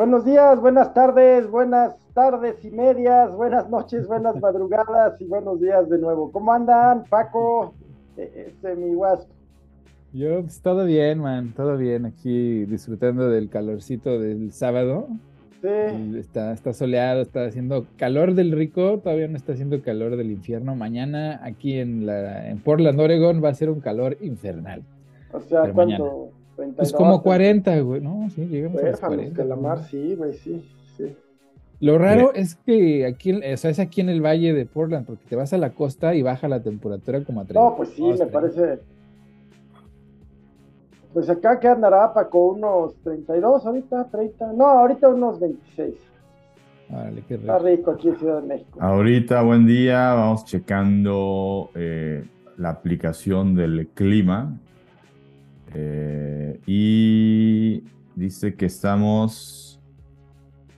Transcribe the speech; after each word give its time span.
Buenos 0.00 0.24
días, 0.24 0.58
buenas 0.58 0.94
tardes, 0.94 1.50
buenas 1.50 1.94
tardes 2.14 2.64
y 2.64 2.70
medias, 2.70 3.36
buenas 3.36 3.68
noches, 3.68 4.08
buenas 4.08 4.34
madrugadas 4.40 5.20
y 5.20 5.26
buenos 5.26 5.60
días 5.60 5.90
de 5.90 5.98
nuevo. 5.98 6.32
¿Cómo 6.32 6.54
andan, 6.54 7.04
Paco? 7.04 7.74
E, 8.16 8.46
este, 8.46 8.76
mi 8.76 8.96
wasp. 8.96 9.28
Yo, 10.14 10.40
pues 10.40 10.62
todo 10.62 10.86
bien, 10.86 11.18
man, 11.18 11.52
todo 11.54 11.76
bien. 11.76 12.06
Aquí 12.06 12.64
disfrutando 12.64 13.28
del 13.28 13.50
calorcito 13.50 14.18
del 14.18 14.52
sábado. 14.52 15.06
Sí. 15.60 15.68
Está, 16.16 16.54
está 16.54 16.72
soleado, 16.72 17.20
está 17.20 17.44
haciendo 17.44 17.84
calor 17.98 18.32
del 18.32 18.52
rico, 18.52 19.00
todavía 19.00 19.28
no 19.28 19.36
está 19.36 19.52
haciendo 19.52 19.82
calor 19.82 20.16
del 20.16 20.30
infierno. 20.30 20.74
Mañana 20.76 21.40
aquí 21.44 21.78
en, 21.78 22.06
la, 22.06 22.48
en 22.48 22.58
Portland, 22.60 22.98
Oregon, 22.98 23.44
va 23.44 23.50
a 23.50 23.54
ser 23.54 23.68
un 23.68 23.80
calor 23.80 24.16
infernal. 24.22 24.82
O 25.30 25.40
sea, 25.40 25.60
Pero 25.60 25.74
¿cuánto? 25.74 26.30
Pues 26.76 26.92
como 26.92 27.22
40, 27.22 27.80
güey, 27.80 28.00
¿no? 28.00 28.28
Sí, 28.30 28.46
llegamos 28.46 28.78
a 28.78 28.82
los 28.82 28.90
Huérfanos, 28.90 29.16
40. 29.16 29.42
que 29.42 29.48
la 29.48 29.54
güey. 29.54 29.66
mar, 29.66 29.84
sí, 29.84 30.14
güey, 30.14 30.32
sí, 30.34 30.68
sí. 30.96 31.16
Lo 31.80 31.96
raro 31.96 32.34
es 32.34 32.56
que 32.56 33.06
aquí, 33.06 33.32
o 33.32 33.56
sea, 33.56 33.70
es 33.70 33.78
aquí 33.78 34.02
en 34.02 34.10
el 34.10 34.20
valle 34.20 34.52
de 34.52 34.66
Portland, 34.66 35.06
porque 35.06 35.24
te 35.28 35.34
vas 35.36 35.52
a 35.54 35.58
la 35.58 35.70
costa 35.70 36.14
y 36.14 36.20
baja 36.22 36.46
la 36.48 36.62
temperatura 36.62 37.24
como 37.24 37.40
a 37.40 37.44
30. 37.44 37.60
No, 37.60 37.74
pues 37.76 37.88
sí, 37.90 38.02
me 38.02 38.26
parece. 38.26 38.80
Pues 41.12 41.28
acá 41.28 41.58
que 41.58 41.66
andará, 41.68 42.12
Paco, 42.12 42.52
unos 42.52 42.94
32 43.02 43.66
ahorita, 43.66 44.08
30. 44.10 44.52
No, 44.52 44.66
ahorita 44.66 45.08
unos 45.08 45.40
26. 45.40 45.94
Órale, 46.92 47.22
qué 47.26 47.34
Está 47.34 47.58
rico. 47.58 47.66
rico 47.68 47.90
aquí 47.92 48.08
en 48.08 48.16
Ciudad 48.18 48.42
de 48.42 48.46
México. 48.48 48.78
Ahorita, 48.80 49.42
buen 49.42 49.66
día, 49.66 50.12
vamos 50.14 50.44
checando 50.44 51.70
eh, 51.74 52.24
la 52.58 52.70
aplicación 52.70 53.54
del 53.54 53.88
clima. 53.88 54.56
Eh, 55.74 56.60
y 56.66 57.84
dice 58.16 58.54
que 58.54 58.66
estamos, 58.66 59.80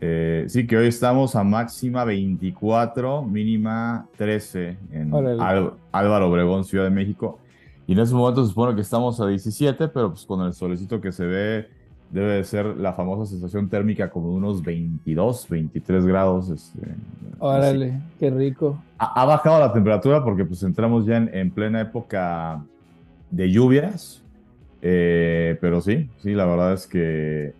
eh, 0.00 0.44
sí, 0.48 0.66
que 0.66 0.76
hoy 0.76 0.86
estamos 0.88 1.34
a 1.36 1.42
máxima 1.44 2.04
24, 2.04 3.22
mínima 3.22 4.06
13 4.16 4.76
en. 4.90 5.14
Al- 5.40 5.72
Álvaro 5.92 6.30
Obregón, 6.30 6.64
Ciudad 6.64 6.84
de 6.84 6.90
México. 6.90 7.38
Y 7.86 7.92
en 7.94 7.98
ese 8.00 8.14
momento 8.14 8.42
se 8.44 8.50
supone 8.50 8.74
que 8.74 8.80
estamos 8.82 9.20
a 9.20 9.26
17, 9.26 9.88
pero 9.88 10.10
pues 10.10 10.24
con 10.24 10.40
el 10.46 10.52
solecito 10.54 11.00
que 11.00 11.10
se 11.10 11.26
ve, 11.26 11.68
debe 12.10 12.34
de 12.34 12.44
ser 12.44 12.64
la 12.76 12.92
famosa 12.92 13.28
sensación 13.30 13.68
térmica 13.68 14.08
como 14.10 14.28
de 14.30 14.34
unos 14.36 14.62
22, 14.62 15.48
23 15.48 16.06
grados. 16.06 16.48
este, 16.50 16.78
así. 16.82 17.36
Órale, 17.40 18.00
qué 18.20 18.30
rico. 18.30 18.78
Ha, 18.98 19.20
ha 19.22 19.24
bajado 19.24 19.58
la 19.58 19.72
temperatura 19.72 20.22
porque 20.22 20.44
pues 20.44 20.62
entramos 20.62 21.06
ya 21.06 21.16
en, 21.16 21.34
en 21.34 21.50
plena 21.50 21.80
época 21.80 22.62
de 23.30 23.50
lluvias. 23.50 24.21
Eh, 24.82 25.56
pero 25.60 25.80
sí, 25.80 26.10
sí, 26.18 26.32
la 26.34 26.44
verdad 26.44 26.72
es 26.74 26.86
que, 26.86 27.54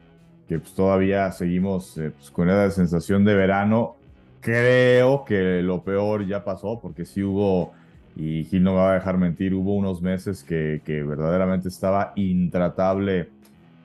que, 0.48 0.59
pues, 0.59 0.75
todavía 0.75 1.31
seguimos 1.33 1.97
eh, 1.98 2.11
pues, 2.11 2.31
con 2.31 2.51
esa 2.51 2.70
sensación 2.70 3.25
de 3.25 3.34
verano. 3.34 3.97
Creo 4.41 5.25
que 5.25 5.62
lo 5.62 5.83
peor 5.84 6.27
ya 6.27 6.45
pasó 6.45 6.81
porque 6.81 7.05
sí 7.05 7.23
hubo, 7.23 7.73
y 8.17 8.45
Gil 8.45 8.64
no 8.64 8.73
me 8.73 8.79
va 8.79 8.91
a 8.91 8.95
dejar 8.95 9.19
mentir, 9.19 9.55
hubo 9.55 9.75
unos 9.77 10.03
meses 10.03 10.42
que, 10.42 10.83
que 10.84 11.03
verdaderamente 11.05 11.69
estaba 11.69 12.12
intratable 12.17 13.29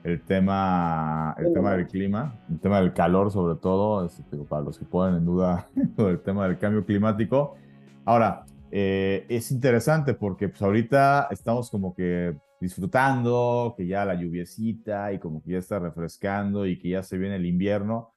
el 0.04 0.20
tema, 0.22 1.34
el 1.38 1.46
Sí, 1.46 1.52
tema 1.54 1.72
del 1.72 1.86
clima, 1.86 2.34
el 2.50 2.58
tema 2.58 2.80
del 2.80 2.92
calor 2.92 3.30
sobre 3.30 3.56
todo, 3.56 4.04
es, 4.04 4.20
digo, 4.30 4.44
para 4.44 4.62
los 4.62 4.78
que 4.78 4.84
ponen 4.84 5.16
en 5.16 5.24
duda 5.24 5.68
del 5.74 6.20
tema 6.20 6.46
del 6.46 6.58
cambio 6.58 6.84
climático. 6.84 7.56
Ahora, 8.04 8.44
eh, 8.70 9.26
es 9.28 9.50
interesante 9.50 10.14
porque 10.14 10.48
pues 10.48 10.62
ahorita 10.62 11.28
estamos 11.30 11.70
como 11.70 11.94
que 11.94 12.36
disfrutando, 12.60 13.74
que 13.76 13.86
ya 13.86 14.04
la 14.04 14.14
lluviecita 14.14 15.12
y 15.12 15.18
como 15.18 15.42
que 15.42 15.52
ya 15.52 15.58
está 15.58 15.78
refrescando 15.78 16.66
y 16.66 16.78
que 16.78 16.90
ya 16.90 17.02
se 17.02 17.18
viene 17.18 17.36
el 17.36 17.46
invierno. 17.46 18.14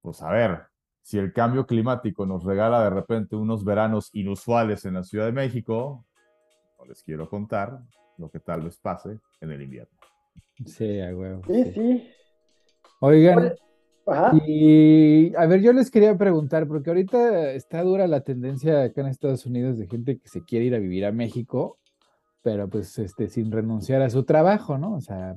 Pues 0.00 0.22
a 0.22 0.30
ver, 0.30 0.62
si 1.02 1.18
el 1.18 1.32
cambio 1.32 1.66
climático 1.66 2.26
nos 2.26 2.44
regala 2.44 2.82
de 2.82 2.90
repente 2.90 3.36
unos 3.36 3.64
veranos 3.64 4.10
inusuales 4.12 4.84
en 4.84 4.94
la 4.94 5.04
Ciudad 5.04 5.26
de 5.26 5.32
México, 5.32 6.04
no 6.78 6.84
les 6.86 7.02
quiero 7.02 7.28
contar 7.28 7.80
lo 8.18 8.30
que 8.30 8.40
tal 8.40 8.62
vez 8.62 8.76
pase 8.78 9.18
en 9.40 9.52
el 9.52 9.62
invierno. 9.62 9.96
Sí, 10.64 11.00
a 11.00 11.14
huevo. 11.14 11.42
Sí, 11.46 11.64
sí. 11.64 11.72
sí. 11.74 12.10
Oigan, 13.00 13.38
Oye, 13.38 13.56
Ajá. 14.06 14.32
y 14.46 15.34
a 15.34 15.46
ver, 15.46 15.60
yo 15.60 15.72
les 15.72 15.90
quería 15.90 16.16
preguntar, 16.16 16.68
porque 16.68 16.90
ahorita 16.90 17.52
está 17.52 17.82
dura 17.82 18.06
la 18.06 18.20
tendencia 18.20 18.84
acá 18.84 19.00
en 19.00 19.08
Estados 19.08 19.46
Unidos 19.46 19.78
de 19.78 19.88
gente 19.88 20.18
que 20.18 20.28
se 20.28 20.44
quiere 20.44 20.66
ir 20.66 20.74
a 20.74 20.78
vivir 20.78 21.04
a 21.04 21.12
México, 21.12 21.78
pero 22.42 22.68
pues 22.68 22.98
este, 22.98 23.28
sin 23.28 23.50
renunciar 23.50 24.02
a 24.02 24.10
su 24.10 24.24
trabajo, 24.24 24.78
¿no? 24.78 24.94
O 24.94 25.00
sea, 25.00 25.34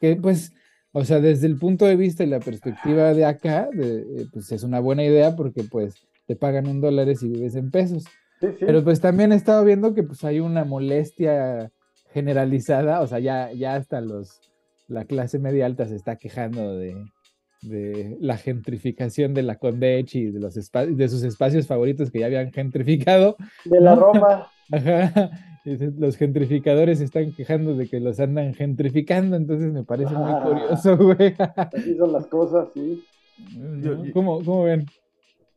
que 0.00 0.16
pues, 0.16 0.52
o 0.92 1.04
sea, 1.04 1.20
desde 1.20 1.46
el 1.46 1.56
punto 1.58 1.84
de 1.84 1.94
vista 1.94 2.24
y 2.24 2.26
la 2.26 2.40
perspectiva 2.40 3.14
de 3.14 3.24
acá, 3.24 3.68
de, 3.72 4.00
eh, 4.00 4.26
pues 4.32 4.50
es 4.50 4.64
una 4.64 4.80
buena 4.80 5.04
idea 5.04 5.36
porque 5.36 5.62
pues 5.62 5.94
te 6.26 6.34
pagan 6.34 6.66
un 6.66 6.80
dólares 6.80 7.22
y 7.22 7.28
vives 7.28 7.54
en 7.54 7.70
pesos. 7.70 8.04
Sí, 8.40 8.48
sí. 8.58 8.64
Pero 8.66 8.82
pues 8.82 9.00
también 9.00 9.30
he 9.30 9.36
estado 9.36 9.64
viendo 9.64 9.94
que 9.94 10.02
pues 10.02 10.24
hay 10.24 10.40
una 10.40 10.64
molestia 10.64 11.70
generalizada, 12.12 13.00
o 13.02 13.06
sea, 13.06 13.20
ya, 13.20 13.52
ya 13.52 13.74
hasta 13.74 14.00
los, 14.00 14.40
la 14.88 15.04
clase 15.04 15.38
media 15.38 15.66
alta 15.66 15.86
se 15.86 15.94
está 15.94 16.16
quejando 16.16 16.76
de, 16.76 16.96
de 17.62 18.16
la 18.20 18.36
gentrificación 18.36 19.34
de 19.34 19.42
la 19.42 19.56
Condech 19.56 20.14
y 20.14 20.26
de, 20.30 20.40
los 20.40 20.54
de 20.54 21.08
sus 21.08 21.22
espacios 21.22 21.66
favoritos 21.66 22.10
que 22.10 22.20
ya 22.20 22.26
habían 22.26 22.52
gentrificado. 22.52 23.36
de 23.64 23.80
la. 23.80 23.94
Roma. 23.94 24.46
Ajá. 24.72 25.30
Los 25.64 26.16
gentrificadores 26.16 26.98
se 26.98 27.04
están 27.04 27.32
quejando 27.32 27.74
de 27.76 27.86
que 27.86 28.00
los 28.00 28.18
andan 28.18 28.54
gentrificando, 28.54 29.36
entonces 29.36 29.70
me 29.72 29.84
parece 29.84 30.14
muy 30.14 30.30
Ah. 30.32 30.42
curioso, 30.42 30.96
güey. 30.96 31.34
Así 31.56 31.96
son 31.98 32.12
las 32.12 32.26
cosas, 32.28 32.68
sí. 32.72 33.04
¿Cómo, 34.14 34.42
cómo 34.42 34.64
ven? 34.64 34.86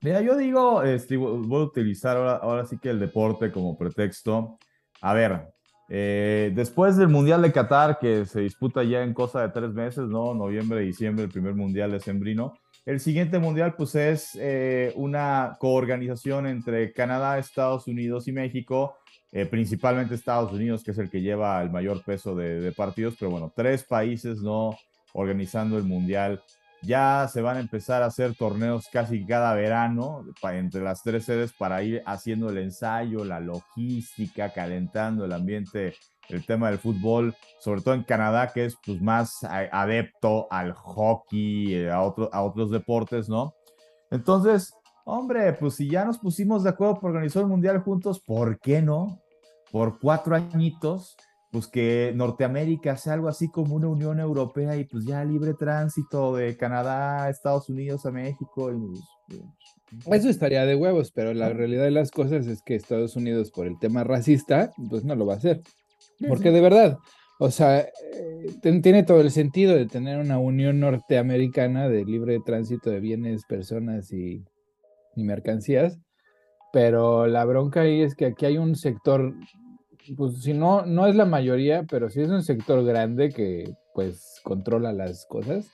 Mira, 0.02 0.22
yo 0.22 0.36
digo, 0.38 0.84
este, 0.84 1.18
vo- 1.18 1.42
voy 1.48 1.62
a 1.62 1.66
utilizar 1.66 2.18
ahora, 2.18 2.36
ahora 2.36 2.66
sí 2.66 2.78
que 2.78 2.90
el 2.90 3.00
deporte 3.00 3.52
como 3.52 3.78
pretexto. 3.78 4.58
A 5.02 5.14
ver, 5.14 5.53
eh, 5.90 6.52
después 6.56 6.98
del 6.98 7.10
Mundial 7.10 7.42
de 7.42 7.52
Qatar, 7.52 8.00
que 8.00 8.26
se 8.26 8.42
disputa 8.42 8.84
ya 8.84 9.04
en 9.04 9.14
cosa 9.14 9.42
de 9.42 9.50
tres 9.50 9.74
meses, 9.74 10.06
¿no? 10.08 10.34
Noviembre, 10.34 10.82
diciembre, 10.82 11.26
el 11.26 11.32
primer 11.32 11.56
Mundial 11.56 11.92
de 11.92 12.00
Sembrino. 12.00 12.54
El 12.86 13.00
siguiente 13.00 13.40
Mundial, 13.40 13.76
pues 13.78 13.96
es 13.96 14.38
eh, 14.40 14.92
una 14.96 15.56
coorganización 15.60 16.48
entre 16.48 16.92
Canadá, 16.92 17.38
Estados 17.38 17.88
Unidos 17.88 18.28
y 18.28 18.34
México, 18.34 18.98
eh, 19.32 19.46
principalmente 19.46 20.16
Estados 20.16 20.52
Unidos, 20.52 20.84
que 20.84 20.92
es 20.92 20.98
el 20.98 21.10
que 21.10 21.22
lleva 21.22 21.62
el 21.62 21.72
mayor 21.72 22.04
peso 22.04 22.36
de, 22.36 22.60
de 22.60 22.72
partidos, 22.72 23.16
pero 23.18 23.32
bueno, 23.32 23.52
tres 23.56 23.84
países, 23.84 24.42
¿no? 24.42 24.78
Organizando 25.14 25.78
el 25.78 25.84
Mundial. 25.84 26.42
Ya 26.86 27.28
se 27.32 27.42
van 27.42 27.58
a 27.58 27.60
empezar 27.62 28.04
a 28.04 28.08
hacer 28.08 28.36
torneos 28.36 28.88
casi 28.92 29.26
cada 29.26 29.54
verano 29.54 30.26
entre 30.52 30.82
las 30.82 31.02
tres 31.02 31.24
sedes 31.26 31.54
para 31.54 31.82
ir 31.82 32.04
haciendo 32.06 32.50
el 32.50 32.58
ensayo, 32.58 33.24
la 33.24 33.40
logística, 33.40 34.52
calentando 34.52 35.24
el 35.26 35.32
ambiente, 35.32 35.94
el 36.30 36.46
tema 36.46 36.70
del 36.70 36.80
fútbol, 36.80 37.36
sobre 37.60 37.82
todo 37.82 37.94
en 37.94 38.04
Canadá, 38.04 38.52
que 38.54 38.66
es 38.66 38.76
pues, 38.86 39.02
más 39.02 39.44
adepto 39.44 40.48
al 40.52 40.74
hockey, 40.74 41.74
eh, 41.76 41.92
a, 41.92 42.02
otro- 42.02 42.30
a 42.34 42.42
otros 42.44 42.70
deportes, 42.70 43.30
¿no? 43.30 43.54
Entonces, 44.12 44.74
hombre, 45.06 45.54
pues 45.54 45.76
si 45.76 45.90
ya 45.90 46.04
nos 46.06 46.18
pusimos 46.18 46.64
de 46.64 46.70
acuerdo 46.72 47.00
por 47.00 47.12
organizar 47.12 47.44
el 47.44 47.50
mundial 47.50 47.80
juntos, 47.82 48.20
¿por 48.20 48.60
qué 48.60 48.82
no? 48.82 49.20
Por 49.72 50.00
cuatro 50.00 50.36
añitos, 50.36 51.16
pues 51.54 51.68
que 51.68 52.12
Norteamérica 52.16 52.98
sea 52.98 53.14
algo 53.14 53.28
así 53.28 53.48
como 53.48 53.76
una 53.76 53.88
Unión 53.88 54.20
Europea 54.20 54.76
y 54.76 54.86
pues 54.86 55.06
ya 55.06 55.24
libre 55.24 55.54
tránsito 55.54 56.36
de 56.36 56.58
Canadá, 56.58 57.30
Estados 57.30 57.70
Unidos 57.70 58.08
a 58.08 58.12
México. 58.12 58.72
y, 58.74 59.40
pues, 60.04 60.22
Eso 60.22 60.30
estaría 60.30 60.66
de 60.66 60.76
huevos, 60.76 61.12
pero 61.12 61.32
la 61.36 61.50
realidad 61.50 61.84
de 61.84 61.92
las 61.92 62.10
cosas 62.10 62.48
es 62.48 62.64
que 62.64 62.74
Estados 62.74 63.16
Unidos, 63.16 63.52
por 63.52 63.68
el 63.68 63.78
tema 63.78 64.04
racista, 64.04 64.72
pues 64.90 65.06
no 65.06 65.16
lo 65.16 65.28
va 65.28 65.36
a 65.36 65.38
hacer. 65.38 65.62
Porque 66.28 66.50
de 66.50 66.60
verdad, 66.60 66.98
o 67.40 67.52
sea, 67.52 67.82
eh, 67.82 68.80
tiene 68.82 69.04
todo 69.04 69.22
el 69.22 69.30
sentido 69.30 69.76
de 69.76 69.86
tener 69.86 70.18
una 70.18 70.40
unión 70.40 70.80
norteamericana 70.80 71.88
de 71.88 72.04
libre 72.04 72.40
tránsito 72.44 72.90
de 72.90 73.00
bienes, 73.00 73.46
personas 73.46 74.12
y, 74.12 74.44
y 75.16 75.24
mercancías, 75.24 76.00
pero 76.72 77.28
la 77.28 77.46
bronca 77.46 77.82
ahí 77.82 78.02
es 78.02 78.16
que 78.16 78.26
aquí 78.26 78.48
hay 78.48 78.58
un 78.58 78.76
sector, 78.76 79.36
pues 80.18 80.42
si 80.44 80.54
no, 80.54 80.86
no 80.86 81.08
es 81.08 81.16
la 81.16 81.26
mayoría, 81.26 81.84
pero 81.90 82.10
sí 82.10 82.22
es 82.22 82.30
un 82.30 82.44
sector 82.44 82.84
grande 82.84 83.30
que 83.30 83.74
pues 83.94 84.40
controla 84.44 84.92
las 84.92 85.26
cosas 85.26 85.66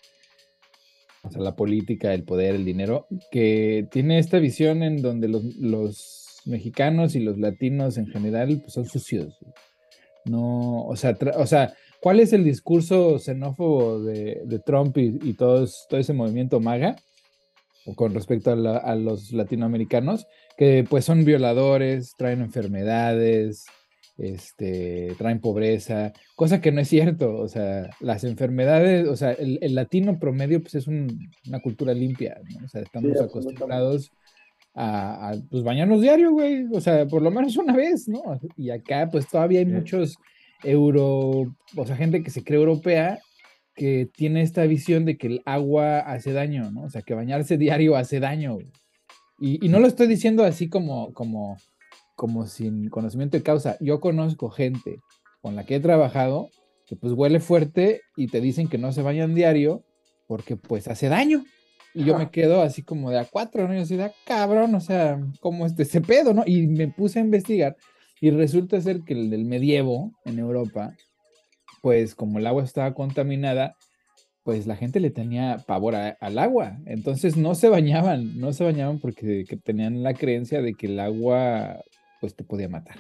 o 1.24 1.32
sea, 1.32 1.42
la 1.42 1.56
política, 1.56 2.14
el 2.14 2.24
poder, 2.24 2.56
el 2.56 2.66
dinero, 2.66 3.08
que 3.32 3.88
tiene 3.92 4.20
esta 4.20 4.40
visión 4.40 4.84
en 4.84 5.02
donde 5.02 5.28
los, 5.28 5.44
los 5.58 6.42
mexicanos 6.46 7.16
y 7.16 7.20
los 7.20 7.38
latinos 7.38 7.98
en 7.98 8.08
general 8.08 8.60
pues, 8.62 8.74
son 8.74 8.86
sucios. 8.86 9.38
No, 10.26 10.84
o 10.86 10.96
sea, 10.96 11.18
o 11.38 11.46
sea, 11.46 11.74
¿cuál 12.02 12.20
es 12.20 12.32
el 12.34 12.44
discurso 12.44 13.20
xenófobo 13.20 14.02
de, 14.02 14.42
de 14.46 14.60
Trump 14.60 14.98
y, 14.98 15.18
y 15.24 15.34
todos, 15.34 15.86
todo 15.90 16.00
ese 16.00 16.14
movimiento 16.14 16.60
MAGA? 16.60 16.96
Con 17.96 18.14
respecto 18.14 18.52
a, 18.52 18.56
la- 18.56 18.78
a 18.78 18.96
los 18.96 19.32
latinoamericanos, 19.32 20.28
que 20.58 20.86
pues 20.88 21.06
son 21.06 21.26
violadores, 21.26 22.14
traen 22.18 22.42
enfermedades 22.42 23.66
este, 24.20 25.16
traen 25.18 25.40
pobreza, 25.40 26.14
cosa 26.36 26.62
que 26.62 26.72
no 26.72 26.82
es 26.82 26.90
cierto, 26.90 27.36
o 27.36 27.48
sea, 27.48 27.90
las 28.00 28.24
enfermedades, 28.24 29.08
o 29.08 29.16
sea, 29.16 29.32
el, 29.32 29.74
latino 29.74 30.20
promedio 30.20 30.62
pues 30.62 30.76
es 30.76 30.88
una 30.88 31.60
cultura 31.64 31.94
limpia, 31.94 32.38
¿no? 32.50 32.66
O 32.66 32.68
sea, 32.68 32.82
estamos 32.82 33.20
acostumbrados 33.20 34.12
a, 34.76 35.34
pues 35.50 35.64
bañarnos 35.64 36.02
diario, 36.02 36.32
güey, 36.32 36.66
o 36.72 36.82
sea, 36.82 37.08
por 37.08 37.22
lo 37.22 37.32
menos 37.32 37.56
una 37.58 37.76
vez, 37.76 38.08
¿no? 38.08 38.22
Y 38.58 38.70
acá 38.70 39.10
pues 39.10 39.28
todavía 39.28 39.60
hay 39.60 39.66
muchos 39.66 40.18
euro, 40.64 41.56
o 41.76 41.86
sea, 41.86 41.96
gente 41.96 42.22
que 42.22 42.30
se 42.30 42.44
cree 42.44 42.60
europea 42.60 43.20
que 43.74 44.10
tiene 44.14 44.42
esta 44.42 44.66
visión 44.66 45.06
de 45.06 45.18
que 45.18 45.28
el 45.28 45.42
agua 45.46 46.00
hace 46.00 46.34
daño, 46.34 46.70
¿no? 46.72 46.84
O 46.84 46.90
sea, 46.90 47.02
que 47.02 47.14
bañarse 47.14 47.58
diario 47.58 47.96
hace 47.96 48.20
daño. 48.20 48.58
Y, 49.40 49.66
y 49.66 49.70
no 49.70 49.80
lo 49.80 49.88
estoy 49.88 50.08
diciendo 50.08 50.44
así 50.44 50.68
como, 50.68 51.14
como, 51.14 51.56
como 52.20 52.48
sin 52.48 52.90
conocimiento 52.90 53.38
de 53.38 53.44
causa. 53.44 53.78
Yo 53.80 54.02
conozco 54.02 54.50
gente 54.50 55.00
con 55.40 55.56
la 55.56 55.66
que 55.66 55.76
he 55.76 55.80
trabajado 55.80 56.50
que 56.86 56.98
pues 56.98 57.14
huele 57.14 57.40
fuerte 57.40 58.02
y 58.18 58.28
te 58.28 58.42
dicen 58.42 58.68
que 58.68 58.78
no 58.78 58.92
se 58.92 59.02
bañan 59.02 59.36
diario 59.36 59.86
porque 60.28 60.58
pues 60.58 60.90
hace 60.90 61.08
daño. 61.08 61.46
Y 61.94 62.04
yo 62.04 62.18
me 62.18 62.30
quedo 62.30 62.62
así 62.62 62.84
como 62.84 63.10
de 63.10 63.20
a 63.20 63.24
cuatro, 63.24 63.70
¿no? 63.70 63.74
Y 63.74 63.78
así 63.78 63.96
de 63.96 64.04
a 64.04 64.14
cabrón, 64.26 64.76
o 64.76 64.82
sea, 64.82 65.18
como 65.40 65.66
este 65.66 65.84
ese 65.84 66.02
pedo, 66.02 66.34
¿no? 66.34 66.44
Y 66.46 66.68
me 66.68 66.90
puse 66.90 67.20
a 67.20 67.22
investigar 67.22 67.78
y 68.20 68.32
resulta 68.32 68.82
ser 68.82 69.00
que 69.06 69.14
el 69.14 69.30
del 69.30 69.46
medievo 69.46 70.12
en 70.26 70.40
Europa, 70.40 70.94
pues 71.82 72.16
como 72.16 72.40
el 72.40 72.48
agua 72.48 72.66
estaba 72.66 72.94
contaminada, 72.96 73.78
pues 74.44 74.68
la 74.68 74.76
gente 74.76 75.00
le 75.00 75.10
tenía 75.10 75.64
pavor 75.66 75.96
al 75.96 76.38
agua. 76.38 76.80
Entonces 76.86 77.38
no 77.38 77.56
se 77.56 77.70
bañaban, 77.70 78.38
no 78.38 78.52
se 78.52 78.66
bañaban 78.66 79.00
porque 79.00 79.46
tenían 79.64 80.04
la 80.04 80.14
creencia 80.14 80.62
de 80.62 80.74
que 80.74 80.88
el 80.88 81.00
agua 81.00 81.80
pues 82.20 82.36
te 82.36 82.44
podía 82.44 82.70
matar. 82.70 82.98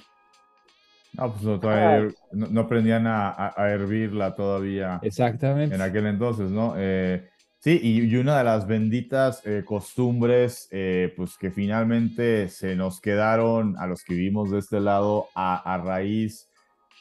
No, 1.13 1.31
pues 1.31 1.43
no, 1.43 1.59
todavía 1.59 2.13
no, 2.31 2.61
aprendían 2.61 3.05
a, 3.07 3.53
hervirla 3.57 4.35
todavía. 4.35 4.99
Exactamente. 5.01 5.75
En 5.75 5.81
aquel 5.81 6.05
entonces, 6.05 6.51
¿no? 6.51 6.75
Eh, 6.77 7.27
sí, 7.59 7.79
y, 7.81 8.15
una 8.15 8.37
de 8.37 8.43
las 8.43 8.67
benditas 8.67 9.41
eh, 9.45 9.63
costumbres, 9.65 10.67
eh, 10.71 11.13
pues 11.17 11.37
que 11.37 11.51
finalmente 11.51 12.47
se 12.49 12.75
nos 12.75 13.01
quedaron 13.01 13.75
a 13.77 13.87
los 13.87 14.03
que 14.03 14.13
vivimos 14.13 14.51
de 14.51 14.59
este 14.59 14.79
lado 14.79 15.27
a, 15.33 15.81
raíz 15.83 16.47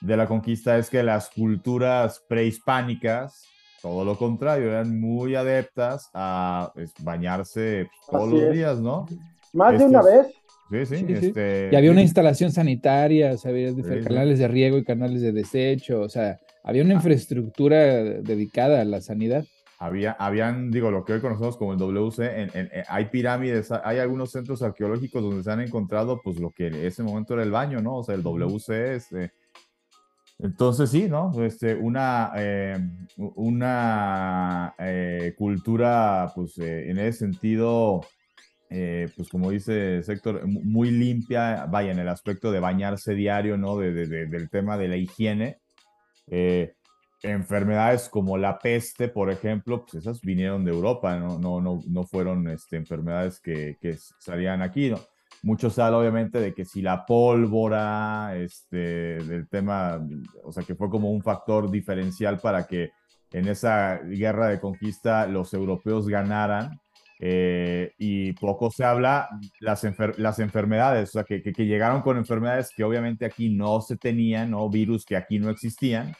de 0.00 0.16
la 0.16 0.26
conquista 0.26 0.78
es 0.78 0.88
que 0.88 1.02
las 1.02 1.28
culturas 1.28 2.24
prehispánicas, 2.28 3.44
todo 3.82 4.04
lo 4.04 4.16
contrario, 4.16 4.68
eran 4.68 4.98
muy 4.98 5.34
adeptas 5.34 6.08
a 6.14 6.70
pues, 6.72 6.94
bañarse 7.00 7.90
todos 8.08 8.30
los 8.30 8.52
días, 8.52 8.80
¿no? 8.80 9.06
Más 9.52 9.78
de 9.78 9.84
una 9.84 10.02
vez. 10.02 10.37
Sí, 10.70 10.86
sí, 10.86 11.06
este... 11.08 11.70
Y 11.72 11.76
había 11.76 11.90
una 11.90 12.02
instalación 12.02 12.52
sanitaria, 12.52 13.32
o 13.32 13.38
sea, 13.38 13.50
había 13.50 13.72
canales 14.04 14.38
de 14.38 14.48
riego 14.48 14.76
y 14.76 14.84
canales 14.84 15.22
de 15.22 15.32
desecho, 15.32 16.02
o 16.02 16.08
sea, 16.08 16.38
había 16.62 16.82
una 16.82 16.94
ah. 16.94 16.96
infraestructura 16.96 18.04
dedicada 18.04 18.82
a 18.82 18.84
la 18.84 19.00
sanidad. 19.00 19.44
Había, 19.80 20.12
habían, 20.12 20.70
digo, 20.70 20.90
lo 20.90 21.04
que 21.04 21.14
hoy 21.14 21.20
conocemos 21.20 21.56
como 21.56 21.72
el 21.72 21.78
WC, 21.78 22.50
en, 22.52 22.70
hay 22.88 23.06
pirámides, 23.06 23.70
hay 23.70 23.98
algunos 23.98 24.32
centros 24.32 24.60
arqueológicos 24.60 25.22
donde 25.22 25.42
se 25.42 25.50
han 25.50 25.60
encontrado, 25.60 26.20
pues, 26.22 26.38
lo 26.38 26.50
que 26.50 26.66
en 26.66 26.74
ese 26.74 27.02
momento 27.02 27.34
era 27.34 27.44
el 27.44 27.52
baño, 27.52 27.80
¿no? 27.80 27.98
O 27.98 28.04
sea, 28.04 28.14
el 28.14 28.22
WC, 28.22 28.96
este... 28.96 29.32
Entonces, 30.40 30.90
sí, 30.90 31.08
¿no? 31.08 31.32
Este, 31.42 31.74
una, 31.74 32.30
eh, 32.36 32.78
una 33.16 34.74
eh, 34.78 35.34
cultura, 35.36 36.30
pues, 36.34 36.58
eh, 36.58 36.90
en 36.90 36.98
ese 36.98 37.20
sentido, 37.20 38.02
eh, 38.70 39.08
pues 39.16 39.28
como 39.28 39.50
dice 39.50 40.02
Sector, 40.02 40.46
muy 40.46 40.90
limpia, 40.90 41.66
vaya, 41.66 41.92
en 41.92 41.98
el 41.98 42.08
aspecto 42.08 42.52
de 42.52 42.60
bañarse 42.60 43.14
diario, 43.14 43.56
¿no? 43.56 43.78
De, 43.78 43.92
del 44.06 44.50
tema 44.50 44.76
de 44.76 44.88
la 44.88 44.96
higiene. 44.96 45.58
Eh, 46.30 46.74
enfermedades 47.22 48.08
como 48.08 48.36
la 48.36 48.58
peste, 48.58 49.08
por 49.08 49.30
ejemplo, 49.30 49.82
pues 49.82 49.94
esas 49.94 50.20
vinieron 50.20 50.64
de 50.64 50.70
Europa, 50.70 51.16
no, 51.16 51.38
no, 51.38 51.60
no, 51.60 51.82
no 51.88 52.04
fueron 52.04 52.48
este, 52.48 52.76
enfermedades 52.76 53.40
que, 53.40 53.76
que 53.80 53.96
salían 54.18 54.62
aquí, 54.62 54.90
¿no? 54.90 54.98
Mucho 55.42 55.70
se 55.70 55.80
obviamente 55.82 56.40
de 56.40 56.52
que 56.52 56.64
si 56.64 56.82
la 56.82 57.06
pólvora, 57.06 58.36
este, 58.36 59.22
del 59.22 59.48
tema, 59.48 60.04
o 60.42 60.52
sea, 60.52 60.64
que 60.64 60.74
fue 60.74 60.90
como 60.90 61.10
un 61.12 61.22
factor 61.22 61.70
diferencial 61.70 62.38
para 62.38 62.66
que 62.66 62.90
en 63.32 63.46
esa 63.46 63.98
guerra 63.98 64.48
de 64.48 64.58
conquista 64.58 65.26
los 65.26 65.54
europeos 65.54 66.08
ganaran, 66.08 66.80
eh, 67.20 67.92
y 67.98 68.32
poco 68.34 68.70
se 68.70 68.84
habla 68.84 69.28
las, 69.60 69.84
las 70.18 70.38
enfermedades, 70.38 71.08
o 71.10 71.12
sea, 71.12 71.24
que, 71.24 71.42
que, 71.42 71.66
llegaron 71.66 72.02
con 72.02 72.16
enfermedades 72.16 72.70
que 72.74 72.84
obviamente 72.84 73.24
aquí 73.24 73.48
no 73.48 73.80
se 73.80 73.96
tenían, 73.96 74.54
o 74.54 74.70
virus 74.70 75.04
que 75.04 75.16
aquí 75.16 75.38
no 75.38 75.50
existían, 75.50 76.14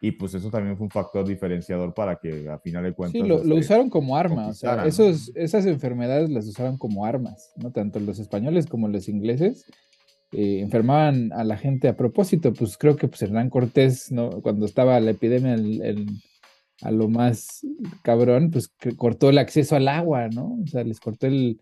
y 0.00 0.12
pues 0.12 0.34
eso 0.34 0.50
también 0.50 0.76
fue 0.76 0.84
un 0.84 0.90
factor 0.90 1.26
diferenciador 1.26 1.92
para 1.92 2.16
que 2.16 2.48
a 2.48 2.58
final 2.58 2.84
de 2.84 2.92
cuentas... 2.92 3.20
Sí, 3.20 3.26
lo, 3.26 3.42
lo 3.42 3.56
usaron 3.56 3.90
como 3.90 4.16
arma, 4.16 4.48
o 4.48 4.52
sea, 4.52 4.86
esos, 4.86 5.32
esas 5.34 5.66
enfermedades 5.66 6.30
las 6.30 6.46
usaron 6.46 6.78
como 6.78 7.04
armas, 7.04 7.52
¿no? 7.56 7.72
Tanto 7.72 7.98
los 7.98 8.18
españoles 8.18 8.66
como 8.66 8.86
los 8.88 9.08
ingleses. 9.08 9.66
Eh, 10.30 10.60
enfermaban 10.60 11.32
a 11.32 11.44
la 11.44 11.56
gente 11.56 11.86
a 11.88 11.96
propósito, 11.96 12.52
pues 12.52 12.76
creo 12.76 12.96
que 12.96 13.06
pues 13.06 13.22
Hernán 13.22 13.50
Cortés, 13.50 14.10
¿no? 14.10 14.42
cuando 14.42 14.66
estaba 14.66 14.98
la 14.98 15.12
epidemia 15.12 15.54
el 15.54 16.08
a 16.82 16.90
lo 16.90 17.08
más 17.08 17.66
cabrón, 18.02 18.50
pues 18.50 18.68
que 18.68 18.96
cortó 18.96 19.30
el 19.30 19.38
acceso 19.38 19.76
al 19.76 19.88
agua, 19.88 20.28
¿no? 20.28 20.58
O 20.62 20.66
sea, 20.66 20.84
les 20.84 21.00
cortó 21.00 21.26
el, 21.26 21.58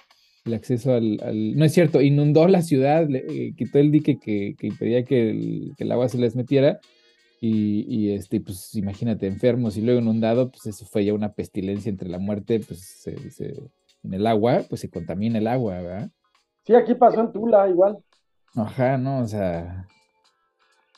acceso 0.52 0.94
al, 0.94 1.18
No 1.56 1.64
es 1.64 1.72
cierto, 1.72 2.00
inundó 2.00 2.48
la 2.48 2.62
ciudad, 2.62 3.06
le, 3.08 3.18
eh, 3.28 3.54
quitó 3.56 3.78
el 3.78 3.90
dique 3.92 4.18
que, 4.18 4.56
impedía 4.62 5.04
que 5.04 5.30
el, 5.78 5.92
agua 5.92 6.08
se 6.08 6.18
les 6.18 6.36
metiera. 6.36 6.80
Y, 7.44 8.10
este, 8.10 8.40
pues 8.40 8.72
imagínate, 8.76 9.26
enfermos 9.26 9.76
y 9.76 9.80
luego 9.80 10.00
inundado, 10.00 10.52
pues 10.52 10.66
eso 10.66 10.86
fue 10.86 11.04
ya 11.04 11.12
una 11.12 11.32
pestilencia 11.32 11.90
entre 11.90 12.08
la 12.08 12.20
muerte, 12.20 12.60
pues 12.60 13.04
en 14.04 14.14
el 14.14 14.26
agua, 14.28 14.62
pues 14.68 14.80
se 14.80 14.90
contamina 14.90 15.38
el 15.38 15.48
agua, 15.48 15.80
¿verdad? 15.80 16.10
Sí, 16.64 16.74
aquí 16.74 16.94
pasó 16.94 17.20
en 17.20 17.32
Tula 17.32 17.68
igual. 17.68 17.98
Ajá, 18.54 18.96
no, 18.96 19.20
o 19.20 19.26
sea, 19.26 19.88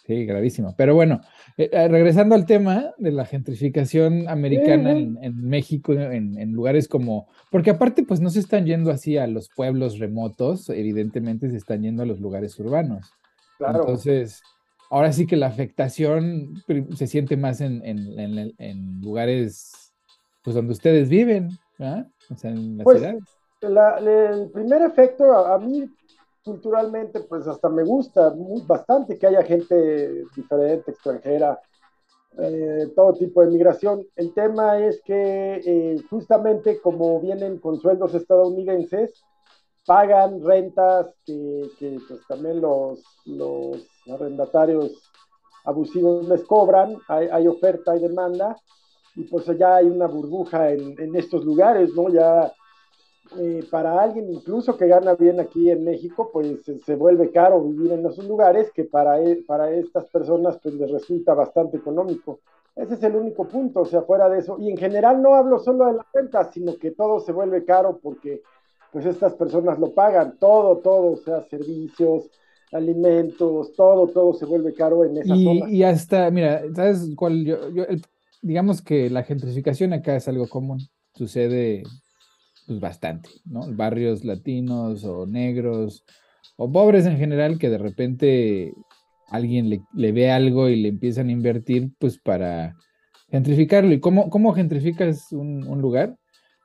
Sí, 0.06 0.26
gravísimo. 0.26 0.74
Pero 0.76 0.94
bueno, 0.94 1.22
eh, 1.56 1.70
eh, 1.72 1.88
regresando 1.88 2.34
al 2.34 2.44
tema 2.44 2.92
de 2.98 3.10
la 3.10 3.24
gentrificación 3.24 4.28
americana 4.28 4.92
en, 4.92 5.48
México, 5.48 5.94
en, 5.94 6.52
lugares 6.52 6.88
como, 6.88 7.28
porque 7.50 7.70
aparte 7.70 8.02
pues 8.02 8.20
no 8.20 8.28
se 8.28 8.40
están 8.40 8.66
yendo 8.66 8.90
así 8.90 9.17
a 9.17 9.26
los 9.26 9.48
pueblos 9.48 9.98
remotos, 9.98 10.69
evidentemente 10.69 11.48
se 11.48 11.56
están 11.56 11.82
yendo 11.82 12.02
a 12.02 12.06
los 12.06 12.20
lugares 12.20 12.58
urbanos. 12.58 13.12
Claro. 13.56 13.81
Entonces, 13.81 14.43
ahora 14.90 15.10
sí 15.10 15.26
que 15.26 15.36
la 15.36 15.46
afectación 15.46 16.62
se 16.94 17.06
siente 17.06 17.38
más 17.38 17.62
en, 17.62 19.00
lugares 19.00 19.94
pues 20.43 20.55
donde 20.55 20.72
ustedes 20.72 21.08
viven, 21.08 21.48
¿verdad? 21.79 22.08
O 22.29 22.36
sea, 22.36 22.50
en 22.50 22.76
las 22.76 22.84
pues, 22.84 22.98
ciudades. 22.98 23.24
el 23.62 24.50
primer 24.50 24.82
efecto 24.82 25.32
a, 25.32 25.55
a 25.55 25.58
mí 25.58 25.88
culturalmente, 26.44 27.20
pues 27.20 27.46
hasta 27.46 27.69
me 27.69 27.82
gusta 27.84 28.32
bastante 28.67 29.19
que 29.19 29.27
haya 29.27 29.43
gente 29.43 30.24
diferente, 30.36 30.91
extranjera, 30.91 31.58
eh, 32.39 32.93
todo 32.94 33.15
tipo 33.15 33.41
de 33.41 33.51
migración. 33.51 34.06
El 34.15 34.34
tema 34.34 34.79
es 34.79 35.01
que 35.03 35.60
eh, 35.65 35.96
justamente 36.10 36.81
como 36.81 37.20
vienen 37.20 37.58
con 37.58 37.81
sueldos 37.81 38.15
estadounidenses, 38.15 39.24
pagan 39.86 40.43
rentas 40.43 41.15
que, 41.24 41.70
pues 41.79 42.20
también 42.29 42.60
los, 42.60 43.03
los, 43.27 43.86
arrendatarios 44.10 45.10
abusivos 45.65 46.29
les 46.29 46.44
cobran, 46.44 46.96
hay, 47.08 47.46
oferta, 47.46 47.93
hay 47.93 48.01
demanda, 48.01 48.56
y 49.17 49.24
pues 49.24 49.46
ya 49.58 49.77
hay 49.77 49.86
una 49.86 50.06
burbuja 50.06 50.70
en, 50.70 51.01
en 51.01 51.17
estos 51.17 51.44
lugares, 51.44 51.91
¿no? 51.94 52.10
Ya 52.10 52.53
eh, 53.38 53.64
para 53.70 54.00
alguien 54.00 54.32
incluso 54.32 54.76
que 54.76 54.86
gana 54.86 55.14
bien 55.14 55.41
aquí 55.41 55.70
en 55.70 55.84
México, 55.84 56.31
pues 56.32 56.62
se, 56.84 56.94
vuelve 56.96 57.31
caro 57.31 57.62
vivir 57.62 57.93
en 57.93 58.06
esos 58.06 58.26
lugares 58.26 58.70
que 58.72 58.84
para, 58.84 59.22
e, 59.22 59.36
para 59.46 59.70
estas 59.70 60.06
personas 60.06 60.58
pues 60.62 60.74
les 60.74 60.91
resulta 60.91 61.34
bastante 61.34 61.76
económico. 61.76 62.41
Ese 62.76 62.94
es 62.94 63.03
el 63.05 63.14
único 63.14 63.46
punto, 63.46 63.82
o 63.82 63.86
sea, 63.86 64.03
fuera 64.03 64.29
de 64.29 64.41
eso. 64.41 64.58
Y 64.58 64.70
en 64.70 64.76
general 64.76 65.22
no 65.22 65.34
hablo 65.34 65.58
solo 65.58 65.86
de 65.86 65.94
la 65.94 66.06
renta, 66.12 66.50
sino 66.53 66.76
que 66.76 66.91
todo 66.91 67.20
se 67.20 67.32
vuelve 67.32 67.64
caro 67.64 68.00
porque 68.03 68.43
pues 68.93 69.06
estas 69.06 69.34
personas 69.34 69.79
lo 69.79 69.93
pagan, 69.93 70.36
todo, 70.38 70.79
todo, 70.79 71.12
o 71.12 71.17
sea, 71.17 71.43
servicios, 71.48 72.31
alimentos, 72.72 73.72
todo, 73.74 74.08
todo 74.08 74.34
se 74.34 74.46
vuelve 74.46 74.74
caro 74.74 75.05
en 75.05 75.19
esa 75.19 75.34
y, 75.34 75.76
Y 75.76 75.82
hasta, 75.82 76.31
mira, 76.31 76.62
¿sabes 76.74 77.10
cuál? 77.17 77.44
Yo, 77.44 77.56
digamos 78.43 78.82
que 78.82 79.08
la 79.10 79.22
gentrificación 79.22 79.93
acá 79.93 80.17
es 80.17 80.29
algo 80.29 80.48
común, 80.48 80.81
sucede 81.14 81.82
pues 82.66 82.80
bastante, 82.80 83.28
¿no? 83.44 83.60
Barrios 83.72 84.24
latinos 84.24 85.04
o 85.04 85.26
negros 85.26 86.04
o 86.56 86.70
pobres 86.70 87.06
en 87.06 87.18
general 87.18 87.58
que 87.58 87.68
de 87.68 87.78
repente 87.78 88.74
alguien 89.28 89.70
le, 89.92 90.12
ve 90.12 90.30
algo 90.30 90.68
y 90.68 90.76
le 90.76 90.88
empiezan 90.88 91.28
a 91.28 91.32
invertir 91.32 91.90
pues 91.98 92.18
para 92.18 92.76
gentrificarlo. 93.30 93.92
¿Y 93.92 94.00
cómo, 94.00 94.30
cómo 94.30 94.52
gentrificas 94.52 95.32
un, 95.32 95.80
lugar? 95.80 96.16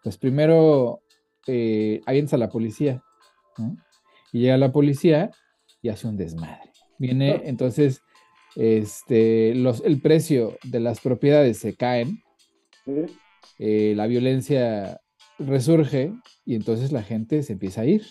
Pues 0.04 0.18
primero 0.18 1.02
eh, 1.48 2.02
avientas 2.06 2.34
a 2.34 2.38
la 2.38 2.50
policía, 2.50 3.02
¿no? 3.58 3.76
Y 4.32 4.42
llega 4.42 4.58
la 4.58 4.72
policía 4.72 5.32
y 5.82 5.90
hace 5.90 6.08
un 6.08 6.18
desmadre. 6.18 6.72
Viene, 7.00 7.42
entonces, 7.46 8.02
este, 8.56 9.56
los, 9.56 9.82
el 9.84 10.02
precio 10.02 10.58
de 10.64 10.80
las 10.80 11.00
propiedades 11.00 11.58
se 11.58 11.76
caen, 11.76 12.22
eh, 13.58 13.94
la 13.96 14.06
violencia 14.08 15.00
resurge 15.40 16.14
y 16.46 16.56
entonces 16.56 16.92
la 16.92 17.04
gente 17.04 17.44
se 17.44 17.54
empieza 17.54 17.82
a 17.82 17.86
ir. 17.86 18.04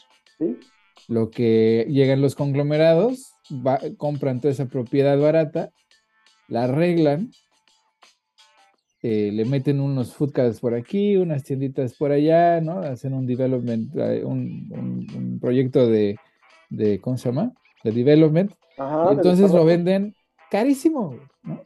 Lo 1.08 1.30
que 1.30 1.86
llegan 1.88 2.20
los 2.20 2.34
conglomerados, 2.34 3.32
compran 3.96 4.40
toda 4.40 4.52
esa 4.52 4.66
propiedad 4.66 5.18
barata, 5.18 5.70
la 6.48 6.64
arreglan, 6.64 7.30
eh, 9.02 9.30
le 9.32 9.44
meten 9.44 9.80
unos 9.80 10.14
food 10.14 10.32
por 10.60 10.74
aquí, 10.74 11.16
unas 11.16 11.44
tienditas 11.44 11.94
por 11.94 12.10
allá, 12.10 12.60
¿no? 12.60 12.80
Hacen 12.80 13.14
un 13.14 13.26
development, 13.26 13.94
eh, 13.96 14.24
un, 14.24 15.38
proyecto 15.40 15.86
de, 15.86 16.16
de, 16.68 17.00
¿cómo 17.00 17.16
se 17.16 17.28
llama? 17.28 17.52
De 17.84 17.92
development. 17.92 18.52
entonces 19.10 19.52
lo 19.52 19.64
venden 19.64 20.14
carísimo, 20.50 21.16
¿no? 21.42 21.62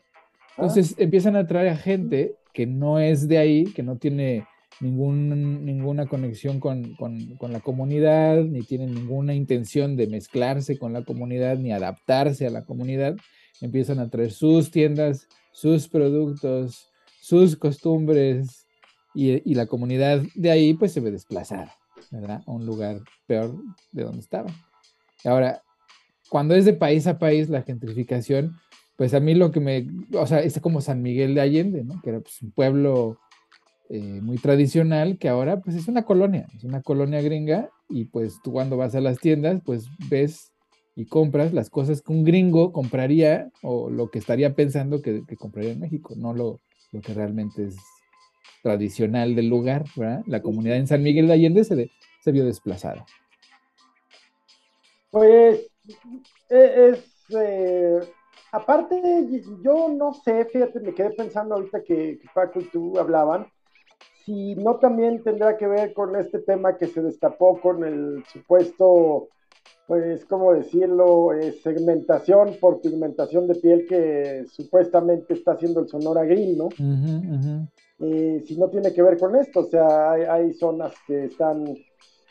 Entonces 0.56 0.94
ah. 0.98 1.02
empiezan 1.02 1.36
a 1.36 1.40
atraer 1.40 1.68
a 1.68 1.76
gente 1.76 2.34
que 2.52 2.66
no 2.66 2.98
es 2.98 3.26
de 3.28 3.38
ahí, 3.38 3.64
que 3.64 3.82
no 3.82 3.96
tiene 3.96 4.44
ningún, 4.82 5.64
ninguna 5.64 6.06
conexión 6.06 6.58
con, 6.60 6.96
la 7.40 7.60
comunidad, 7.60 8.42
ni 8.42 8.62
tiene 8.62 8.86
ninguna 8.86 9.32
intención 9.32 9.96
de 9.96 10.08
mezclarse 10.08 10.76
con 10.76 10.92
la 10.92 11.04
comunidad, 11.04 11.56
ni 11.56 11.72
adaptarse 11.72 12.46
a 12.46 12.50
la 12.50 12.64
comunidad. 12.64 13.16
Empiezan 13.60 14.00
a 14.00 14.10
traer 14.10 14.32
sus 14.32 14.70
tiendas, 14.72 15.28
sus 15.52 15.88
productos, 15.88 16.90
sus 17.20 17.56
costumbres, 17.56 18.66
y, 19.14 19.48
y 19.50 19.54
la 19.54 19.66
comunidad 19.66 20.22
de 20.34 20.50
ahí 20.50 20.74
pues 20.74 20.92
se 20.92 21.00
ve 21.00 21.10
desplazada, 21.10 21.76
¿verdad? 22.10 22.42
A 22.46 22.50
un 22.50 22.66
lugar 22.66 23.00
peor 23.26 23.62
de 23.92 24.02
donde 24.02 24.20
estaba. 24.20 24.50
Ahora, 25.24 25.62
cuando 26.28 26.54
es 26.54 26.64
de 26.64 26.72
país 26.72 27.06
a 27.06 27.18
país 27.18 27.48
la 27.48 27.62
gentrificación, 27.62 28.56
pues 28.96 29.14
a 29.14 29.20
mí 29.20 29.34
lo 29.34 29.52
que 29.52 29.60
me, 29.60 29.86
o 30.18 30.26
sea, 30.26 30.40
es 30.40 30.58
como 30.60 30.80
San 30.80 31.02
Miguel 31.02 31.34
de 31.34 31.40
Allende, 31.40 31.84
¿no? 31.84 32.00
Que 32.02 32.10
era 32.10 32.20
pues, 32.20 32.42
un 32.42 32.50
pueblo 32.50 33.18
eh, 33.94 34.20
muy 34.22 34.38
tradicional 34.38 35.18
que 35.18 35.28
ahora 35.28 35.60
pues 35.60 35.76
es 35.76 35.86
una 35.86 36.06
colonia, 36.06 36.46
es 36.56 36.64
una 36.64 36.80
colonia 36.80 37.20
gringa 37.20 37.68
y 37.90 38.06
pues 38.06 38.40
tú 38.42 38.52
cuando 38.52 38.78
vas 38.78 38.94
a 38.94 39.02
las 39.02 39.18
tiendas 39.18 39.60
pues 39.62 39.86
ves 40.08 40.50
y 40.94 41.04
compras 41.04 41.52
las 41.52 41.68
cosas 41.68 42.00
que 42.00 42.10
un 42.10 42.24
gringo 42.24 42.72
compraría 42.72 43.50
o 43.62 43.90
lo 43.90 44.10
que 44.10 44.18
estaría 44.18 44.54
pensando 44.54 45.02
que, 45.02 45.22
compraría 45.36 45.72
en 45.72 45.80
México, 45.80 46.14
no 46.16 46.32
lo, 46.32 46.60
lo, 46.90 47.02
que 47.02 47.12
realmente 47.12 47.66
es 47.66 47.76
tradicional 48.62 49.34
del 49.34 49.48
lugar, 49.48 49.84
¿verdad? 49.94 50.22
La 50.26 50.40
comunidad 50.40 50.78
en 50.78 50.86
San 50.86 51.02
Miguel 51.02 51.26
de 51.26 51.34
Allende 51.34 51.62
se, 51.62 51.90
se 52.22 52.32
vio 52.32 52.46
desplazada. 52.46 53.04
Pues 55.10 55.70
es... 56.48 57.04
Eh, 57.28 58.00
Aparte, 58.52 59.00
yo 59.62 59.88
no 59.88 60.12
sé, 60.12 60.44
fíjate, 60.44 60.78
me 60.80 60.92
quedé 60.92 61.10
pensando 61.12 61.54
ahorita 61.54 61.82
que, 61.82 62.20
Paco 62.34 62.60
y 62.60 62.64
tú 62.64 62.98
hablaban, 62.98 63.46
si 64.24 64.54
no 64.54 64.76
también 64.76 65.22
tendrá 65.22 65.56
que 65.56 65.66
ver 65.66 65.92
con 65.92 66.16
este 66.16 66.40
tema 66.40 66.76
que 66.76 66.86
se 66.86 67.02
destapó 67.02 67.60
con 67.60 67.84
el 67.84 68.24
supuesto, 68.32 69.28
pues, 69.86 70.24
¿cómo 70.26 70.52
decirlo?, 70.54 71.32
eh, 71.32 71.52
segmentación 71.62 72.56
por 72.60 72.80
pigmentación 72.80 73.46
de 73.46 73.54
piel 73.56 73.86
que 73.88 74.44
supuestamente 74.50 75.34
está 75.34 75.52
haciendo 75.52 75.80
el 75.80 75.88
Sonora 75.88 76.24
Green, 76.24 76.56
¿no? 76.56 76.68
Eh, 78.00 78.42
si 78.46 78.56
no 78.56 78.68
tiene 78.68 78.92
que 78.92 79.02
ver 79.02 79.18
con 79.18 79.36
esto, 79.36 79.60
o 79.60 79.64
sea, 79.64 80.12
hay 80.12 80.52
zonas 80.54 80.92
que 81.06 81.26
están 81.26 81.64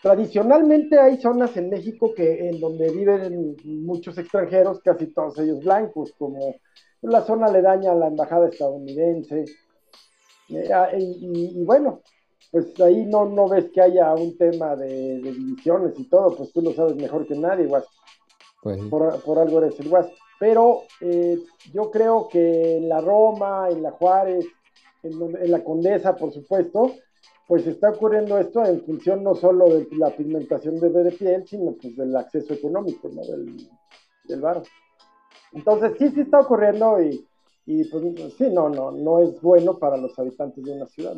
Tradicionalmente 0.02 1.00
hay 1.00 1.18
zonas 1.18 1.56
en 1.58 1.70
México 1.70 2.12
que 2.16 2.50
en 2.50 2.60
donde 2.60 2.92
viven 2.92 3.56
muchos 3.64 4.18
extranjeros, 4.18 4.82
casi 4.82 5.14
todos 5.14 5.38
ellos 5.38 5.64
blancos, 5.64 6.12
como 6.18 6.56
la 7.04 7.22
zona 7.22 7.46
aledaña 7.48 7.92
a 7.92 7.96
la 7.96 8.08
embajada 8.08 8.50
estadounidense. 8.50 9.46
Y, 10.52 11.64
bueno, 11.64 12.02
pues 12.52 12.80
ahí 12.82 13.06
no, 13.06 13.26
no 13.26 13.48
ves 13.48 13.70
que 13.72 13.82
haya 13.82 14.14
un 14.14 14.38
tema 14.38 14.76
de, 14.76 15.22
divisiones 15.22 15.98
y 15.98 16.10
todo, 16.10 16.36
pues 16.36 16.52
tú 16.52 16.62
lo 16.62 16.74
sabes 16.74 16.96
mejor 16.96 17.26
que 17.26 17.36
nadie, 17.36 17.68
Guas. 17.68 17.86
Pues 18.62 18.80
por, 18.90 19.40
algo 19.40 19.60
eres 19.60 19.80
el 19.80 19.90
Guas. 19.90 20.08
Pero 20.40 20.84
eh, 21.02 21.40
yo 21.72 21.92
creo 21.92 22.28
que 22.28 22.78
en 22.78 22.90
la 22.90 23.00
Roma, 23.00 23.70
en 23.70 23.84
la 23.84 23.92
Juárez, 23.92 24.46
en 25.04 25.52
la 25.52 25.64
Condesa, 25.64 26.16
por 26.16 26.32
supuesto, 26.32 26.94
pues 27.52 27.68
está 27.68 27.90
ocurriendo 27.90 28.38
esto 28.38 28.64
en 28.64 28.82
función 28.86 29.24
no 29.24 29.36
solo 29.36 29.66
de 29.68 29.86
la 29.98 30.10
pigmentación 30.16 30.80
de, 30.80 30.90
de 30.90 31.12
piel, 31.12 31.46
sino 31.46 31.74
pues 31.74 31.98
del 31.98 32.16
acceso 32.16 32.54
económico, 32.54 33.10
¿no? 33.10 33.22
Del, 33.24 33.68
del 34.24 34.42
Entonces, 35.52 35.92
sí, 36.00 36.12
sí 36.12 36.22
está 36.22 36.40
ocurriendo 36.40 37.02
y, 37.02 37.28
y 37.80 37.84
pues 37.86 38.04
sí, 38.38 38.46
no, 38.52 38.70
no, 38.70 38.92
no 38.92 39.20
es 39.20 39.40
bueno 39.42 39.78
para 39.78 39.98
los 39.98 40.18
habitantes 40.20 40.64
de 40.64 40.74
una 40.74 40.88
ciudad. 40.88 41.16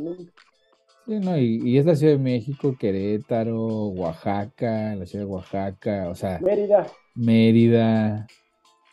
Sí, 1.06 1.20
no, 1.20 1.38
y, 1.38 1.62
y, 1.64 1.78
es 1.78 1.86
la 1.86 1.96
Ciudad 1.96 2.14
de 2.14 2.20
México, 2.20 2.76
Querétaro, 2.80 3.88
Oaxaca, 3.88 4.96
la 4.96 5.06
Ciudad 5.06 5.26
de 5.26 5.32
Oaxaca, 5.32 6.10
o 6.10 6.16
sea. 6.16 6.40
Mérida. 6.40 6.88
Mérida, 7.16 8.28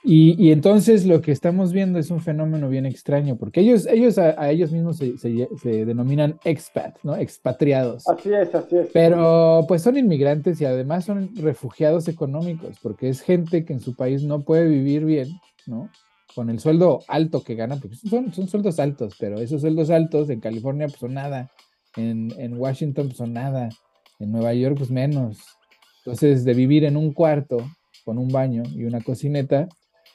y, 0.02 0.50
entonces 0.50 1.05
lo 1.05 1.21
que 1.21 1.31
estamos 1.31 1.73
viendo 1.73 1.99
es 1.99 2.11
un 2.11 2.21
fenómeno 2.21 2.71
bien 2.71 2.87
extraño, 2.87 3.37
porque 3.37 3.61
ellos, 3.61 3.87
ellos 3.87 4.17
a, 4.17 4.50
ellos 4.50 4.73
mismos 4.73 4.97
se, 4.97 5.19
se, 5.19 5.85
denominan 5.85 6.38
expat, 6.45 6.97
¿no? 7.02 7.17
Expatriados. 7.17 8.09
Así 8.09 8.33
es, 8.33 8.55
así 8.55 8.79
es. 8.79 8.88
Pero 8.95 9.64
pues 9.69 9.83
son 9.83 9.99
inmigrantes 9.99 10.59
y 10.61 10.64
además 10.64 11.05
son 11.05 11.35
refugiados 11.37 12.09
económicos, 12.09 12.79
porque 12.83 13.11
es 13.11 13.21
gente 13.21 13.67
que 13.67 13.75
en 13.75 13.81
su 13.81 13.95
país 13.95 14.23
no 14.23 14.40
puede 14.40 14.69
vivir 14.69 15.05
bien, 15.05 15.29
¿no? 15.67 15.90
Con 16.34 16.49
el 16.50 16.60
sueldo 16.60 17.00
alto 17.08 17.42
que 17.42 17.54
ganan, 17.54 17.80
porque 17.80 17.96
son, 17.96 18.32
son 18.32 18.49
sueldos 18.49 18.78
altos, 18.78 19.14
pero 19.18 19.40
esos 19.40 19.62
sueldos 19.62 19.90
altos 19.90 20.30
en 20.30 20.40
California 20.40 20.87
pues 20.87 21.00
son 21.00 21.14
nada, 21.14 21.50
en, 21.96 22.32
en 22.38 22.56
Washington 22.56 23.08
pues 23.08 23.18
son 23.18 23.32
nada, 23.32 23.68
en 24.20 24.30
Nueva 24.30 24.54
York 24.54 24.76
pues 24.78 24.90
menos. 24.90 25.38
Entonces, 25.99 26.44
de 26.44 26.54
vivir 26.54 26.84
en 26.84 26.96
un 26.96 27.12
cuarto 27.12 27.58
con 28.04 28.18
un 28.18 28.28
baño 28.28 28.62
y 28.75 28.84
una 28.84 29.00
cocineta, 29.00 29.68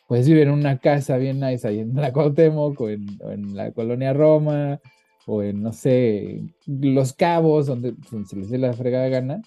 puedes 0.08 0.28
vivir 0.28 0.44
en 0.44 0.52
una 0.52 0.80
casa 0.80 1.18
bien 1.18 1.40
nice 1.40 1.68
ahí 1.68 1.80
en 1.80 1.96
la 1.96 2.12
Cuauhtémoc 2.12 2.80
o 2.80 2.90
en, 2.90 3.06
en 3.30 3.56
la 3.56 3.72
colonia 3.72 4.14
Roma 4.14 4.80
o 5.26 5.42
en, 5.42 5.62
no 5.62 5.74
sé, 5.74 6.42
Los 6.68 7.14
Cabos, 7.14 7.66
donde, 7.66 7.96
se 8.28 8.36
les 8.36 8.50
dé 8.50 8.58
la 8.58 8.74
fregada 8.74 9.10
gana. 9.10 9.42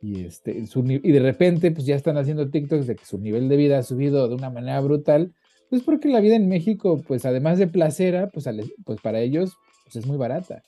Y, 0.00 0.24
este, 0.24 0.56
y 0.56 1.12
de 1.12 1.20
repente, 1.20 1.70
pues 1.72 1.86
ya 1.86 1.96
están 1.96 2.16
haciendo 2.16 2.48
TikToks 2.48 2.86
de 2.86 2.96
que 2.96 3.04
su 3.04 3.18
nivel 3.18 3.48
de 3.48 3.56
vida 3.56 3.78
ha 3.78 3.82
subido 3.82 4.28
de 4.28 4.34
una 4.34 4.50
manera 4.50 4.80
brutal. 4.80 5.32
Pues 5.70 5.82
porque 5.82 6.08
la 6.08 6.20
vida 6.20 6.36
en 6.36 6.48
México, 6.48 7.00
pues 7.06 7.26
además 7.26 7.58
de 7.58 7.66
placera, 7.66 8.28
pues, 8.28 8.48
pues 8.84 9.00
para 9.00 9.20
ellos 9.20 9.56
pues 9.84 9.96
es 9.96 10.06
muy 10.06 10.16
barata. 10.16 10.62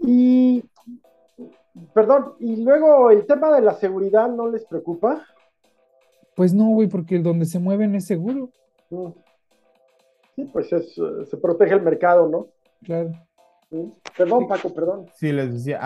Y, 0.00 0.64
perdón, 1.92 2.34
y 2.40 2.56
luego 2.62 3.10
el 3.10 3.26
tema 3.26 3.54
de 3.54 3.62
la 3.62 3.74
seguridad 3.74 4.28
no 4.28 4.50
les 4.50 4.64
preocupa. 4.64 5.24
Pues 6.34 6.52
no, 6.52 6.68
güey, 6.70 6.88
porque 6.88 7.18
donde 7.18 7.46
se 7.46 7.58
mueven 7.58 7.94
es 7.94 8.06
seguro. 8.06 8.50
Sí, 10.36 10.44
pues 10.52 10.72
es, 10.72 10.94
se 10.94 11.36
protege 11.36 11.74
el 11.74 11.82
mercado, 11.82 12.28
¿no? 12.28 12.48
Claro. 12.82 13.12
Perdón, 14.16 14.46
Paco, 14.46 14.72
perdón. 14.72 15.06
Sí, 15.14 15.32
les 15.32 15.52
decía, 15.52 15.78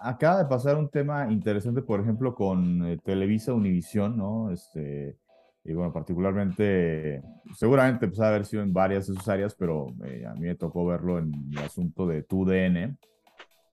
acaba 0.00 0.38
de 0.38 0.48
pasar 0.48 0.76
un 0.76 0.88
tema 0.88 1.30
interesante, 1.30 1.82
por 1.82 2.00
ejemplo, 2.00 2.34
con 2.34 2.86
eh, 2.86 2.98
Televisa 3.02 3.52
Univisión, 3.52 4.16
¿no? 4.16 4.50
Este, 4.50 5.16
y 5.64 5.72
bueno, 5.74 5.92
particularmente, 5.92 7.22
seguramente 7.54 8.08
pues, 8.08 8.20
ha 8.20 8.28
haber 8.28 8.44
sido 8.44 8.62
en 8.62 8.72
varias 8.72 9.06
de 9.06 9.14
sus 9.14 9.28
áreas, 9.28 9.54
pero 9.54 9.86
eh, 10.04 10.24
a 10.26 10.34
mí 10.34 10.46
me 10.46 10.56
tocó 10.56 10.84
verlo 10.84 11.18
en 11.18 11.32
el 11.52 11.58
asunto 11.58 12.06
de 12.06 12.22
TUDN, 12.22 12.98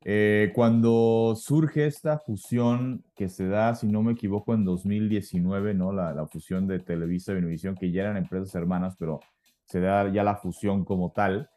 eh, 0.06 0.52
cuando 0.56 1.36
surge 1.36 1.86
esta 1.86 2.20
fusión 2.20 3.04
que 3.16 3.28
se 3.28 3.48
da, 3.48 3.76
si 3.76 3.88
no 3.88 4.02
me 4.02 4.14
equivoco, 4.14 4.54
en 4.54 4.64
2019, 4.64 5.74
¿no? 5.74 5.92
La, 5.92 6.26
fusión 6.28 6.68
de 6.68 6.80
Televisa 6.80 7.34
y 7.34 7.38
Univisión, 7.38 7.76
que 7.76 7.92
ya 7.92 8.04
eran 8.04 8.18
empresas 8.18 8.54
hermanas, 8.56 8.96
pero 8.98 9.20
se 9.66 9.82
da 9.82 10.10
ya 10.12 10.24
la 10.24 10.38
fusión 10.38 10.86
como 10.86 11.12
tal. 11.12 11.50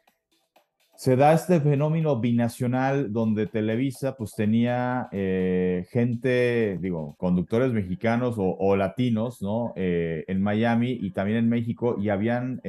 Se 0.95 1.15
da 1.15 1.33
este 1.33 1.59
fenómeno 1.59 2.19
binacional 2.19 3.11
donde 3.11 3.47
Televisa 3.47 4.15
pues 4.15 4.33
tenía 4.35 5.09
eh, 5.11 5.85
gente, 5.89 6.77
digo, 6.79 7.15
conductores 7.17 7.73
mexicanos 7.73 8.35
o, 8.37 8.75
latinos, 8.75 9.41
¿no? 9.41 9.73
Eh, 9.75 10.23
en 10.27 10.41
Miami 10.41 10.91
y 11.01 11.11
también 11.11 11.39
en 11.39 11.49
México 11.49 11.95
y 11.99 12.09
habían 12.09 12.61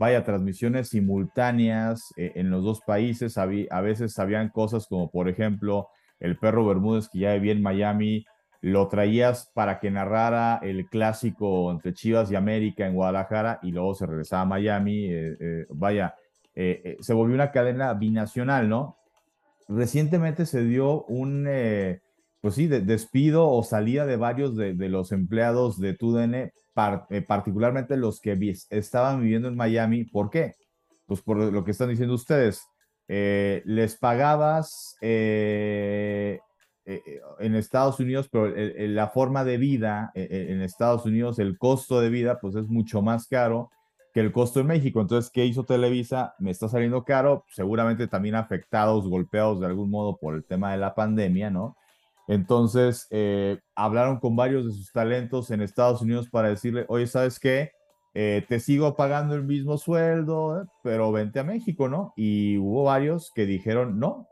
vaya, 0.00 0.24
transmisiones 0.24 0.88
simultáneas 0.88 2.14
eh, 2.16 2.32
en 2.36 2.48
los 2.48 2.64
dos 2.64 2.80
países. 2.80 3.36
a 3.36 3.44
veces 3.44 4.14
sabían 4.14 4.48
cosas 4.48 4.86
como, 4.86 5.10
por 5.10 5.28
ejemplo, 5.28 5.88
el 6.20 6.38
perro 6.38 6.66
Bermúdez 6.66 7.10
que 7.10 7.18
ya 7.18 7.34
vivía 7.34 7.52
en 7.52 7.60
Miami, 7.60 8.24
lo 8.62 8.88
traías 8.88 9.50
para 9.54 9.78
que 9.78 9.90
narrara 9.90 10.58
el 10.62 10.86
clásico 10.88 11.70
entre 11.70 11.92
Chivas 11.92 12.32
y 12.32 12.34
América 12.34 12.86
en 12.86 12.94
Guadalajara 12.94 13.58
y 13.62 13.72
luego 13.72 13.94
se 13.94 14.06
regresaba 14.06 14.42
a 14.42 14.46
Miami. 14.46 15.10
Eh, 16.62 16.82
eh, 16.84 16.96
se 17.00 17.14
volvió 17.14 17.34
una 17.34 17.52
cadena 17.52 17.94
binacional, 17.94 18.68
¿no? 18.68 18.98
Recientemente 19.66 20.44
se 20.44 20.62
dio 20.62 21.04
un 21.04 21.46
pues 22.42 22.54
sí, 22.54 22.66
de, 22.66 22.80
despido 22.80 23.48
o 23.48 23.62
salida 23.62 24.04
de 24.04 24.16
varios 24.16 24.54
de, 24.56 24.74
los 24.90 25.10
empleados 25.12 25.80
de 25.80 25.94
TUDN, 25.94 26.34
eh, 26.34 26.52
particularmente 27.26 27.96
los 27.96 28.20
que 28.20 28.38
estaban 28.68 29.22
viviendo 29.22 29.48
en 29.48 29.56
Miami. 29.56 30.04
¿Por 30.04 30.28
qué? 30.28 30.54
Pues 31.06 31.22
por 31.22 31.38
lo 31.38 31.64
que 31.64 31.70
están 31.70 31.88
diciendo 31.88 32.14
ustedes. 32.14 32.62
Eh, 33.08 33.62
les 33.64 33.96
pagabas 33.96 34.98
eh, 35.00 36.40
en 36.84 37.54
Estados 37.54 38.00
Unidos, 38.00 38.28
pero 38.30 38.52
la 38.54 39.08
forma 39.08 39.44
de 39.44 39.56
vida 39.56 40.10
en 40.14 40.60
Estados 40.60 41.06
Unidos, 41.06 41.38
el 41.38 41.56
costo 41.56 42.00
de 42.00 42.10
vida, 42.10 42.38
pues 42.38 42.54
es 42.54 42.66
mucho 42.68 43.00
más 43.00 43.26
caro 43.26 43.70
que 44.12 44.20
el 44.20 44.32
costo 44.32 44.60
en 44.60 44.66
México. 44.66 45.00
Entonces, 45.00 45.30
¿qué 45.30 45.44
hizo 45.46 45.64
Televisa? 45.64 46.34
Me 46.38 46.50
está 46.50 46.68
saliendo 46.68 47.04
caro, 47.04 47.44
seguramente 47.48 48.08
también 48.08 48.34
afectados, 48.34 49.08
golpeados 49.08 49.60
de 49.60 49.66
algún 49.66 49.90
modo 49.90 50.16
por 50.16 50.34
el 50.34 50.44
tema 50.44 50.72
de 50.72 50.78
la 50.78 50.94
pandemia, 50.94 51.50
¿no? 51.50 51.76
Entonces, 52.28 53.06
eh, 53.10 53.58
hablaron 53.74 54.20
con 54.20 54.36
varios 54.36 54.66
de 54.66 54.72
sus 54.72 54.92
talentos 54.92 55.50
en 55.50 55.62
Estados 55.62 56.00
Unidos 56.02 56.28
para 56.28 56.48
decirle, 56.48 56.84
oye, 56.88 57.06
¿sabes 57.06 57.40
qué? 57.40 57.72
Eh, 58.14 58.44
te 58.48 58.60
sigo 58.60 58.96
pagando 58.96 59.34
el 59.34 59.44
mismo 59.44 59.78
sueldo, 59.78 60.66
pero 60.82 61.12
vente 61.12 61.40
a 61.40 61.44
México, 61.44 61.88
¿no? 61.88 62.12
Y 62.16 62.58
hubo 62.58 62.84
varios 62.84 63.32
que 63.34 63.46
dijeron 63.46 63.98
no. 63.98 64.28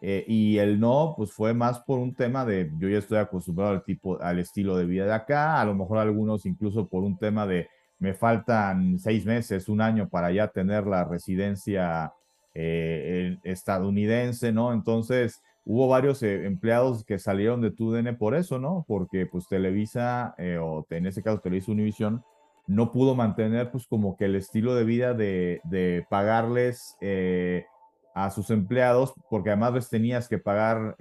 Eh, 0.00 0.24
y 0.26 0.58
el 0.58 0.80
no, 0.80 1.14
pues 1.16 1.32
fue 1.32 1.54
más 1.54 1.80
por 1.80 1.98
un 1.98 2.14
tema 2.14 2.44
de, 2.44 2.72
yo 2.78 2.88
ya 2.88 2.98
estoy 2.98 3.18
acostumbrado 3.18 3.70
al 3.70 3.84
tipo, 3.84 4.20
al 4.20 4.40
estilo 4.40 4.76
de 4.76 4.84
vida 4.84 5.04
de 5.04 5.12
acá, 5.12 5.60
a 5.60 5.64
lo 5.64 5.74
mejor 5.74 5.98
algunos 5.98 6.44
incluso 6.44 6.88
por 6.88 7.04
un 7.04 7.18
tema 7.18 7.46
de, 7.46 7.68
me 8.02 8.14
faltan 8.14 8.98
seis 8.98 9.24
meses, 9.24 9.68
un 9.68 9.80
año 9.80 10.08
para 10.08 10.32
ya 10.32 10.48
tener 10.48 10.86
la 10.86 11.04
residencia 11.04 12.12
estadounidense, 12.54 14.52
¿no? 14.52 14.74
Entonces, 14.74 15.40
hubo 15.64 15.88
varios 15.88 16.22
eh, 16.22 16.46
empleados 16.46 17.04
que 17.04 17.18
salieron 17.18 17.60
de 17.60 17.70
TUDN 17.70 18.16
por 18.16 18.34
eso, 18.34 18.58
¿no? 18.58 18.84
Porque 18.86 19.26
pues 19.26 19.46
Televisa, 19.48 20.34
eh, 20.38 20.58
o 20.60 20.86
en 20.90 21.06
ese 21.06 21.22
caso 21.22 21.40
Televisa 21.40 21.72
Univision, 21.72 22.24
no 22.66 22.92
pudo 22.92 23.14
mantener 23.14 23.70
pues 23.70 23.86
como 23.86 24.16
que 24.16 24.26
el 24.26 24.36
estilo 24.36 24.74
de 24.74 24.84
vida 24.84 25.14
de, 25.14 25.60
de 25.64 26.06
pagarles 26.08 26.96
eh, 27.00 27.66
a 28.14 28.30
sus 28.30 28.50
empleados, 28.50 29.14
porque 29.30 29.50
además 29.50 29.74
les 29.74 29.88
tenías 29.88 30.28
que 30.28 30.38
pagar 30.38 30.96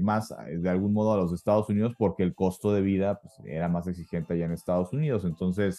más 0.00 0.34
de 0.50 0.70
algún 0.70 0.92
modo 0.92 1.12
a 1.12 1.16
los 1.16 1.32
Estados 1.32 1.68
Unidos 1.68 1.94
porque 1.98 2.22
el 2.22 2.34
costo 2.34 2.72
de 2.72 2.80
vida 2.80 3.20
pues, 3.20 3.34
era 3.44 3.68
más 3.68 3.86
exigente 3.86 4.34
allá 4.34 4.46
en 4.46 4.52
Estados 4.52 4.92
Unidos. 4.92 5.24
Entonces, 5.24 5.78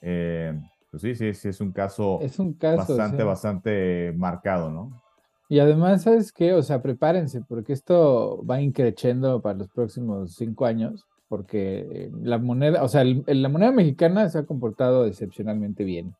pues 0.00 1.02
sí, 1.02 1.14
sí, 1.14 1.34
sí, 1.34 1.48
es 1.48 1.60
un 1.60 1.72
caso, 1.72 2.18
es 2.20 2.38
un 2.38 2.54
caso 2.54 2.96
bastante, 2.96 3.22
bastante 3.22 4.14
marcado, 4.16 4.70
¿no? 4.70 5.02
Y 5.48 5.58
además, 5.58 6.02
¿sabes 6.02 6.32
qué? 6.32 6.52
O 6.52 6.62
sea, 6.62 6.80
prepárense, 6.80 7.42
porque 7.42 7.72
esto 7.72 8.44
va 8.48 8.60
increciendo 8.60 9.42
para 9.42 9.58
los 9.58 9.68
próximos 9.68 10.34
cinco 10.36 10.64
años, 10.64 11.06
porque 11.28 12.08
la 12.22 12.38
moneda, 12.38 12.84
o 12.84 12.88
sea, 12.88 13.04
la 13.04 13.48
moneda 13.48 13.72
mexicana 13.72 14.28
se 14.28 14.38
ha 14.38 14.46
comportado 14.46 15.06
excepcionalmente 15.06 15.82
bien, 15.84 16.14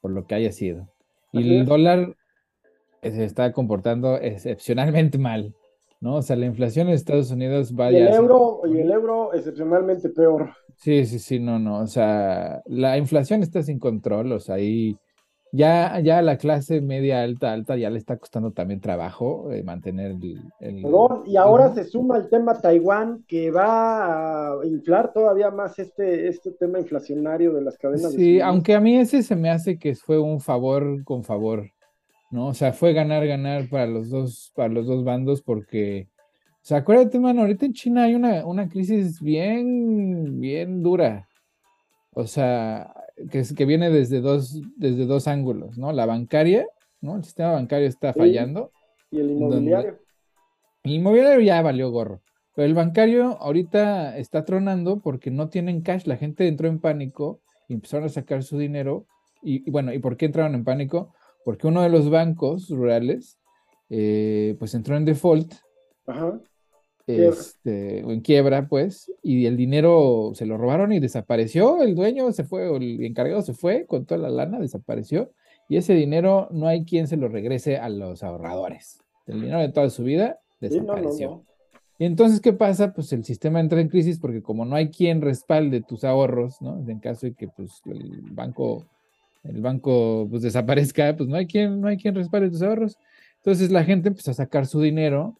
por 0.00 0.12
lo 0.12 0.26
que 0.26 0.36
haya 0.36 0.52
sido. 0.52 0.88
Y 1.32 1.58
el 1.58 1.66
dólar 1.66 2.14
se 3.02 3.24
está 3.24 3.52
comportando 3.52 4.16
excepcionalmente 4.16 5.18
mal, 5.18 5.54
¿no? 6.00 6.16
O 6.16 6.22
sea, 6.22 6.36
la 6.36 6.46
inflación 6.46 6.88
en 6.88 6.94
Estados 6.94 7.30
Unidos 7.30 7.74
va 7.78 7.90
y 7.90 7.96
el 7.96 8.08
euro 8.08 8.62
Y 8.66 8.78
el 8.78 8.90
euro 8.90 9.32
excepcionalmente 9.34 10.08
peor. 10.10 10.50
Sí, 10.76 11.04
sí, 11.06 11.18
sí, 11.18 11.40
no, 11.40 11.58
no. 11.58 11.80
O 11.80 11.86
sea, 11.86 12.62
la 12.66 12.96
inflación 12.98 13.42
está 13.42 13.62
sin 13.62 13.78
control, 13.78 14.32
o 14.32 14.40
sea, 14.40 14.56
ahí 14.56 14.96
ya, 15.52 15.98
ya 16.00 16.20
la 16.20 16.36
clase 16.36 16.80
media 16.80 17.22
alta, 17.22 17.52
alta, 17.52 17.76
ya 17.76 17.88
le 17.90 17.98
está 17.98 18.16
costando 18.18 18.52
también 18.52 18.80
trabajo 18.80 19.50
eh, 19.50 19.62
mantener 19.62 20.16
el, 20.60 20.84
y 21.26 21.36
ahora 21.36 21.74
se 21.74 21.84
suma 21.84 22.18
el 22.18 22.28
tema 22.28 22.60
Taiwán, 22.60 23.24
que 23.26 23.50
va 23.50 24.52
a 24.52 24.66
inflar 24.66 25.12
todavía 25.12 25.50
más 25.50 25.78
este, 25.78 26.28
este 26.28 26.50
tema 26.52 26.78
inflacionario 26.78 27.54
de 27.54 27.62
las 27.62 27.78
cadenas. 27.78 28.12
Sí, 28.12 28.40
aunque 28.40 28.74
a 28.74 28.80
mí 28.80 28.98
ese 28.98 29.22
se 29.22 29.36
me 29.36 29.50
hace 29.50 29.78
que 29.78 29.94
fue 29.94 30.18
un 30.18 30.40
favor 30.40 31.02
con 31.04 31.24
favor, 31.24 31.70
¿no? 32.30 32.48
O 32.48 32.54
sea, 32.54 32.72
fue 32.72 32.92
ganar, 32.92 33.26
ganar 33.26 33.68
para 33.68 33.86
los 33.86 34.10
dos, 34.10 34.52
para 34.54 34.68
los 34.68 34.86
dos 34.86 35.04
bandos, 35.04 35.42
porque, 35.42 36.08
o 36.54 36.64
sea, 36.64 36.78
acuérdate, 36.78 37.18
mano, 37.18 37.42
ahorita 37.42 37.66
en 37.66 37.72
China 37.72 38.04
hay 38.04 38.14
una, 38.14 38.44
una 38.44 38.68
crisis 38.68 39.20
bien, 39.20 40.40
bien 40.40 40.82
dura. 40.82 41.28
O 42.12 42.26
sea, 42.26 42.94
que, 43.30 43.42
que 43.56 43.64
viene 43.64 43.90
desde 43.90 44.20
dos, 44.20 44.60
desde 44.76 45.06
dos 45.06 45.28
ángulos, 45.28 45.78
¿no? 45.78 45.92
La 45.92 46.06
bancaria, 46.06 46.66
¿no? 47.00 47.16
El 47.16 47.24
sistema 47.24 47.52
bancario 47.52 47.86
está 47.86 48.12
fallando. 48.12 48.72
Y 49.10 49.20
el 49.20 49.30
inmobiliario. 49.30 49.98
el 50.84 50.92
inmobiliario 50.92 51.40
ya 51.40 51.62
valió 51.62 51.90
gorro. 51.90 52.20
Pero 52.54 52.66
el 52.66 52.74
bancario 52.74 53.38
ahorita 53.40 54.18
está 54.18 54.44
tronando 54.44 54.98
porque 54.98 55.30
no 55.30 55.48
tienen 55.48 55.80
cash. 55.80 56.06
La 56.06 56.16
gente 56.16 56.48
entró 56.48 56.66
en 56.66 56.80
pánico 56.80 57.40
y 57.68 57.74
empezaron 57.74 58.06
a 58.06 58.08
sacar 58.08 58.42
su 58.42 58.58
dinero. 58.58 59.06
Y, 59.42 59.70
bueno, 59.70 59.92
¿y 59.92 60.00
por 60.00 60.16
qué 60.16 60.26
entraron 60.26 60.56
en 60.56 60.64
pánico? 60.64 61.14
Porque 61.44 61.66
uno 61.66 61.82
de 61.82 61.88
los 61.88 62.10
bancos 62.10 62.68
rurales, 62.68 63.38
eh, 63.90 64.56
pues 64.58 64.74
entró 64.74 64.96
en 64.96 65.04
default. 65.04 65.54
Ajá 66.06 66.40
este, 67.08 68.04
o 68.04 68.12
en 68.12 68.20
quiebra, 68.20 68.68
pues, 68.68 69.10
y 69.22 69.46
el 69.46 69.56
dinero 69.56 70.32
se 70.34 70.46
lo 70.46 70.58
robaron 70.58 70.92
y 70.92 71.00
desapareció, 71.00 71.82
el 71.82 71.94
dueño 71.94 72.30
se 72.32 72.44
fue, 72.44 72.68
o 72.68 72.76
el 72.76 73.02
encargado 73.04 73.40
se 73.42 73.54
fue 73.54 73.86
con 73.86 74.04
toda 74.04 74.20
la 74.20 74.28
lana, 74.28 74.58
desapareció, 74.58 75.32
y 75.68 75.76
ese 75.78 75.94
dinero 75.94 76.48
no 76.50 76.66
hay 76.66 76.84
quien 76.84 77.08
se 77.08 77.16
lo 77.16 77.28
regrese 77.28 77.78
a 77.78 77.88
los 77.88 78.22
ahorradores. 78.22 79.00
El 79.26 79.40
dinero 79.40 79.60
de 79.60 79.70
toda 79.70 79.90
su 79.90 80.04
vida 80.04 80.38
desapareció. 80.60 81.44
Y 81.98 82.04
entonces, 82.04 82.40
¿qué 82.40 82.52
pasa? 82.52 82.92
Pues 82.92 83.12
el 83.12 83.24
sistema 83.24 83.58
entra 83.58 83.80
en 83.80 83.88
crisis 83.88 84.18
porque 84.18 84.40
como 84.40 84.64
no 84.64 84.76
hay 84.76 84.90
quien 84.90 85.20
respalde 85.20 85.82
tus 85.82 86.04
ahorros, 86.04 86.62
¿no? 86.62 86.78
En 86.88 87.00
caso 87.00 87.26
de 87.26 87.34
que 87.34 87.48
pues, 87.48 87.82
el 87.86 88.22
banco, 88.30 88.86
el 89.44 89.60
banco 89.60 90.26
pues, 90.30 90.42
desaparezca, 90.42 91.16
pues 91.16 91.28
no 91.28 91.36
hay 91.36 91.46
quien, 91.46 91.80
no 91.80 91.88
hay 91.88 91.96
quien 91.96 92.14
respalde 92.14 92.50
tus 92.50 92.62
ahorros. 92.62 92.96
Entonces 93.36 93.70
la 93.70 93.84
gente 93.84 94.08
empezó 94.08 94.30
a 94.30 94.34
sacar 94.34 94.66
su 94.66 94.80
dinero 94.80 95.38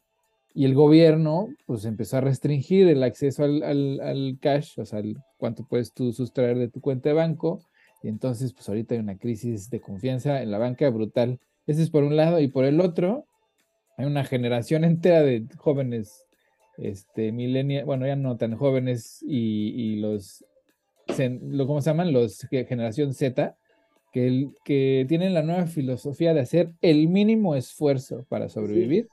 y 0.55 0.65
el 0.65 0.75
gobierno 0.75 1.49
pues 1.67 1.85
empezó 1.85 2.17
a 2.17 2.21
restringir 2.21 2.89
el 2.89 3.03
acceso 3.03 3.45
al, 3.45 4.39
cash, 4.41 4.79
o 4.79 4.85
sea, 4.85 5.03
cuánto 5.37 5.65
puedes 5.65 5.93
tú 5.93 6.13
sustraer 6.13 6.59
de 6.59 6.69
tu 6.69 6.81
cuenta 6.81 7.11
de 7.11 7.15
banco. 7.15 7.61
Y 8.03 8.09
entonces 8.09 8.53
pues 8.53 8.69
ahorita 8.69 8.95
hay 8.95 9.01
una 9.01 9.19
crisis 9.19 9.71
de 9.71 9.81
confianza 9.81 10.43
en 10.43 10.51
la 10.51 10.59
banca 10.59 10.89
brutal. 10.91 11.39
Ese 11.67 11.83
es 11.83 11.91
por 11.91 12.03
un 12.03 12.17
lado. 12.17 12.41
Y 12.41 12.49
por 12.49 12.65
el 12.65 12.81
otro, 12.81 13.27
hay 13.97 14.07
una 14.07 14.25
generación 14.25 14.85
entera 14.85 15.23
de 15.23 15.45
jóvenes, 15.59 16.25
este, 16.79 17.33
millennials, 17.33 17.85
bueno, 17.85 18.07
ya 18.07 18.15
no 18.15 18.37
tan 18.37 18.57
jóvenes 18.57 19.23
y, 19.27 19.97
los, 19.97 20.45
¿cómo 21.07 21.81
se 21.81 21.91
llaman? 21.91 22.13
Los 22.13 22.47
generación 22.51 23.13
Z, 23.13 23.57
que, 24.19 24.49
que 24.65 25.07
tienen 25.09 25.35
la 25.35 25.43
nueva 25.43 25.67
filosofía 25.67 26.35
de 26.35 26.41
hacer 26.41 26.73
el 26.81 27.09
mínimo 27.09 27.55
esfuerzo 27.55 28.25
para 28.29 28.49
sobrevivir 28.49 29.09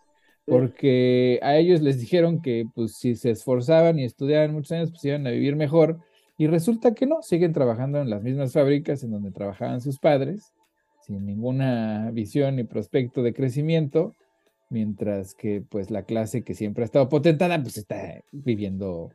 porque 0.46 1.40
a 1.42 1.58
ellos 1.58 1.82
les 1.82 2.00
dijeron 2.00 2.42
que 2.42 2.66
pues 2.74 2.98
si 2.98 3.16
se 3.16 3.32
esforzaban 3.32 4.00
y 4.00 4.04
estudiaban 4.04 4.54
muchos 4.54 4.74
años, 4.74 4.92
pues 4.92 5.04
iban 5.06 5.26
a 5.26 5.32
vivir 5.32 5.56
mejor, 5.56 6.00
y 6.38 6.48
resulta 6.48 6.94
que 6.94 7.06
no, 7.06 7.22
siguen 7.22 7.54
trabajando 7.54 8.00
en 8.00 8.10
las 8.10 8.22
mismas 8.22 8.54
fábricas 8.54 9.04
en 9.04 9.12
donde 9.12 9.32
trabajaban 9.32 9.82
sus 9.82 10.00
padres, 10.00 10.54
sin 11.02 11.26
ninguna 11.26 12.12
visión 12.12 12.58
ni 12.58 12.64
prospecto 12.64 13.24
de 13.24 13.34
crecimiento, 13.34 14.14
mientras 14.70 15.34
que 15.34 15.64
pues 15.68 15.92
la 15.92 16.04
clase 16.04 16.44
que 16.44 16.54
siempre 16.54 16.84
ha 16.84 16.86
estado 16.86 17.10
potentada, 17.10 17.62
pues 17.62 17.78
está 17.78 18.22
viviendo 18.32 19.12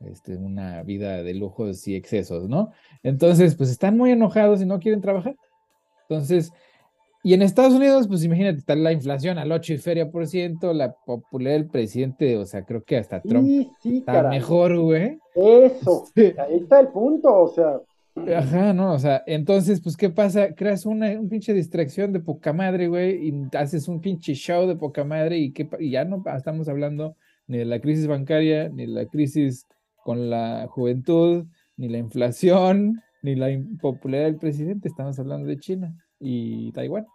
este, 0.00 0.36
una 0.36 0.82
vida 0.82 1.22
de 1.22 1.34
lujos 1.34 1.86
y 1.88 1.96
excesos, 1.96 2.48
¿no? 2.48 2.70
Entonces, 3.02 3.54
pues 3.54 3.70
están 3.70 3.96
muy 3.96 4.10
enojados 4.12 4.62
y 4.62 4.66
no 4.66 4.78
quieren 4.78 5.00
trabajar. 5.00 5.36
Entonces, 6.08 6.52
y 7.24 7.34
en 7.34 7.42
Estados 7.42 7.74
Unidos, 7.74 8.06
pues 8.06 8.22
imagínate, 8.24 8.58
está 8.58 8.76
la 8.76 8.92
inflación 8.92 9.38
al 9.38 9.50
8 9.50 9.74
y 9.74 9.78
feria 9.78 10.10
por 10.10 10.26
ciento, 10.26 10.72
la 10.72 10.92
popularidad 10.92 11.58
del 11.58 11.68
presidente, 11.68 12.36
o 12.36 12.46
sea, 12.46 12.64
creo 12.64 12.84
que 12.84 12.96
hasta 12.96 13.20
Trump 13.20 13.46
está 13.84 14.28
mejor, 14.28 14.78
güey. 14.78 15.18
Eso, 15.34 16.04
ahí 16.16 16.56
está 16.60 16.80
el 16.80 16.88
punto, 16.88 17.34
o 17.34 17.48
sea. 17.48 17.80
Ajá, 18.36 18.72
no, 18.72 18.94
o 18.94 18.98
sea, 18.98 19.22
entonces, 19.26 19.80
pues, 19.80 19.96
¿qué 19.96 20.10
pasa? 20.10 20.54
Creas 20.54 20.86
una 20.86 21.10
un 21.10 21.28
pinche 21.28 21.52
distracción 21.52 22.12
de 22.12 22.20
poca 22.20 22.52
madre, 22.52 22.88
güey, 22.88 23.28
y 23.28 23.56
haces 23.56 23.88
un 23.88 24.00
pinche 24.00 24.34
show 24.34 24.66
de 24.66 24.76
poca 24.76 25.04
madre, 25.04 25.38
y, 25.38 25.52
que, 25.52 25.68
y 25.80 25.90
ya 25.90 26.04
no 26.04 26.22
estamos 26.36 26.68
hablando 26.68 27.16
ni 27.46 27.58
de 27.58 27.64
la 27.64 27.80
crisis 27.80 28.06
bancaria, 28.06 28.68
ni 28.68 28.86
de 28.86 28.92
la 28.92 29.06
crisis 29.06 29.66
con 30.08 30.30
la 30.30 30.66
juventud, 30.70 31.44
ni 31.76 31.90
la 31.90 31.98
inflación, 31.98 33.02
ni 33.22 33.34
la 33.34 33.50
impopularidad 33.50 34.30
del 34.30 34.38
presidente, 34.38 34.88
estamos 34.88 35.18
hablando 35.18 35.46
de 35.46 35.58
China 35.58 35.94
y 36.18 36.72
Taiwán. 36.72 37.06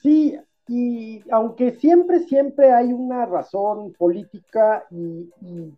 Sí, 0.00 0.34
y 0.66 1.22
aunque 1.30 1.72
siempre, 1.72 2.20
siempre 2.20 2.72
hay 2.72 2.90
una 2.90 3.26
razón 3.26 3.92
política 3.92 4.86
y, 4.90 5.28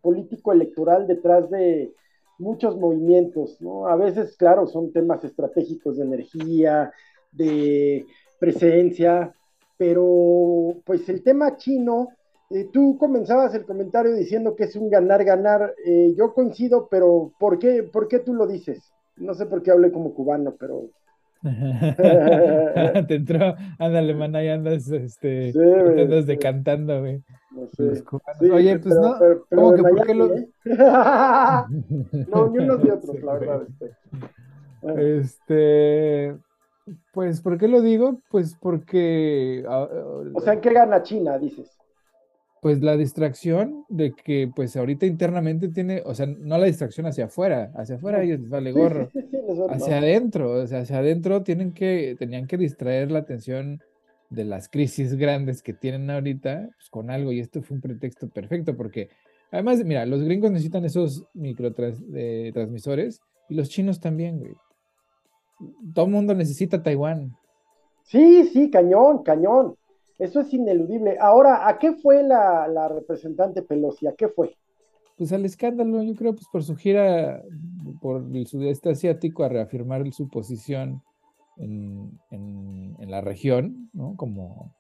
político-electoral 0.01 1.09
detrás 1.09 1.51
de 1.51 1.93
muchos 2.39 2.77
movimientos, 2.77 3.61
¿no? 3.61 3.89
A 3.89 3.97
veces, 3.97 4.37
claro, 4.37 4.69
son 4.69 4.93
temas 4.93 5.25
estratégicos 5.25 5.97
de 5.97 6.05
energía, 6.05 6.93
de 7.33 8.07
presencia, 8.39 9.35
pero 9.77 10.77
pues 10.85 11.09
el 11.09 11.25
tema 11.25 11.57
chino 11.57 12.11
eh, 12.55 12.69
tú 12.73 12.97
comenzabas 12.99 13.55
el 13.55 13.65
comentario 13.65 14.15
diciendo 14.15 14.55
que 14.55 14.65
es 14.65 14.77
un 14.77 14.89
ganar-ganar. 14.89 15.75
Eh, 15.85 16.15
yo 16.17 16.33
coincido, 16.33 16.89
pero 16.89 17.33
¿por 17.39 17.59
qué, 17.59 17.83
¿por 17.83 18.07
qué 18.07 18.21
tú 18.21 18.33
lo 18.33 18.47
dices? 18.47 18.93
No 19.17 19.35
sé 19.35 19.47
por 19.47 19.63
qué 19.63 19.73
hablé 19.73 19.91
como 19.91 20.15
cubano, 20.15 20.55
pero 20.59 20.89
Te 23.09 23.15
entró, 23.17 23.55
ándale, 23.79 24.15
man, 24.15 24.35
ahí 24.35 24.49
andas, 24.49 24.89
este, 24.89 25.53
sí, 25.53 25.59
andas 25.59 26.27
decantando, 26.27 27.01
güey. 27.01 27.23
No 27.51 27.69
sé. 27.69 28.03
Oye, 28.51 28.79
pues 28.79 28.95
no, 28.95 29.17
¿cómo 29.51 29.75
que 29.75 29.83
por 29.83 30.07
qué 30.07 30.15
lo... 30.15 30.35
¿eh? 30.35 30.49
no, 30.65 32.49
ni 32.49 32.59
unos 32.59 32.83
ni 32.83 32.91
otros, 32.91 33.23
la 33.23 33.33
verdad. 33.35 33.63
Este. 34.83 35.19
este, 35.19 36.37
pues, 37.13 37.43
¿por 37.43 37.59
qué 37.59 37.69
lo 37.69 37.83
digo? 37.83 38.21
Pues 38.31 38.57
porque... 38.59 39.65
Ah, 39.69 39.87
o 40.33 40.41
sea, 40.41 40.55
¿en 40.55 40.61
qué 40.61 40.73
gana 40.73 41.03
China, 41.03 41.37
dices? 41.39 41.77
Pues 42.65 42.83
la 42.83 42.97
distracción 42.97 43.85
de 43.91 44.15
que 44.15 44.51
pues 44.57 44.75
ahorita 44.75 45.05
internamente 45.05 45.69
tiene, 45.69 46.03
o 46.07 46.15
sea, 46.15 46.25
no 46.25 46.57
la 46.57 46.65
distracción 46.65 47.05
hacia 47.05 47.27
afuera, 47.27 47.71
hacia 47.75 47.97
afuera 47.97 48.23
ellos 48.23 48.41
les 48.41 48.49
vale 48.49 48.73
gorro, 48.73 49.11
hacia 49.69 49.99
adentro, 49.99 50.51
o 50.51 50.67
sea, 50.67 50.79
hacia 50.79 50.97
adentro 50.97 51.43
tienen 51.43 51.75
que, 51.75 52.17
tenían 52.19 52.47
que 52.47 52.57
distraer 52.57 53.11
la 53.11 53.19
atención 53.19 53.83
de 54.31 54.47
las 54.47 54.71
crisis 54.71 55.15
grandes 55.15 55.63
que 55.63 55.75
tienen 55.75 56.09
ahorita 56.09 56.71
pues, 56.75 56.89
con 56.89 57.11
algo 57.11 57.33
y 57.33 57.41
esto 57.41 57.61
fue 57.61 57.75
un 57.75 57.83
pretexto 57.83 58.31
perfecto 58.31 58.75
porque 58.75 59.11
además, 59.53 59.85
mira, 59.85 60.07
los 60.07 60.23
gringos 60.23 60.51
necesitan 60.51 60.87
esos 60.87 61.27
microtransmisores 61.35 63.21
y 63.51 63.57
los 63.57 63.69
chinos 63.69 64.01
también, 64.01 64.39
güey. 64.39 64.55
Todo 65.93 66.07
el 66.07 66.13
mundo 66.13 66.35
necesita 66.35 66.83
Taiwán. 66.83 67.37
Sí, 68.05 68.49
sí, 68.55 68.71
cañón, 68.71 69.23
cañón. 69.23 69.77
Eso 70.19 70.41
es 70.41 70.53
ineludible. 70.53 71.17
Ahora, 71.21 71.69
¿a 71.69 71.79
qué 71.79 71.93
fue 71.93 72.23
la, 72.23 72.89
representante 72.89 73.63
Pelosi? 73.63 74.07
¿A 74.07 74.15
qué 74.15 74.29
fue? 74.29 74.57
Pues 75.17 75.33
al 75.33 75.45
escándalo, 75.45 76.03
yo 76.03 76.15
creo, 76.15 76.35
pues 76.35 76.47
por 76.51 76.63
su 76.63 76.77
gira 76.77 77.43
por 78.01 78.25
el 78.33 78.47
sudeste 78.47 78.91
asiático 78.91 79.45
a 79.45 79.49
reafirmar 79.49 80.11
su 80.13 80.29
posición 80.29 81.03
en, 81.57 82.19
la 82.99 83.21
región, 83.21 83.91
¿no? 83.93 84.17
Como, 84.17 84.75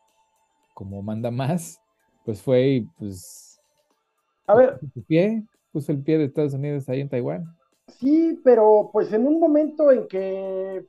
como 0.72 1.02
manda 1.02 1.30
más, 1.30 1.80
pues 2.24 2.42
fue 2.42 2.68
y 2.68 2.80
pues... 2.98 3.60
A 4.46 4.54
ver. 4.54 4.78
Puso, 4.78 5.06
pie, 5.06 5.44
puso 5.72 5.92
el 5.92 6.02
pie 6.02 6.18
de 6.18 6.24
Estados 6.24 6.54
Unidos 6.54 6.88
ahí 6.88 7.00
en 7.00 7.08
Taiwán. 7.08 7.44
Sí, 7.88 8.40
pero 8.42 8.90
pues 8.92 9.12
en 9.12 9.26
un 9.26 9.38
momento 9.38 9.90
en 9.92 10.08
que 10.08 10.84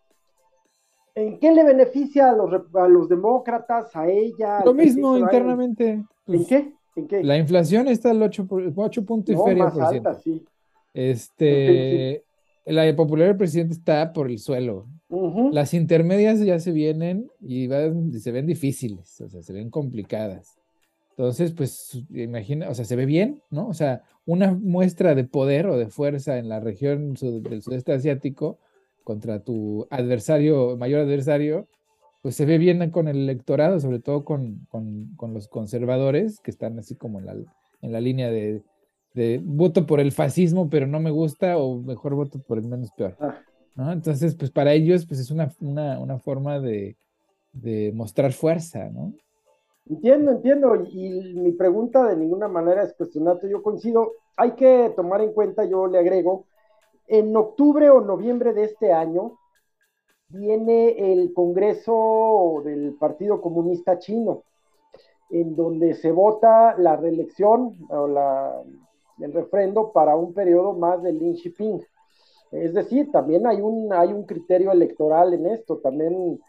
¿En 1.15 1.39
qué 1.39 1.54
le 1.54 1.63
beneficia 1.63 2.30
a 2.30 2.34
los, 2.36 2.51
a 2.73 2.88
los 2.89 3.08
demócratas, 3.08 3.95
a 3.95 4.08
ella? 4.10 4.62
Lo 4.65 4.73
mismo 4.73 5.17
internamente. 5.17 5.91
¿En 5.91 6.08
pues, 6.25 6.47
qué? 6.47 6.73
¿En 6.97 7.08
qué? 7.08 7.23
La 7.23 7.38
inflación 7.38 7.88
está 7.88 8.12
al 8.12 8.21
8, 8.21 8.47
8 8.75 9.06
puntos 9.06 9.34
y 9.34 9.38
feria 9.38 9.63
más 9.63 9.80
alta, 9.80 10.15
sí. 10.15 10.45
Este, 10.93 12.23
la 12.65 12.93
popularidad 12.95 13.30
del 13.30 13.38
presidente 13.38 13.73
está 13.73 14.12
por 14.12 14.30
el 14.30 14.39
suelo. 14.39 14.88
Las 15.51 15.73
intermedias 15.73 16.39
ya 16.41 16.60
se 16.60 16.71
vienen 16.71 17.30
y, 17.39 17.69
se 18.19 18.32
ven 18.32 18.45
difíciles, 18.45 19.21
o 19.21 19.30
sea, 19.30 19.41
se 19.41 19.54
ven 19.54 19.69
complicadas. 19.69 20.58
Entonces, 21.12 21.54
pues, 21.54 22.04
imagina, 22.10 22.69
o 22.69 22.73
sea, 22.73 22.84
se 22.84 22.97
ve 22.97 23.06
bien, 23.06 23.41
¿no? 23.49 23.67
O 23.67 23.73
sea, 23.73 24.04
una 24.25 24.51
muestra 24.51 25.15
de 25.15 25.23
poder 25.23 25.67
o 25.67 25.78
de 25.78 25.88
fuerza 25.88 26.38
en 26.39 26.49
la 26.49 26.60
región 26.60 27.13
del 27.13 27.62
sudeste 27.62 27.93
asiático 27.93 28.60
contra 29.05 29.39
tu 29.39 29.87
adversario, 29.89 30.75
mayor 30.75 31.01
adversario, 31.01 31.69
pues 32.21 32.35
se 32.35 32.45
ve 32.45 32.57
bien 32.57 32.89
con 32.89 33.07
el 33.07 33.17
electorado, 33.17 33.79
sobre 33.79 33.99
todo 33.99 34.25
con, 34.25 34.67
los 35.21 35.47
conservadores, 35.47 36.39
que 36.41 36.49
están 36.49 36.79
así 36.79 36.95
como 36.95 37.19
en 37.19 37.27
la, 37.27 37.35
en 37.81 37.91
la 37.91 38.01
línea 38.01 38.31
de, 38.31 38.63
voto 39.43 39.85
por 39.85 39.99
el 39.99 40.11
fascismo, 40.11 40.67
pero 40.67 40.87
no 40.87 40.99
me 40.99 41.11
gusta, 41.11 41.57
o 41.57 41.77
mejor 41.77 42.15
voto 42.15 42.39
por 42.39 42.57
el 42.57 42.65
menos 42.65 42.91
peor. 42.91 43.15
Ah. 43.19 43.91
Entonces, 43.93 44.35
pues 44.35 44.49
para 44.49 44.73
ellos, 44.73 45.05
pues 45.05 45.19
es 45.19 45.29
una, 45.29 45.53
una, 45.59 46.17
forma 46.17 46.59
de, 46.59 46.97
mostrar 47.93 48.33
fuerza, 48.33 48.89
¿no? 48.89 49.13
Entiendo, 49.87 50.31
entiendo, 50.31 50.83
y, 50.83 51.35
mi 51.35 51.51
pregunta 51.51 52.09
de 52.09 52.17
ninguna 52.17 52.47
manera 52.47 52.81
es 52.81 52.93
cuestionarte, 52.93 53.51
yo 53.51 53.61
coincido, 53.61 54.13
hay 54.35 54.53
que 54.53 54.91
tomar 54.95 55.21
en 55.21 55.31
cuenta, 55.31 55.63
yo 55.65 55.85
le 55.85 55.99
agrego, 55.99 56.47
en 57.07 57.35
octubre 57.35 57.89
o 57.89 58.01
noviembre 58.01 58.53
de 58.53 58.63
este 58.65 58.91
año 58.91 59.37
viene 60.29 61.13
el 61.13 61.33
Congreso 61.33 62.61
del 62.63 62.95
Partido 62.95 63.41
Comunista 63.41 63.99
Chino, 63.99 64.43
en 65.29 65.55
donde 65.55 65.93
se 65.93 66.11
vota 66.11 66.75
la 66.77 66.95
reelección 66.95 67.77
o 67.89 68.07
la, 68.07 68.61
el 69.19 69.33
refrendo 69.33 69.91
para 69.91 70.15
un 70.15 70.33
periodo 70.33 70.73
más 70.73 71.01
de 71.03 71.13
Lin 71.13 71.35
Xiping. 71.35 71.81
Es 72.51 72.73
decir, 72.73 73.11
también 73.11 73.45
hay 73.47 73.61
un, 73.61 73.91
hay 73.91 74.13
un 74.13 74.23
criterio 74.23 74.71
electoral 74.71 75.33
en 75.33 75.47
esto. 75.47 75.77
También 75.77 76.39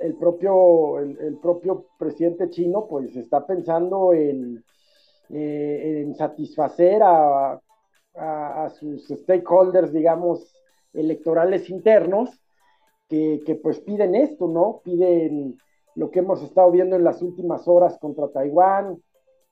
el 0.00 0.14
propio, 0.14 0.98
el, 0.98 1.38
propio 1.40 1.86
presidente 1.98 2.50
chino 2.50 2.86
pues 2.86 3.14
está 3.16 3.46
pensando 3.46 4.12
en, 4.12 4.62
eh, 5.30 6.02
en 6.04 6.14
satisfacer 6.14 7.02
a 7.02 7.58
a, 8.14 8.70
sus 8.70 9.08
stakeholders, 9.08 9.92
digamos, 9.92 10.54
electorales 10.92 11.70
internos, 11.70 12.30
que, 13.08 13.42
que, 13.44 13.54
pues 13.54 13.80
piden 13.80 14.14
esto, 14.14 14.48
¿no? 14.48 14.80
Piden 14.84 15.58
lo 15.94 16.10
que 16.10 16.20
hemos 16.20 16.42
estado 16.42 16.70
viendo 16.70 16.96
en 16.96 17.04
las 17.04 17.22
últimas 17.22 17.68
horas 17.68 17.98
contra 17.98 18.28
Taiwán, 18.28 18.98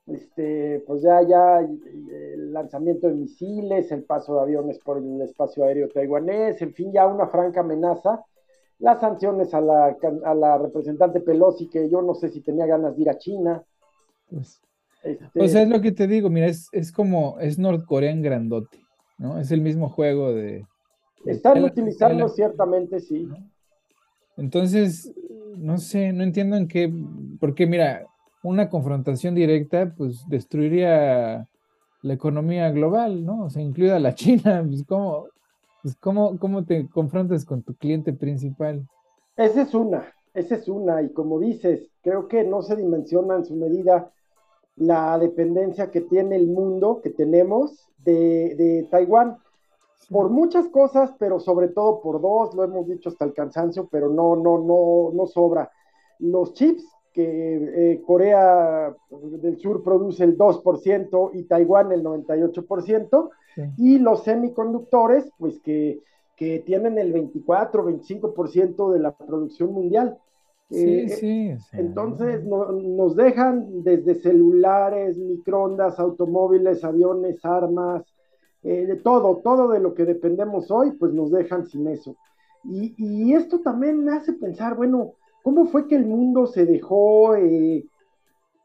este, 0.07 0.83
pues 0.87 1.01
ya, 1.01 1.21
ya 1.21 1.59
el 1.59 2.51
lanzamiento 2.51 3.07
de 3.07 3.13
misiles, 3.13 3.91
el 3.91 4.03
paso 4.03 4.35
de 4.35 4.41
aviones 4.41 4.79
por 4.79 4.97
el 4.97 5.21
espacio 5.21 5.63
aéreo 5.63 5.89
taiwanés, 5.89 6.61
en 6.61 6.73
fin, 6.73 6.91
ya 6.91 7.07
una 7.07 7.27
franca 7.27 7.61
amenaza. 7.61 8.23
Las 8.79 8.99
sanciones 8.99 9.53
a 9.53 9.61
la, 9.61 9.95
a 10.25 10.33
la 10.33 10.57
representante 10.57 11.19
Pelosi, 11.19 11.69
que 11.69 11.87
yo 11.87 12.01
no 12.01 12.15
sé 12.15 12.29
si 12.29 12.41
tenía 12.41 12.65
ganas 12.65 12.95
de 12.95 13.01
ir 13.03 13.09
a 13.11 13.17
China. 13.17 13.63
Pues, 14.27 14.59
este... 15.03 15.39
O 15.39 15.47
sea, 15.47 15.63
es 15.63 15.69
lo 15.69 15.81
que 15.81 15.91
te 15.91 16.07
digo, 16.07 16.29
mira, 16.29 16.47
es, 16.47 16.67
es 16.71 16.91
como, 16.91 17.39
es 17.39 17.57
Norcorea 17.57 18.11
en 18.11 18.21
grandote, 18.21 18.79
¿no? 19.17 19.39
Es 19.39 19.51
el 19.51 19.61
mismo 19.61 19.89
juego 19.89 20.33
de... 20.33 20.65
Están 21.25 21.63
utilizando 21.63 22.27
ciertamente, 22.29 22.99
sí. 22.99 23.27
Entonces, 24.37 25.13
no 25.57 25.77
sé, 25.77 26.13
no 26.13 26.23
entiendo 26.23 26.55
en 26.55 26.67
qué, 26.67 26.91
porque 27.39 27.67
mira, 27.67 28.07
una 28.43 28.69
confrontación 28.69 29.35
directa, 29.35 29.93
pues 29.95 30.27
destruiría 30.27 31.47
la 32.01 32.13
economía 32.13 32.71
global, 32.71 33.23
¿no? 33.23 33.45
O 33.45 33.49
sea, 33.49 33.61
incluida 33.61 33.99
la 33.99 34.15
China, 34.15 34.65
pues 34.67 34.83
cómo, 34.85 35.27
pues 35.83 35.95
cómo, 35.97 36.37
cómo 36.39 36.65
te 36.65 36.87
confrontas 36.89 37.45
con 37.45 37.63
tu 37.63 37.75
cliente 37.75 38.13
principal. 38.13 38.87
Esa 39.37 39.61
es 39.63 39.73
una, 39.73 40.11
esa 40.33 40.55
es 40.55 40.67
una, 40.67 41.01
y 41.01 41.11
como 41.11 41.39
dices, 41.39 41.89
creo 42.01 42.27
que 42.27 42.43
no 42.43 42.61
se 42.61 42.75
dimensiona 42.75 43.35
en 43.35 43.45
su 43.45 43.55
medida 43.55 44.11
la 44.81 45.19
dependencia 45.19 45.91
que 45.91 46.01
tiene 46.01 46.35
el 46.35 46.47
mundo, 46.47 47.01
que 47.03 47.11
tenemos 47.11 47.87
de, 48.03 48.87
Taiwán, 48.89 49.37
por 50.09 50.29
muchas 50.29 50.67
cosas, 50.69 51.13
pero 51.19 51.39
sobre 51.39 51.67
todo 51.67 52.01
por 52.01 52.19
dos, 52.19 52.55
lo 52.55 52.63
hemos 52.63 52.87
dicho 52.87 53.09
hasta 53.09 53.25
el 53.25 53.33
cansancio, 53.33 53.87
pero 53.91 54.09
no, 54.09 54.35
no, 54.35 54.57
no, 54.57 55.11
no 55.13 55.27
sobra. 55.27 55.69
Los 56.17 56.55
chips 56.55 56.83
que 57.13 57.91
eh, 57.93 58.01
Corea 58.01 58.95
del 59.11 59.59
Sur 59.59 59.83
produce 59.83 60.23
el 60.23 60.35
2% 60.35 61.29
y 61.33 61.43
Taiwán 61.43 61.91
el 61.91 62.03
98%, 62.03 63.29
y 63.77 63.99
los 63.99 64.23
semiconductores, 64.23 65.29
pues 65.37 65.59
que, 65.59 65.99
que 66.35 66.59
tienen 66.59 66.97
el 66.97 67.13
24, 67.13 67.85
25% 67.85 68.91
de 68.93 68.99
la 68.99 69.11
producción 69.11 69.73
mundial. 69.73 70.17
Sí, 70.71 70.99
eh, 71.01 71.09
sí, 71.09 71.53
Entonces 71.73 72.45
nos 72.45 73.15
dejan 73.17 73.83
desde 73.83 74.15
celulares, 74.15 75.17
microondas, 75.17 75.99
automóviles, 75.99 76.83
aviones, 76.85 77.43
armas, 77.43 78.05
eh, 78.63 78.85
de 78.85 78.95
todo, 78.95 79.41
todo 79.43 79.69
de 79.69 79.81
lo 79.81 79.93
que 79.93 80.05
dependemos 80.05 80.71
hoy, 80.71 80.91
pues 80.91 81.11
nos 81.11 81.29
dejan 81.29 81.67
sin 81.67 81.87
eso. 81.87 82.15
Y, 82.63 83.33
esto 83.33 83.59
también 83.59 84.05
me 84.05 84.13
hace 84.13 84.33
pensar, 84.33 84.75
bueno, 84.77 85.13
¿cómo 85.43 85.65
fue 85.65 85.87
que 85.87 85.95
el 85.95 86.05
mundo 86.05 86.47
se 86.47 86.65
dejó 86.65 87.35
eh, 87.35 87.83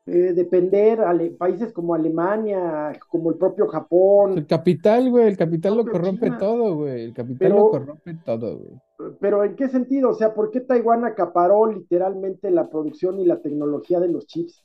eh, 0.08 0.32
depender 0.34 1.00
a 1.00 1.18
países 1.36 1.72
como 1.72 1.92
Alemania, 1.92 2.92
como 3.08 3.30
el 3.30 3.36
propio 3.36 3.66
Japón. 3.66 4.38
El 4.38 4.46
capital, 4.46 5.10
güey, 5.10 5.26
el 5.26 5.36
capital 5.36 5.76
lo 5.76 5.84
corrompe 5.84 6.30
todo, 6.30 6.76
güey. 6.76 7.06
El 7.06 7.12
capital 7.12 7.50
lo 7.50 7.70
corrompe 7.70 8.14
todo, 8.24 8.58
güey. 8.58 9.16
Pero 9.18 9.42
¿en 9.42 9.56
qué 9.56 9.68
sentido? 9.68 10.10
O 10.10 10.14
sea, 10.14 10.32
¿por 10.32 10.52
qué 10.52 10.60
Taiwán 10.60 11.04
acaparó 11.04 11.66
literalmente 11.66 12.52
la 12.52 12.68
producción 12.70 13.18
y 13.18 13.24
la 13.24 13.40
tecnología 13.40 13.98
de 13.98 14.08
los 14.08 14.26
chips? 14.26 14.64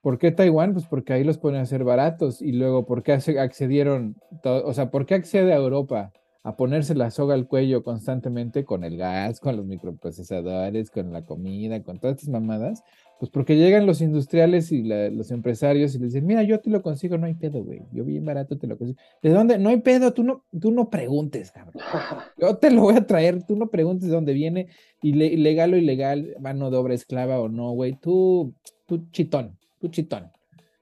¿Por 0.00 0.18
qué 0.18 0.30
Taiwán? 0.30 0.74
Pues 0.74 0.86
porque 0.86 1.12
ahí 1.12 1.24
los 1.24 1.38
ponen 1.38 1.62
a 1.62 1.66
ser 1.66 1.82
baratos. 1.82 2.40
Y 2.40 2.52
luego, 2.52 2.86
¿por 2.86 3.02
qué 3.02 3.12
accedieron? 3.12 4.14
o 4.44 4.72
sea, 4.74 4.92
¿por 4.92 5.06
qué 5.06 5.14
accede 5.14 5.52
a 5.52 5.56
Europa? 5.56 6.12
a 6.44 6.56
ponerse 6.56 6.94
la 6.94 7.10
soga 7.10 7.34
al 7.34 7.48
cuello 7.48 7.82
constantemente 7.82 8.66
con 8.66 8.84
el 8.84 8.98
gas, 8.98 9.40
con 9.40 9.56
los 9.56 9.64
microprocesadores, 9.64 10.90
con 10.90 11.10
la 11.10 11.24
comida, 11.24 11.82
con 11.82 11.98
todas 11.98 12.18
estas 12.18 12.28
mamadas, 12.28 12.84
Pues 13.18 13.30
porque 13.30 13.56
llegan 13.56 13.86
los 13.86 14.00
industriales 14.00 14.72
y 14.72 14.82
los 14.82 15.30
empresarios 15.30 15.94
y 15.94 15.98
les 15.98 16.12
dicen, 16.12 16.26
mira, 16.26 16.42
yo 16.42 16.60
te 16.60 16.68
lo 16.68 16.82
consigo, 16.82 17.16
no 17.16 17.26
hay 17.26 17.34
pedo, 17.34 17.62
güey. 17.62 17.80
Yo 17.92 18.04
bien 18.04 18.24
barato 18.24 18.58
te 18.58 18.66
lo 18.66 18.76
consigo. 18.76 18.98
¿De 19.22 19.30
dónde? 19.30 19.58
No 19.58 19.70
hay 19.70 19.80
pedo, 19.80 20.12
tú 20.12 20.24
no, 20.24 20.44
tú 20.60 20.72
no 20.72 20.90
preguntes, 20.90 21.52
cabrón. 21.52 21.82
Yo 22.38 22.56
te 22.56 22.70
lo 22.70 22.82
voy 22.82 22.96
a 22.96 23.06
traer, 23.06 23.44
tú 23.44 23.56
no 23.56 23.68
preguntes 23.68 24.08
de 24.08 24.14
dónde 24.14 24.32
viene, 24.32 24.68
legal 25.00 25.74
o 25.74 25.76
ilegal, 25.76 26.34
mano 26.40 26.70
de 26.70 26.76
obra 26.76 26.94
esclava 26.94 27.40
o 27.40 27.48
no, 27.48 27.70
güey. 27.70 27.96
Tú, 28.00 28.54
tú 28.86 29.06
chitón, 29.10 29.58
tú 29.80 29.88
chitón. 29.88 30.30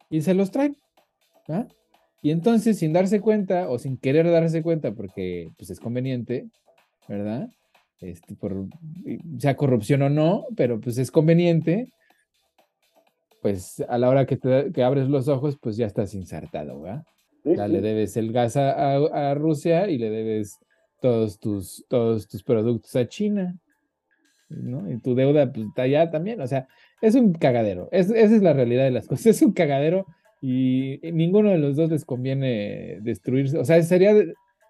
Y 0.09 0.23
se 0.23 0.35
los 0.35 0.51
traen. 0.51 0.77
¿ah? 1.49 1.66
Y 2.23 2.31
entonces, 2.31 2.79
sin 2.79 2.92
darse 2.92 3.21
cuenta 3.21 3.68
o 3.68 3.79
sin 3.79 3.97
querer 3.99 4.31
darse 4.31 4.62
cuenta, 4.62 4.92
porque 4.92 5.51
pues 5.59 5.71
es 5.71 5.81
conveniente, 5.81 6.49
¿verdad? 7.09 7.51
Este, 8.01 8.35
por, 8.37 8.66
sea 9.38 9.57
corrupción 9.57 10.03
o 10.03 10.09
no, 10.09 10.47
pero 10.57 10.81
pues 10.81 10.99
es 10.99 11.11
conveniente, 11.11 11.92
pues 13.42 13.85
a 13.88 13.98
la 13.98 14.09
hora 14.09 14.24
que, 14.24 14.37
te, 14.37 14.83
abres 14.83 15.09
los 15.09 15.26
ojos, 15.26 15.59
pues 15.61 15.76
ya 15.76 15.87
estás 15.87 16.14
insertado, 16.14 16.81
¿verdad? 16.81 17.05
ya 17.44 17.66
le 17.66 17.81
debes 17.81 18.16
el 18.16 18.33
gas 18.33 18.57
a, 18.57 19.35
Rusia 19.35 19.90
y 19.90 19.98
le 19.98 20.11
debes 20.11 20.61
todos 21.00 21.40
tus, 21.40 21.85
todos 21.88 22.28
tus 22.28 22.44
productos 22.44 22.94
a 22.94 23.09
China, 23.09 23.59
¿no? 24.48 24.88
Y 24.88 24.98
tu 24.98 25.16
deuda 25.16 25.52
pues, 25.52 25.66
está 25.66 25.83
allá 25.83 26.09
también, 26.09 26.40
o 26.40 26.46
sea, 26.46 26.68
es 27.00 27.16
un 27.16 27.33
cagadero, 27.33 27.88
esa 27.90 28.16
es 28.16 28.42
la 28.42 28.52
realidad 28.52 28.85
de 28.85 28.92
las 28.92 29.09
cosas, 29.09 29.26
es 29.26 29.42
un 29.42 29.52
cagadero 29.52 30.07
y 30.40 31.00
ninguno 31.12 31.50
de 31.50 31.59
los 31.59 31.74
dos 31.74 31.90
les 31.90 32.05
conviene 32.05 33.00
destruirse, 33.00 33.59
o 33.59 33.64
sea, 33.64 33.83
sería, 33.83 34.14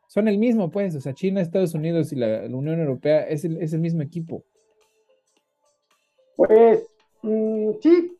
son 0.09 0.29
el 0.29 0.39
mismo, 0.39 0.71
pues, 0.71 0.97
o 0.97 1.01
sea, 1.03 1.13
China, 1.13 1.43
Estados 1.43 1.75
Unidos 1.75 2.11
y 2.13 2.17
la, 2.17 2.47
Unión 2.47 2.81
Europea 2.81 3.29
es 3.29 3.45
el, 3.45 3.59
es 3.59 3.75
el 3.75 3.81
mismo 3.81 4.01
equipo. 4.01 4.45
Pues, 6.37 6.87
mm, 7.23 7.71
sí, 7.83 8.17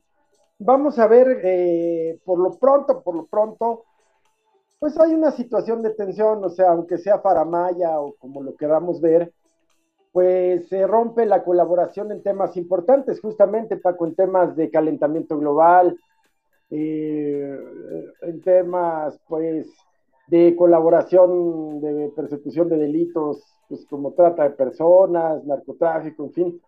vamos 0.65 0.99
a 0.99 1.07
ver, 1.07 1.41
eh, 1.45 2.19
por 2.25 2.39
lo 2.39 2.59
pronto, 2.59 3.03
por 3.03 3.15
lo 3.15 3.27
pronto, 3.27 3.85
pues 4.79 4.99
hay 4.99 5.15
una 5.15 5.31
situación 5.31 5.83
de 5.83 5.91
tensión, 5.91 6.45
o 6.45 6.51
sea, 6.51 6.71
aunque 6.71 6.99
sea 6.99 7.21
Faramaya 7.21 8.01
o 8.01 8.15
como 8.15 8.43
lo 8.43 8.57
queramos 8.57 9.01
ver, 9.01 9.33
pues 10.13 10.69
se 10.69 10.87
rompe 10.87 11.25
la 11.25 11.43
colaboración 11.43 12.13
en 12.13 12.23
temas 12.23 12.57
importantes, 12.57 13.21
justamente, 13.21 13.77
Paco, 13.77 14.07
en 14.07 14.15
temas 14.15 14.57
de 14.57 14.71
calentamiento 14.71 15.39
global, 15.39 15.99
eh, 16.71 17.59
en 18.23 18.41
temas, 18.43 19.19
pues, 19.29 19.69
de 20.27 20.55
colaboración, 20.57 21.81
de 21.81 22.13
persecución 22.15 22.69
de 22.69 22.79
delitos, 22.79 23.43
pues 23.69 23.87
como 23.87 24.13
trata 24.13 24.45
de 24.45 24.51
personas, 24.51 25.45
narcotráfico, 25.45 26.25
en 26.25 26.33
fin. 26.33 26.63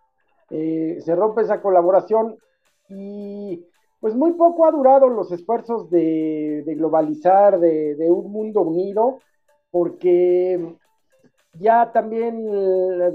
Eh, 0.50 0.98
se 1.00 1.14
rompe 1.14 1.42
esa 1.42 1.60
colaboración 1.60 2.36
y 2.88 3.64
pues 4.00 4.14
muy 4.14 4.32
poco 4.32 4.66
ha 4.66 4.70
durado 4.70 5.08
los 5.08 5.32
esfuerzos 5.32 5.90
de, 5.90 6.62
globalizar, 6.66 7.58
de, 7.58 8.10
un 8.10 8.30
mundo 8.30 8.62
unido, 8.62 9.20
porque 9.70 10.76
ya 11.54 11.90
también 11.92 12.46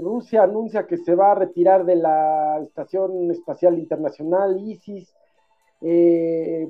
Rusia 0.00 0.42
anuncia 0.42 0.86
que 0.86 0.96
se 0.96 1.14
va 1.14 1.32
a 1.32 1.36
retirar 1.36 1.84
de 1.84 1.96
la 1.96 2.58
Estación 2.62 3.30
Espacial 3.30 3.78
Internacional, 3.78 4.60
ISIS, 4.60 5.14
eh, 5.82 6.68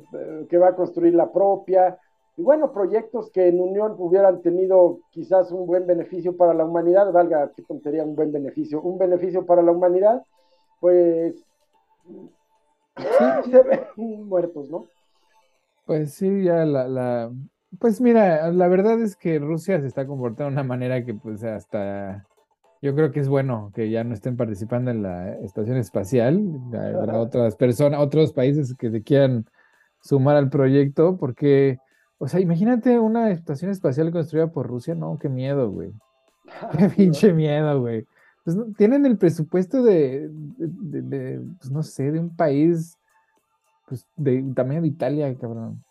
que 0.48 0.58
va 0.58 0.68
a 0.68 0.76
construir 0.76 1.14
la 1.14 1.32
propia. 1.32 1.98
Y 2.36 2.42
bueno, 2.42 2.72
proyectos 2.72 3.30
que 3.30 3.48
en 3.48 3.60
unión 3.60 3.96
hubieran 3.98 4.40
tenido 4.40 5.00
quizás 5.10 5.50
un 5.50 5.66
buen 5.66 5.86
beneficio 5.86 6.36
para 6.36 6.54
la 6.54 6.64
humanidad, 6.64 7.12
valga 7.12 7.50
qué 7.54 7.62
tontería 7.62 8.04
un 8.04 8.14
buen 8.14 8.32
beneficio, 8.32 8.80
un 8.80 8.98
beneficio 8.98 9.44
para 9.44 9.62
la 9.62 9.72
humanidad, 9.72 10.24
pues 10.78 11.34
se 13.44 13.62
ven 13.62 14.28
muertos, 14.28 14.68
¿no? 14.70 14.86
Pues 15.86 16.14
sí, 16.14 16.44
ya 16.44 16.64
la, 16.64 16.86
la, 16.88 17.32
pues 17.78 18.00
mira, 18.00 18.50
la 18.52 18.68
verdad 18.68 19.00
es 19.00 19.16
que 19.16 19.38
Rusia 19.38 19.80
se 19.80 19.86
está 19.86 20.06
comportando 20.06 20.44
de 20.44 20.52
una 20.52 20.64
manera 20.64 21.04
que 21.04 21.14
pues 21.14 21.42
hasta 21.44 22.26
yo 22.82 22.94
creo 22.94 23.12
que 23.12 23.20
es 23.20 23.28
bueno 23.28 23.70
que 23.74 23.90
ya 23.90 24.04
no 24.04 24.14
estén 24.14 24.36
participando 24.36 24.90
en 24.90 25.02
la 25.02 25.34
estación 25.40 25.76
espacial, 25.76 26.40
habrá 26.72 27.18
otras 27.18 27.56
personas, 27.56 28.00
otros 28.00 28.32
países 28.32 28.74
que 28.74 28.90
se 28.90 29.02
quieran 29.02 29.46
sumar 30.00 30.36
al 30.36 30.48
proyecto, 30.48 31.16
porque, 31.18 31.78
o 32.18 32.26
sea, 32.26 32.40
imagínate 32.40 32.98
una 32.98 33.30
estación 33.30 33.70
espacial 33.70 34.10
construida 34.10 34.50
por 34.50 34.66
Rusia, 34.66 34.94
no, 34.94 35.18
qué 35.18 35.28
miedo, 35.28 35.70
güey. 35.70 35.92
Qué 36.78 36.88
pinche 36.88 37.32
miedo, 37.32 37.80
güey. 37.80 38.06
Pues, 38.54 38.76
tienen 38.76 39.06
el 39.06 39.18
presupuesto 39.18 39.82
de, 39.82 40.30
pues 41.58 41.70
no 41.70 41.82
sé, 41.82 42.10
de 42.12 42.18
un 42.18 42.34
país, 42.34 42.98
pues 43.88 44.06
de 44.16 44.42
tamaño 44.54 44.82
de 44.82 44.88
Italia, 44.88 45.34
cabrón. 45.38 45.82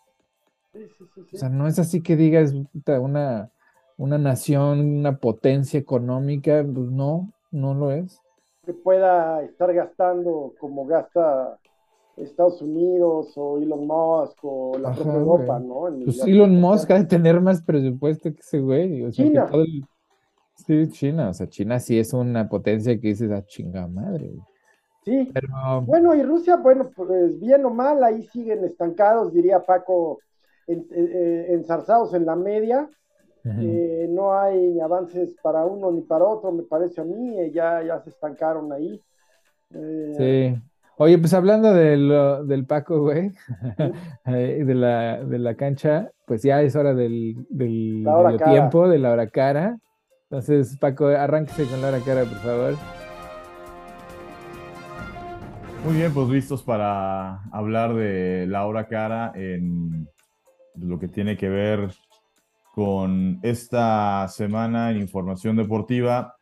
O 0.74 1.36
sea, 1.36 1.48
no 1.48 1.66
es 1.66 1.78
así 1.78 2.02
que 2.02 2.16
digas 2.16 2.54
una, 2.86 3.50
una 3.96 4.18
nación, 4.18 4.98
una 4.98 5.16
potencia 5.18 5.78
económica, 5.78 6.64
pues 6.64 6.90
no, 6.90 7.32
no 7.50 7.74
lo 7.74 7.90
es. 7.90 8.20
Que 8.64 8.72
pueda 8.72 9.42
estar 9.42 9.72
gastando 9.74 10.54
como 10.58 10.86
gasta 10.86 11.58
Estados 12.16 12.60
Unidos 12.62 13.32
o 13.36 13.58
Elon 13.58 13.86
Musk 13.86 14.38
o 14.42 14.78
la 14.78 14.92
propia 14.92 15.14
Europa, 15.14 15.58
¿no? 15.58 15.88
pues 16.04 16.24
Elon 16.24 16.60
Musk 16.60 16.90
ha 16.90 16.98
de 16.98 17.04
tener 17.04 17.40
más 17.40 17.62
presupuesto 17.62 18.32
que 18.32 18.40
ese 18.40 18.60
güey. 18.60 19.02
O 19.02 19.12
sea, 19.12 19.24
China. 19.24 19.46
Que 19.46 19.50
todo 19.50 19.62
el 19.62 19.84
Sí, 20.66 20.88
China, 20.90 21.30
o 21.30 21.34
sea, 21.34 21.48
China 21.48 21.78
sí 21.78 21.98
es 21.98 22.12
una 22.12 22.48
potencia 22.48 22.98
que 22.98 23.08
dices, 23.08 23.30
a 23.30 23.36
ah, 23.36 23.44
chinga 23.44 23.86
madre. 23.86 24.32
Sí, 25.04 25.30
pero... 25.32 25.82
bueno, 25.82 26.14
y 26.14 26.22
Rusia, 26.22 26.56
bueno, 26.56 26.90
pues 26.94 27.38
bien 27.40 27.64
o 27.64 27.70
mal, 27.70 28.02
ahí 28.04 28.22
siguen 28.24 28.64
estancados, 28.64 29.32
diría 29.32 29.60
Paco, 29.60 30.18
en, 30.66 30.86
eh, 30.90 31.46
enzarzados 31.50 32.14
en 32.14 32.26
la 32.26 32.36
media. 32.36 32.88
Eh, 33.42 34.06
no 34.10 34.38
hay 34.38 34.78
avances 34.80 35.34
para 35.42 35.64
uno 35.64 35.90
ni 35.90 36.02
para 36.02 36.26
otro, 36.26 36.52
me 36.52 36.62
parece 36.62 37.00
a 37.00 37.04
mí, 37.04 37.40
eh, 37.40 37.50
ya, 37.50 37.82
ya 37.82 37.98
se 38.00 38.10
estancaron 38.10 38.70
ahí. 38.72 39.00
sí. 40.16 40.54
Oye, 41.02 41.16
pues 41.16 41.32
hablando 41.32 41.72
del 41.72 42.66
Paco, 42.66 43.00
güey, 43.00 43.32
de, 44.26 44.74
la, 44.74 45.24
de 45.24 45.38
la 45.38 45.54
cancha, 45.54 46.10
pues 46.26 46.42
ya 46.42 46.60
es 46.60 46.76
hora 46.76 46.92
del, 46.92 47.36
del 47.48 48.04
tiempo, 48.44 48.86
de 48.86 48.98
la 48.98 49.12
hora 49.12 49.26
cara. 49.30 49.78
Entonces, 50.30 50.76
Paco, 50.76 51.06
arránquese 51.08 51.66
con 51.66 51.82
la 51.82 51.98
cara, 51.98 52.24
por 52.24 52.38
favor. 52.38 52.76
Muy 55.84 55.96
bien, 55.96 56.14
pues 56.14 56.28
listos 56.28 56.62
para 56.62 57.42
hablar 57.50 57.94
de 57.94 58.46
Laura 58.46 58.86
Cara 58.86 59.32
en 59.34 60.08
lo 60.76 61.00
que 61.00 61.08
tiene 61.08 61.36
que 61.36 61.48
ver 61.48 61.90
con 62.72 63.40
esta 63.42 64.28
semana 64.28 64.92
en 64.92 64.98
información 64.98 65.56
deportiva. 65.56 66.36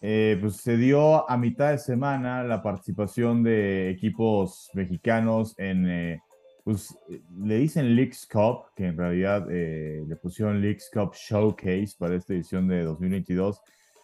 Eh, 0.00 0.36
pues 0.40 0.56
se 0.56 0.76
dio 0.76 1.30
a 1.30 1.36
mitad 1.36 1.70
de 1.70 1.78
semana 1.78 2.42
la 2.42 2.60
participación 2.60 3.44
de 3.44 3.88
equipos 3.88 4.68
mexicanos 4.74 5.54
en 5.58 5.86
eh, 5.88 6.20
pues 6.66 6.98
le 7.38 7.58
dicen 7.58 7.94
Leagues 7.94 8.26
Cup, 8.26 8.74
que 8.74 8.86
en 8.86 8.98
realidad 8.98 9.46
eh, 9.52 10.02
le 10.04 10.16
pusieron 10.16 10.60
Leagues 10.60 10.90
Cup 10.92 11.14
Showcase 11.14 11.94
para 11.96 12.16
esta 12.16 12.34
edición 12.34 12.66
de 12.66 12.82
2022. 12.82 13.60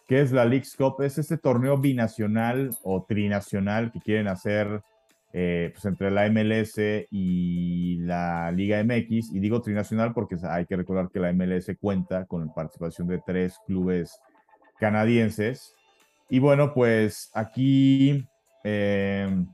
¿Qué 0.07 0.21
es 0.21 0.31
la 0.31 0.45
Leagues 0.45 0.73
Cup? 0.77 1.01
Es 1.01 1.17
este 1.17 1.37
torneo 1.37 1.77
binacional 1.77 2.73
o 2.83 3.03
trinacional 3.03 3.91
que 3.91 3.99
quieren 3.99 4.29
hacer 4.29 4.81
eh, 5.33 5.71
pues 5.73 5.83
entre 5.83 6.09
la 6.09 6.29
MLS 6.29 6.79
y 7.11 7.97
la 7.97 8.49
Liga 8.53 8.81
MX. 8.81 9.33
Y 9.33 9.41
digo 9.41 9.61
trinacional 9.61 10.13
porque 10.13 10.37
hay 10.49 10.65
que 10.65 10.77
recordar 10.77 11.09
que 11.09 11.19
la 11.19 11.33
MLS 11.33 11.69
cuenta 11.81 12.23
con 12.27 12.47
la 12.47 12.53
participación 12.53 13.09
de 13.09 13.21
tres 13.25 13.57
clubes 13.67 14.17
canadienses. 14.79 15.75
Y 16.29 16.39
bueno, 16.39 16.73
pues 16.73 17.29
aquí... 17.33 18.25
Eh, 18.63 19.45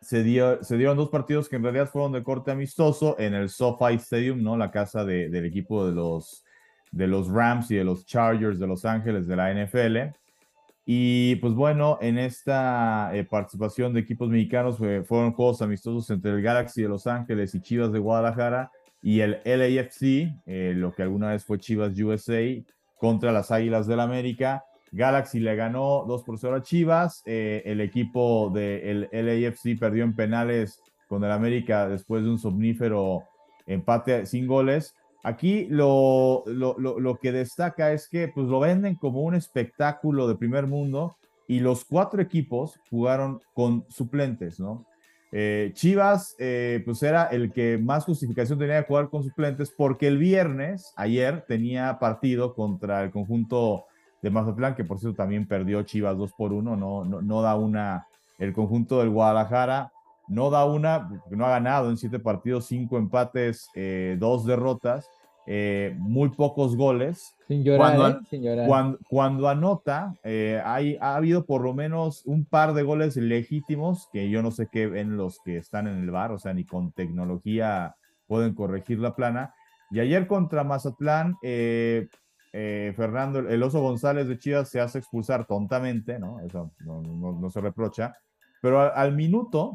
se, 0.00 0.22
dio, 0.22 0.62
se 0.62 0.76
dieron 0.76 0.96
dos 0.96 1.08
partidos 1.08 1.48
que 1.48 1.56
en 1.56 1.62
realidad 1.62 1.88
fueron 1.88 2.12
de 2.12 2.22
corte 2.22 2.50
amistoso 2.50 3.16
en 3.18 3.34
el 3.34 3.48
SoFi 3.48 3.94
Stadium, 3.94 4.42
¿no? 4.42 4.56
La 4.56 4.70
casa 4.70 5.04
del 5.04 5.44
equipo 5.44 5.86
de 5.86 5.92
los, 5.92 6.44
de 6.90 7.06
los 7.06 7.28
Rams 7.28 7.70
y 7.70 7.76
de 7.76 7.84
los 7.84 8.06
Chargers 8.06 8.58
de 8.58 8.66
Los 8.66 8.84
Ángeles 8.84 9.26
de 9.26 9.36
la 9.36 9.52
NFL. 9.52 10.14
Y 10.86 11.36
pues 11.36 11.52
bueno, 11.52 11.98
en 12.00 12.16
esta 12.16 13.10
eh, 13.12 13.22
participación 13.24 13.92
de 13.92 14.00
equipos 14.00 14.30
mexicanos 14.30 14.78
fueron 14.78 15.32
juegos 15.32 15.60
amistosos 15.60 16.08
entre 16.08 16.30
el 16.30 16.40
Galaxy 16.40 16.82
de 16.82 16.88
Los 16.88 17.06
Ángeles 17.06 17.54
y 17.54 17.60
Chivas 17.60 17.92
de 17.92 17.98
Guadalajara 17.98 18.70
y 19.02 19.20
el 19.20 19.40
LAFC, 19.44 20.32
eh, 20.46 20.72
lo 20.74 20.92
que 20.92 21.02
alguna 21.02 21.30
vez 21.30 21.44
fue 21.44 21.58
Chivas 21.58 21.98
USA, 21.98 22.40
contra 22.96 23.32
las 23.32 23.50
Águilas 23.50 23.86
del 23.86 24.00
América. 24.00 24.64
Galaxy 24.92 25.40
le 25.40 25.56
ganó 25.56 26.04
2 26.06 26.22
por 26.24 26.38
0 26.38 26.56
a 26.56 26.62
Chivas. 26.62 27.22
Eh, 27.26 27.62
el 27.66 27.80
equipo 27.80 28.50
del 28.50 29.08
LAFC 29.12 29.78
perdió 29.78 30.04
en 30.04 30.14
penales 30.14 30.80
con 31.08 31.24
el 31.24 31.30
América 31.30 31.88
después 31.88 32.22
de 32.22 32.30
un 32.30 32.38
somnífero 32.38 33.24
empate 33.66 34.26
sin 34.26 34.46
goles. 34.46 34.94
Aquí 35.24 35.66
lo, 35.68 36.44
lo, 36.46 37.18
que 37.20 37.32
destaca 37.32 37.92
es 37.92 38.08
que 38.08 38.28
pues, 38.28 38.46
lo 38.46 38.60
venden 38.60 38.94
como 38.94 39.22
un 39.22 39.34
espectáculo 39.34 40.28
de 40.28 40.36
primer 40.36 40.66
mundo 40.66 41.16
y 41.48 41.60
los 41.60 41.84
cuatro 41.84 42.22
equipos 42.22 42.78
jugaron 42.88 43.40
con 43.52 43.84
suplentes, 43.88 44.60
¿no? 44.60 44.86
Eh, 45.30 45.72
Chivas, 45.74 46.34
eh, 46.38 46.82
pues 46.84 47.02
era 47.02 47.24
el 47.24 47.52
que 47.52 47.76
más 47.76 48.04
justificación 48.04 48.58
tenía 48.58 48.76
de 48.76 48.84
jugar 48.84 49.10
con 49.10 49.22
suplentes 49.22 49.70
porque 49.76 50.06
el 50.06 50.16
viernes, 50.16 50.92
ayer, 50.96 51.44
tenía 51.46 51.98
partido 51.98 52.54
contra 52.54 53.02
el 53.02 53.10
conjunto 53.10 53.84
de 54.22 54.30
Mazatlán, 54.30 54.74
que 54.74 54.84
por 54.84 54.98
cierto 54.98 55.16
también 55.16 55.46
perdió 55.46 55.82
Chivas 55.82 56.16
2 56.16 56.32
por 56.36 56.52
1, 56.52 56.76
no, 56.76 57.04
no, 57.04 57.22
no 57.22 57.42
da 57.42 57.56
una, 57.56 58.06
el 58.38 58.52
conjunto 58.52 58.98
del 58.98 59.10
Guadalajara 59.10 59.92
no 60.28 60.50
da 60.50 60.64
una, 60.64 61.08
porque 61.08 61.36
no 61.36 61.46
ha 61.46 61.50
ganado 61.50 61.90
en 61.90 61.96
siete 61.96 62.18
partidos, 62.18 62.66
cinco 62.66 62.98
empates, 62.98 63.70
eh, 63.74 64.16
dos 64.18 64.44
derrotas, 64.44 65.10
muy 65.96 66.28
pocos 66.28 66.76
goles. 66.76 67.34
Sin 67.46 67.64
llorar, 67.64 67.96
cuando, 67.96 68.20
sin 68.28 68.42
llorar. 68.42 68.66
Cuando, 68.66 68.98
cuando 69.08 69.48
anota, 69.48 70.14
hay, 70.22 70.98
ha 71.00 71.16
habido 71.16 71.46
por 71.46 71.62
lo 71.62 71.72
menos 71.72 72.22
un 72.26 72.44
par 72.44 72.74
de 72.74 72.82
goles 72.82 73.16
legítimos 73.16 74.08
que 74.12 74.28
yo 74.28 74.42
no 74.42 74.50
sé 74.50 74.68
qué 74.70 74.86
ven 74.86 75.16
los 75.16 75.38
que 75.42 75.56
están 75.56 75.86
en 75.86 76.02
el 76.02 76.10
bar, 76.10 76.32
o 76.32 76.38
sea, 76.38 76.52
ni 76.52 76.64
con 76.64 76.92
tecnología 76.92 77.96
pueden 78.26 78.54
corregir 78.54 78.98
la 78.98 79.16
plana. 79.16 79.54
Y 79.90 80.00
ayer 80.00 80.26
contra 80.26 80.64
Mazatlán, 80.64 81.36
eh, 82.52 82.92
Fernando, 82.96 83.40
el 83.40 83.62
oso 83.62 83.80
González 83.80 84.26
de 84.26 84.38
Chivas 84.38 84.70
se 84.70 84.80
hace 84.80 84.98
expulsar 84.98 85.46
tontamente, 85.46 86.18
¿no? 86.18 86.40
Eso 86.40 86.72
no, 86.80 87.50
se 87.50 87.60
reprocha. 87.60 88.16
Pero 88.62 88.80
al, 88.80 89.14
minuto 89.14 89.74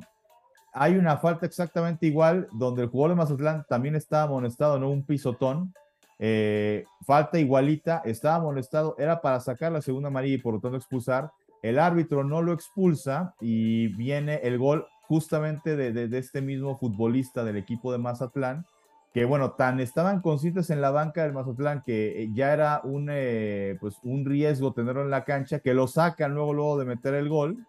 hay 0.74 0.96
una 0.96 1.18
falta 1.18 1.46
exactamente 1.46 2.08
igual 2.08 2.48
donde 2.52 2.84
el 2.84 2.90
jugador 2.90 3.12
de 3.12 3.22
Mazatlán 3.22 3.66
también 3.70 3.96
estaba 3.96 4.24
amonestado, 4.24 4.80
¿no? 4.80 4.90
Un 4.90 5.06
pisotón. 5.06 5.74
Eh, 6.20 6.86
falta 7.06 7.40
igualita, 7.40 8.02
estaba 8.06 8.36
amonestado, 8.36 8.96
era 8.98 9.22
para 9.22 9.40
sacar 9.40 9.72
la 9.72 9.82
segunda 9.82 10.08
amarilla 10.08 10.36
y 10.36 10.42
por 10.42 10.56
lo 10.56 10.60
tanto 10.60 10.78
expulsar. 10.78 11.32
El 11.62 11.80
árbitro 11.80 12.24
no 12.24 12.42
lo 12.42 12.54
expulsa 12.54 13.36
y 13.40 13.88
viene 13.96 14.36
el 14.44 14.58
gol 14.58 14.86
justamente 15.04 15.76
de 15.76 16.18
este 16.18 16.42
mismo 16.42 16.78
futbolista 16.78 17.44
del 17.44 17.58
equipo 17.58 17.92
de 17.92 18.00
Mazatlán 18.00 18.66
que 19.14 19.26
bueno, 19.26 19.52
tan 19.52 19.80
estaban 19.80 20.22
conscientes 20.22 20.72
en 20.72 20.82
la 20.82 20.90
banca 20.90 21.22
del 21.22 21.34
Mazatlán 21.34 21.84
que 21.86 22.30
ya 22.34 22.52
era 22.52 22.82
un, 22.84 23.10
eh, 23.12 23.78
pues 23.80 24.00
un 24.04 24.26
riesgo 24.26 24.74
tenerlo 24.74 25.04
en 25.04 25.12
la 25.12 25.24
cancha, 25.24 25.60
que 25.60 25.76
lo 25.76 25.88
sacan 25.88 26.34
luego, 26.34 26.54
luego 26.54 26.80
de 26.80 26.86
meter 26.86 27.14
el 27.14 27.30
gol. 27.30 27.64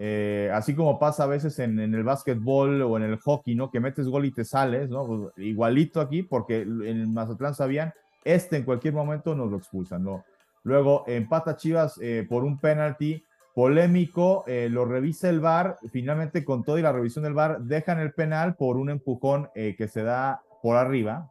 Eh, 0.00 0.48
así 0.54 0.76
como 0.76 1.00
pasa 1.00 1.24
a 1.24 1.26
veces 1.26 1.58
en, 1.58 1.80
el 1.80 2.04
básquetbol 2.04 2.82
o 2.82 2.96
en 2.96 3.02
el 3.02 3.16
hockey, 3.16 3.56
¿no? 3.56 3.72
Que 3.72 3.80
metes 3.80 4.06
gol 4.06 4.26
y 4.26 4.30
te 4.30 4.44
sales, 4.44 4.88
¿no? 4.88 5.04
Pues 5.04 5.20
igualito 5.38 6.00
aquí, 6.00 6.22
porque 6.22 6.60
en 6.62 6.84
el 6.84 7.08
Mazatlán 7.08 7.56
sabían, 7.56 7.92
este 8.24 8.56
en 8.56 8.62
cualquier 8.62 8.94
momento 8.94 9.34
nos 9.34 9.50
lo 9.50 9.56
expulsan, 9.56 10.04
¿no? 10.04 10.24
Luego 10.62 11.02
empata 11.08 11.56
Chivas 11.56 11.98
eh, 12.00 12.24
por 12.28 12.44
un 12.44 12.58
penalti 12.60 13.24
polémico, 13.52 14.44
eh, 14.46 14.68
lo 14.70 14.84
revisa 14.84 15.28
el 15.28 15.40
VAR, 15.40 15.76
finalmente 15.90 16.44
con 16.44 16.62
todo 16.62 16.78
y 16.78 16.82
la 16.82 16.92
revisión 16.92 17.24
del 17.24 17.34
VAR, 17.34 17.62
dejan 17.62 17.98
el 17.98 18.12
penal 18.12 18.54
por 18.54 18.76
un 18.76 18.90
empujón 18.90 19.48
que 19.54 19.88
se 19.88 20.04
da 20.04 20.42
por 20.62 20.76
arriba. 20.76 21.28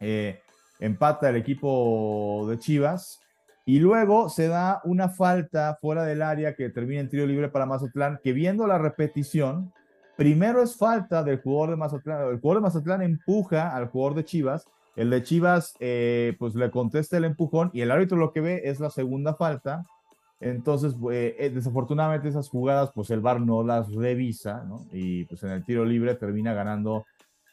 Eh, 0.00 0.40
empata 0.80 1.30
el 1.30 1.36
equipo 1.36 2.46
de 2.48 2.58
Chivas. 2.58 3.20
Y 3.64 3.80
luego 3.80 4.28
se 4.28 4.46
da 4.46 4.80
una 4.84 5.08
falta 5.08 5.76
fuera 5.80 6.04
del 6.04 6.22
área 6.22 6.54
que 6.54 6.70
termina 6.70 7.00
en 7.00 7.08
tiro 7.08 7.26
libre 7.26 7.48
para 7.48 7.66
Mazatlán, 7.66 8.20
que 8.22 8.32
viendo 8.32 8.66
la 8.68 8.78
repetición, 8.78 9.72
primero 10.16 10.62
es 10.62 10.76
falta 10.76 11.24
del 11.24 11.40
jugador 11.40 11.70
de 11.70 11.76
Mazatlán. 11.76 12.28
El 12.28 12.40
jugador 12.40 12.62
de 12.62 12.66
Mazatlán 12.66 13.02
empuja 13.02 13.74
al 13.74 13.88
jugador 13.88 14.16
de 14.16 14.24
Chivas. 14.24 14.68
El 14.94 15.10
de 15.10 15.22
Chivas, 15.22 15.74
eh, 15.80 16.36
pues 16.38 16.54
le 16.54 16.70
contesta 16.70 17.16
el 17.16 17.24
empujón 17.24 17.70
y 17.72 17.80
el 17.80 17.90
árbitro 17.90 18.16
lo 18.16 18.32
que 18.32 18.40
ve 18.40 18.62
es 18.64 18.78
la 18.78 18.88
segunda 18.88 19.34
falta. 19.34 19.82
Entonces, 20.38 20.94
eh, 21.10 21.50
desafortunadamente 21.52 22.28
esas 22.28 22.48
jugadas, 22.48 22.90
pues 22.94 23.10
el 23.10 23.20
VAR 23.20 23.40
no 23.40 23.62
las 23.62 23.92
revisa. 23.92 24.64
Y 24.92 25.24
pues 25.24 25.42
en 25.42 25.50
el 25.50 25.64
tiro 25.64 25.84
libre 25.84 26.14
termina 26.14 26.54
ganando 26.54 27.04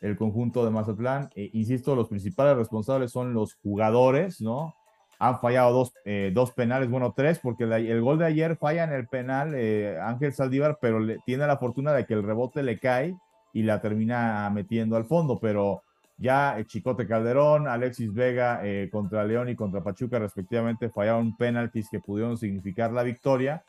el 0.04 0.18
conjunto 0.18 0.66
de 0.66 0.72
Mazatlán. 0.72 1.30
Eh, 1.34 1.50
insisto, 1.54 1.96
los 1.96 2.10
principales 2.10 2.58
responsables 2.58 3.12
son 3.12 3.34
los 3.34 3.56
jugadores, 3.56 4.42
¿no? 4.42 4.76
Han 5.18 5.40
fallado 5.40 5.72
dos, 5.72 5.94
eh, 6.04 6.32
dos 6.34 6.52
penales, 6.52 6.90
bueno, 6.90 7.14
tres, 7.16 7.40
porque 7.40 7.64
el, 7.64 8.02
gol 8.02 8.20
de 8.20 8.26
ayer 8.26 8.58
falla 8.58 8.84
en 8.84 8.92
el 8.92 9.08
penal 9.08 9.54
eh, 9.56 9.98
Ángel 10.02 10.34
Saldívar, 10.34 10.78
pero 10.82 11.00
le, 11.00 11.20
tiene 11.26 11.48
la 11.48 11.58
fortuna 11.58 11.94
de 11.94 12.06
que 12.06 12.16
el 12.16 12.24
rebote 12.24 12.64
le 12.64 12.80
cae 12.80 13.16
y 13.54 13.64
la 13.64 13.80
termina 13.80 14.50
metiendo 14.50 14.98
al 14.98 15.06
fondo, 15.06 15.40
pero 15.40 15.84
ya 16.18 16.58
Chicote 16.68 17.08
Calderón, 17.08 17.68
Alexis 17.68 18.14
Vega 18.14 18.62
contra 18.92 19.24
León 19.24 19.50
y 19.50 19.56
contra 19.56 19.84
Pachuca 19.84 20.20
respectivamente 20.20 20.90
fallaron 20.90 21.36
penaltis 21.38 21.88
que 21.90 22.00
pudieron 22.00 22.38
significar 22.38 22.92
la 22.92 23.04
victoria 23.04 23.64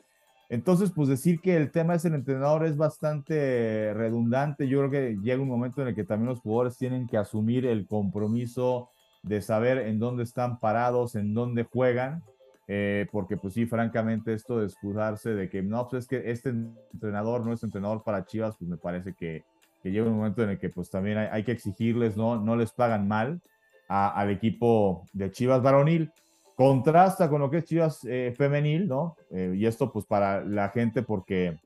entonces, 0.49 0.91
pues 0.91 1.09
decir 1.09 1.39
que 1.41 1.57
el 1.57 1.71
tema 1.71 1.95
es 1.95 2.05
el 2.05 2.13
entrenador 2.13 2.65
es 2.65 2.77
bastante 2.77 3.93
redundante. 3.93 4.67
Yo 4.67 4.79
creo 4.79 4.91
que 4.91 5.17
llega 5.21 5.41
un 5.41 5.49
momento 5.49 5.81
en 5.81 5.89
el 5.89 5.95
que 5.95 6.03
también 6.03 6.29
los 6.29 6.39
jugadores 6.39 6.77
tienen 6.77 7.07
que 7.07 7.17
asumir 7.17 7.65
el 7.65 7.87
compromiso 7.87 8.89
de 9.23 9.41
saber 9.41 9.79
en 9.79 9.97
dónde 9.97 10.23
están 10.23 10.59
parados, 10.59 11.15
en 11.15 11.33
dónde 11.33 11.63
juegan, 11.63 12.21
eh, 12.67 13.07
porque 13.11 13.37
pues 13.37 13.55
sí, 13.55 13.65
francamente 13.65 14.33
esto 14.33 14.59
de 14.59 14.67
escudarse 14.67 15.33
de 15.33 15.49
que 15.49 15.63
no, 15.63 15.87
pues 15.87 16.03
es 16.03 16.07
que 16.07 16.29
este 16.29 16.49
entrenador 16.49 17.43
no 17.43 17.51
es 17.51 17.63
entrenador 17.63 18.03
para 18.03 18.25
Chivas, 18.25 18.55
pues 18.57 18.69
me 18.69 18.77
parece 18.77 19.13
que, 19.13 19.43
que 19.81 19.91
llega 19.91 20.07
un 20.07 20.17
momento 20.17 20.43
en 20.43 20.51
el 20.51 20.59
que 20.59 20.69
pues 20.69 20.91
también 20.91 21.17
hay, 21.17 21.43
que 21.43 21.53
exigirles, 21.53 22.17
¿no? 22.17 22.39
No 22.39 22.55
les 22.55 22.71
pagan 22.71 23.07
mal 23.07 23.41
al 23.87 24.29
equipo 24.29 25.05
de 25.13 25.31
Chivas 25.31 25.61
varonil 25.61 26.11
contrasta 26.55 27.29
con 27.29 27.41
lo 27.41 27.49
que 27.49 27.57
es 27.57 27.65
Chivas 27.65 28.05
eh, 28.05 28.33
femenil, 28.35 28.87
¿no? 28.87 29.17
Eh, 29.31 29.53
y 29.55 29.65
esto 29.65 29.91
pues 29.91 30.05
para 30.05 30.43
la 30.43 30.69
gente 30.69 31.03
porque 31.03 31.59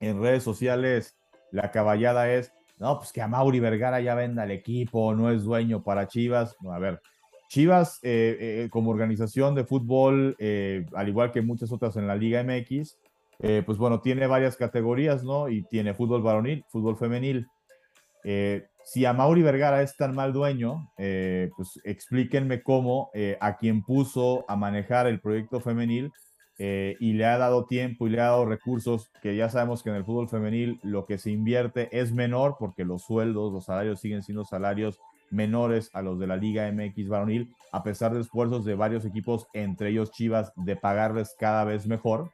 en 0.00 0.20
redes 0.20 0.42
sociales 0.42 1.16
la 1.50 1.70
caballada 1.70 2.30
es, 2.32 2.52
no, 2.78 2.98
pues 2.98 3.12
que 3.12 3.22
a 3.22 3.28
Mauri 3.28 3.60
Vergara 3.60 4.00
ya 4.00 4.14
venda 4.14 4.44
el 4.44 4.50
equipo, 4.50 5.14
no 5.14 5.30
es 5.30 5.44
dueño 5.44 5.82
para 5.82 6.08
Chivas. 6.08 6.56
No, 6.60 6.72
a 6.72 6.78
ver, 6.78 7.00
Chivas 7.48 8.00
eh, 8.02 8.68
como 8.70 8.90
organización 8.90 9.54
de 9.54 9.64
fútbol, 9.64 10.36
al 10.94 11.08
igual 11.08 11.30
que 11.30 11.40
muchas 11.40 11.70
otras 11.70 11.96
en 11.96 12.08
la 12.08 12.16
Liga 12.16 12.42
MX, 12.42 12.98
pues 13.64 13.78
bueno, 13.78 14.00
tiene 14.00 14.26
varias 14.26 14.56
categorías, 14.56 15.22
¿no? 15.22 15.48
Y 15.48 15.62
tiene 15.62 15.94
fútbol 15.94 16.22
varonil, 16.22 16.64
fútbol 16.68 16.96
femenil. 16.96 17.46
Eh, 18.24 18.66
si 18.84 19.04
a 19.04 19.12
Mauri 19.12 19.42
Vergara 19.42 19.82
es 19.82 19.96
tan 19.96 20.14
mal 20.14 20.32
dueño, 20.32 20.90
eh, 20.98 21.50
pues 21.56 21.80
explíquenme 21.84 22.62
cómo 22.62 23.10
eh, 23.14 23.38
a 23.40 23.56
quien 23.56 23.82
puso 23.82 24.44
a 24.46 24.56
manejar 24.56 25.06
el 25.06 25.20
proyecto 25.20 25.60
femenil 25.60 26.12
eh, 26.58 26.96
y 27.00 27.14
le 27.14 27.24
ha 27.24 27.38
dado 27.38 27.64
tiempo 27.64 28.06
y 28.06 28.10
le 28.10 28.20
ha 28.20 28.26
dado 28.26 28.44
recursos, 28.44 29.10
que 29.22 29.36
ya 29.36 29.48
sabemos 29.48 29.82
que 29.82 29.90
en 29.90 29.96
el 29.96 30.04
fútbol 30.04 30.28
femenil 30.28 30.78
lo 30.82 31.06
que 31.06 31.18
se 31.18 31.30
invierte 31.30 31.88
es 31.98 32.12
menor 32.12 32.56
porque 32.58 32.84
los 32.84 33.02
sueldos, 33.02 33.52
los 33.52 33.64
salarios 33.64 34.00
siguen 34.00 34.22
siendo 34.22 34.44
salarios 34.44 35.00
menores 35.30 35.90
a 35.94 36.02
los 36.02 36.18
de 36.18 36.26
la 36.26 36.36
Liga 36.36 36.70
MX 36.70 37.08
varonil, 37.08 37.54
a 37.72 37.82
pesar 37.82 38.14
de 38.14 38.20
esfuerzos 38.20 38.64
de 38.64 38.74
varios 38.74 39.04
equipos, 39.04 39.48
entre 39.52 39.88
ellos 39.88 40.12
Chivas, 40.12 40.52
de 40.56 40.76
pagarles 40.76 41.34
cada 41.38 41.64
vez 41.64 41.86
mejor. 41.86 42.30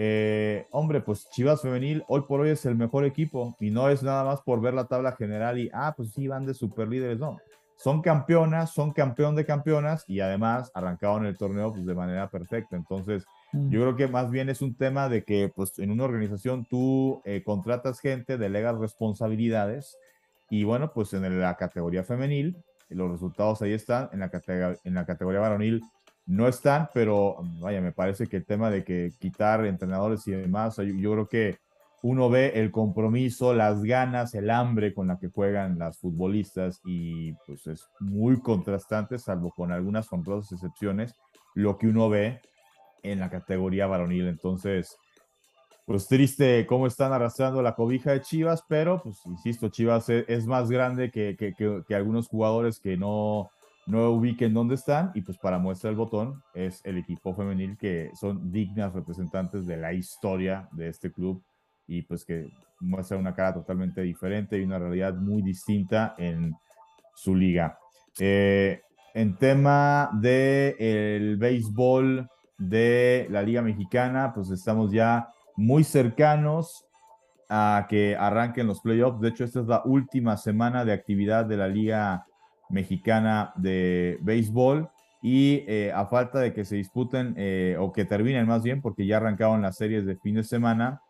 Eh, 0.00 0.64
hombre, 0.70 1.00
pues 1.00 1.28
Chivas 1.30 1.60
Femenil 1.60 2.04
hoy 2.06 2.20
por 2.20 2.38
hoy 2.38 2.50
es 2.50 2.64
el 2.64 2.76
mejor 2.76 3.04
equipo 3.04 3.56
y 3.58 3.72
no 3.72 3.88
es 3.88 4.00
nada 4.04 4.22
más 4.22 4.40
por 4.42 4.60
ver 4.60 4.72
la 4.72 4.86
tabla 4.86 5.10
general 5.16 5.58
y, 5.58 5.68
ah, 5.74 5.92
pues 5.96 6.12
sí, 6.12 6.28
van 6.28 6.46
de 6.46 6.54
super 6.54 6.86
líderes, 6.86 7.18
no. 7.18 7.38
Son 7.74 8.00
campeonas, 8.00 8.72
son 8.72 8.92
campeón 8.92 9.34
de 9.34 9.44
campeonas 9.44 10.04
y 10.06 10.20
además 10.20 10.70
arrancaron 10.72 11.26
el 11.26 11.36
torneo 11.36 11.72
pues, 11.72 11.84
de 11.84 11.96
manera 11.96 12.28
perfecta. 12.28 12.76
Entonces, 12.76 13.24
mm. 13.52 13.70
yo 13.70 13.80
creo 13.80 13.96
que 13.96 14.06
más 14.06 14.30
bien 14.30 14.48
es 14.48 14.62
un 14.62 14.76
tema 14.76 15.08
de 15.08 15.24
que 15.24 15.50
pues 15.54 15.76
en 15.80 15.90
una 15.90 16.04
organización 16.04 16.64
tú 16.64 17.20
eh, 17.24 17.42
contratas 17.44 17.98
gente, 17.98 18.38
delegas 18.38 18.78
responsabilidades 18.78 19.98
y 20.48 20.62
bueno, 20.62 20.92
pues 20.92 21.12
en 21.12 21.40
la 21.40 21.56
categoría 21.56 22.04
femenil, 22.04 22.56
los 22.88 23.10
resultados 23.10 23.62
ahí 23.62 23.72
están, 23.72 24.08
en 24.12 24.20
la, 24.20 24.30
en 24.84 24.94
la 24.94 25.04
categoría 25.04 25.40
varonil 25.40 25.82
no 26.28 26.46
están, 26.46 26.90
pero 26.92 27.36
vaya, 27.58 27.80
me 27.80 27.90
parece 27.90 28.26
que 28.26 28.36
el 28.36 28.44
tema 28.44 28.70
de 28.70 28.84
que 28.84 29.12
quitar 29.18 29.64
entrenadores 29.64 30.28
y 30.28 30.32
demás, 30.32 30.76
yo, 30.76 30.84
yo, 30.84 31.12
creo 31.12 31.26
que 31.26 31.58
uno 32.02 32.28
ve 32.28 32.52
el 32.56 32.70
compromiso, 32.70 33.54
las 33.54 33.82
ganas, 33.82 34.34
el 34.34 34.50
hambre 34.50 34.92
con 34.92 35.08
la 35.08 35.18
que 35.18 35.28
juegan 35.28 35.78
las 35.78 35.98
futbolistas 35.98 36.82
y 36.84 37.32
pues 37.46 37.66
es 37.66 37.88
muy 37.98 38.40
contrastante, 38.40 39.18
salvo 39.18 39.50
con 39.50 39.72
algunas 39.72 40.12
honrosas 40.12 40.52
excepciones, 40.52 41.14
lo 41.54 41.78
que 41.78 41.86
uno 41.86 42.10
ve 42.10 42.42
en 43.02 43.20
la 43.20 43.30
categoría 43.30 43.86
varonil. 43.86 44.28
Entonces, 44.28 44.98
pues 45.86 46.08
triste 46.08 46.66
cómo 46.66 46.86
están 46.86 47.14
arrastrando 47.14 47.62
la 47.62 47.74
cobija 47.74 48.12
de 48.12 48.20
Chivas, 48.20 48.62
pero 48.68 49.02
pues 49.02 49.24
insisto, 49.24 49.70
Chivas 49.70 50.10
es, 50.10 50.46
más 50.46 50.68
grande 50.68 51.10
que 51.10 51.94
algunos 51.94 52.28
jugadores 52.28 52.78
que 52.78 52.98
no 52.98 53.50
no 53.88 54.10
ubiquen 54.10 54.52
dónde 54.52 54.74
están 54.74 55.10
y 55.14 55.22
pues 55.22 55.38
para 55.38 55.58
muestra 55.58 55.88
el 55.88 55.96
botón 55.96 56.42
es 56.54 56.80
el 56.84 56.98
equipo 56.98 57.34
femenil 57.34 57.76
que 57.78 58.10
son 58.14 58.52
dignas 58.52 58.92
representantes 58.92 59.66
de 59.66 59.78
la 59.78 59.94
historia 59.94 60.68
de 60.72 60.88
este 60.88 61.10
club 61.10 61.42
y 61.86 62.02
pues 62.02 62.24
que 62.24 62.52
muestra 62.80 63.16
una 63.16 63.34
cara 63.34 63.54
totalmente 63.54 64.02
diferente 64.02 64.58
y 64.58 64.62
una 64.62 64.78
realidad 64.78 65.14
muy 65.14 65.40
distinta 65.40 66.14
en 66.18 66.54
su 67.14 67.34
liga. 67.34 67.78
Eh, 68.18 68.82
en 69.14 69.36
tema 69.36 70.10
de 70.12 70.76
el 70.78 71.38
béisbol 71.38 72.28
de 72.58 73.26
la 73.30 73.42
liga 73.42 73.62
mexicana, 73.62 74.32
pues 74.34 74.50
estamos 74.50 74.92
ya 74.92 75.28
muy 75.56 75.82
cercanos 75.82 76.84
a 77.48 77.86
que 77.88 78.14
arranquen 78.16 78.66
los 78.66 78.80
playoffs. 78.80 79.20
De 79.20 79.30
hecho, 79.30 79.44
esta 79.44 79.60
es 79.60 79.66
la 79.66 79.82
última 79.86 80.36
semana 80.36 80.84
de 80.84 80.92
actividad 80.92 81.46
de 81.46 81.56
la 81.56 81.68
Liga 81.68 82.27
Mexicana 82.68 83.52
de 83.56 84.18
Béisbol 84.22 84.90
y 85.20 85.64
eh, 85.66 85.92
a 85.92 86.06
falta 86.06 86.38
de 86.38 86.52
que 86.52 86.64
se 86.64 86.76
disputen 86.76 87.34
eh, 87.36 87.76
o 87.78 87.92
que 87.92 88.04
terminen 88.04 88.46
más 88.46 88.62
bien, 88.62 88.80
porque 88.80 89.06
ya 89.06 89.16
arrancaron 89.16 89.62
las 89.62 89.76
series 89.76 90.06
de 90.06 90.16
fin 90.16 90.36
de 90.36 90.44
semana, 90.44 91.02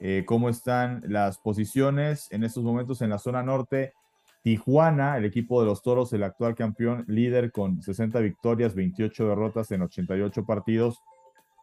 eh, 0.00 0.24
cómo 0.26 0.48
están 0.48 1.02
las 1.08 1.38
posiciones 1.38 2.30
en 2.30 2.44
estos 2.44 2.62
momentos 2.62 3.02
en 3.02 3.10
la 3.10 3.18
zona 3.18 3.42
norte. 3.42 3.94
Tijuana, 4.42 5.16
el 5.16 5.24
equipo 5.24 5.60
de 5.60 5.66
los 5.66 5.82
Toros, 5.82 6.12
el 6.12 6.22
actual 6.22 6.54
campeón 6.54 7.04
líder 7.08 7.50
con 7.50 7.82
60 7.82 8.20
victorias, 8.20 8.74
28 8.74 9.28
derrotas 9.28 9.70
en 9.72 9.82
88 9.82 10.46
partidos. 10.46 11.02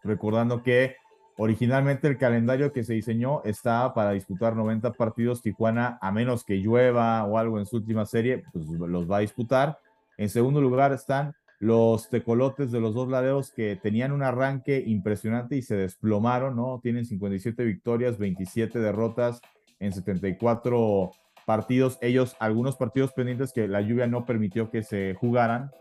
Recordando 0.04 0.62
que 0.62 0.98
originalmente 1.38 2.08
el 2.08 2.18
calendario 2.18 2.72
que 2.72 2.84
se 2.84 2.94
diseñó 2.94 3.44
estaba 3.44 3.94
para 3.94 4.12
disputar 4.12 4.56
90 4.56 4.94
partidos. 4.94 5.42
Tijuana, 5.42 5.98
a 6.02 6.12
menos 6.12 6.44
que 6.44 6.56
llueva 6.56 7.24
o 7.26 7.38
algo 7.38 7.60
en 7.60 7.66
su 7.66 7.78
última 7.78 8.06
serie, 8.06 8.44
pues 8.54 8.66
los 8.68 9.10
va 9.10 9.18
a 9.18 9.22
disputar. 9.22 9.80
En 10.18 10.30
segundo 10.30 10.62
lugar 10.62 10.94
están 10.94 11.36
los 11.60 12.10
tecolotes 12.10 12.72
de 12.72 12.80
los 12.80 12.94
dos 12.94 13.10
laderos 13.10 13.52
que 13.52 13.76
tenían 13.76 14.12
un 14.12 14.24
arranque 14.24 14.84
impresionante 14.86 15.56
y 15.56 15.62
se 15.62 15.76
desplomaron, 15.76 16.56
¿no? 16.56 16.80
Tienen 16.82 17.06
57 17.06 17.64
victorias, 17.64 18.18
27 18.18 18.80
derrotas 18.80 19.42
en 19.80 19.94
74 19.94 21.12
partidos. 21.46 21.98
Ellos, 22.02 22.36
algunos 22.40 22.76
partidos 22.76 23.14
pendientes 23.14 23.54
que 23.54 23.68
la 23.68 23.82
lluvia 23.82 24.08
no 24.08 24.26
permitió 24.26 24.70
que 24.70 24.84
se 24.84 25.16
jugaran. 25.16 25.72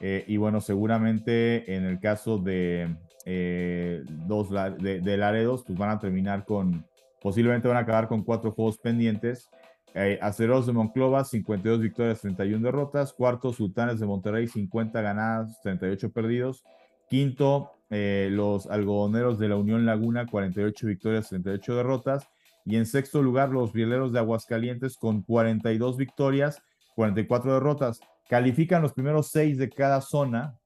Eh, 0.00 0.24
y 0.26 0.36
bueno, 0.38 0.60
seguramente 0.60 1.74
en 1.74 1.84
el 1.84 2.00
caso 2.00 2.38
de 2.38 2.96
eh, 3.32 4.02
dos 4.26 4.48
de, 4.50 5.16
Laredos, 5.16 5.62
pues 5.64 5.78
van 5.78 5.90
a 5.90 6.00
terminar 6.00 6.44
con, 6.44 6.84
posiblemente 7.22 7.68
van 7.68 7.76
a 7.76 7.80
acabar 7.80 8.08
con 8.08 8.24
cuatro 8.24 8.50
juegos 8.50 8.76
pendientes. 8.78 9.48
Eh, 9.94 10.18
de 10.20 10.72
Monclova, 10.72 11.24
52 11.24 11.80
victorias, 11.80 12.20
31 12.20 12.64
derrotas. 12.64 13.12
Cuarto, 13.12 13.52
Sultanes 13.52 14.00
de 14.00 14.06
Monterrey, 14.06 14.48
50 14.48 15.00
ganadas, 15.00 15.60
38 15.62 16.10
perdidos. 16.10 16.64
Quinto, 17.08 17.70
eh, 17.88 18.28
los 18.32 18.66
Algodoneros 18.66 19.38
de 19.38 19.48
la 19.48 19.56
Unión 19.56 19.86
Laguna, 19.86 20.26
48 20.26 20.88
victorias, 20.88 21.28
38 21.28 21.76
derrotas. 21.76 22.28
Y 22.64 22.76
en 22.76 22.86
sexto 22.86 23.22
lugar, 23.22 23.50
los 23.50 23.72
Rieleros 23.72 24.12
de 24.12 24.18
Aguascalientes 24.18 24.96
con 24.96 25.22
42 25.22 25.96
victorias, 25.96 26.60
44 26.96 27.54
derrotas. 27.54 28.00
Califican 28.28 28.82
los 28.82 28.92
primeros 28.92 29.28
seis 29.28 29.56
de 29.56 29.70
cada 29.70 30.00
zona. 30.00 30.56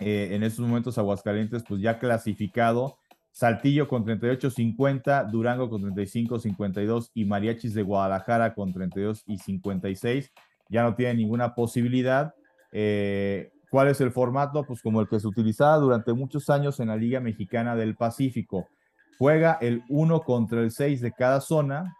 Eh, 0.00 0.30
en 0.32 0.42
estos 0.42 0.66
momentos, 0.66 0.98
Aguascalientes, 0.98 1.62
pues 1.68 1.80
ya 1.80 1.98
clasificado 1.98 2.96
Saltillo 3.32 3.86
con 3.86 4.04
38-50, 4.04 5.30
Durango 5.30 5.70
con 5.70 5.82
35-52 5.82 7.10
y 7.14 7.24
Mariachis 7.24 7.74
de 7.74 7.82
Guadalajara 7.82 8.54
con 8.54 8.72
32 8.72 9.22
y 9.26 9.38
56. 9.38 10.32
Ya 10.68 10.82
no 10.82 10.94
tiene 10.94 11.14
ninguna 11.14 11.54
posibilidad. 11.54 12.34
Eh, 12.72 13.52
¿Cuál 13.70 13.88
es 13.88 14.00
el 14.00 14.10
formato? 14.10 14.64
Pues 14.64 14.82
como 14.82 15.00
el 15.00 15.08
que 15.08 15.20
se 15.20 15.28
utilizaba 15.28 15.76
durante 15.76 16.12
muchos 16.12 16.50
años 16.50 16.80
en 16.80 16.88
la 16.88 16.96
Liga 16.96 17.20
Mexicana 17.20 17.76
del 17.76 17.94
Pacífico. 17.94 18.68
Juega 19.16 19.58
el 19.60 19.84
1 19.88 20.22
contra 20.22 20.60
el 20.60 20.70
6 20.72 21.00
de 21.00 21.12
cada 21.12 21.40
zona. 21.40 21.96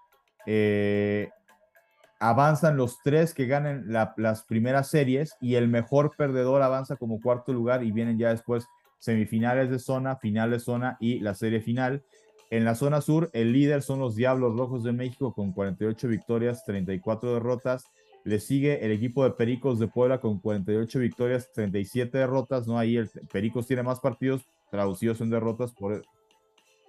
Eh, 0.47 1.31
avanzan 2.21 2.77
los 2.77 2.99
tres 3.03 3.33
que 3.33 3.47
ganen 3.47 3.87
las 3.89 4.45
primeras 4.45 4.89
series 4.89 5.35
y 5.41 5.55
el 5.55 5.69
mejor 5.69 6.13
perdedor 6.17 6.63
avanza 6.63 6.97
como 6.97 7.21
cuarto 7.21 7.53
lugar 7.53 7.83
y 7.83 7.93
vienen 7.93 8.19
ya 8.19 8.29
después 8.29 8.67
semifinales 8.99 9.71
de 9.71 9.79
zona, 9.79 10.17
final 10.17 10.51
de 10.51 10.61
zona 10.61 10.99
y 11.01 11.21
la 11.21 11.35
serie 11.35 11.63
final. 11.63 12.05
En 12.51 12.67
la 12.67 12.75
zona 12.75 13.01
sur, 13.01 13.31
el 13.33 13.53
líder 13.53 13.81
son 13.83 14.01
los 14.01 14.17
Diablos 14.17 14.55
Rojos 14.57 14.85
de 14.85 14.93
México 14.93 15.33
con 15.33 15.53
48 15.53 16.09
victorias, 16.09 16.63
34 16.65 17.35
derrotas. 17.35 17.85
Le 18.25 18.39
sigue 18.39 18.85
el 18.85 18.93
equipo 18.93 19.25
de 19.25 19.31
Pericos 19.31 19.79
de 19.79 19.89
Puebla 19.89 20.21
con 20.21 20.41
48 20.41 20.99
victorias, 20.99 21.51
37 21.55 22.19
derrotas. 22.19 22.67
No, 22.67 22.79
ahí 22.79 22.99
el 22.99 23.09
Pericos 23.33 23.67
tiene 23.67 23.83
más 23.83 23.99
partidos 23.99 24.45
traducidos 24.71 25.23
en 25.23 25.31
derrotas, 25.31 25.73
por, 25.73 26.05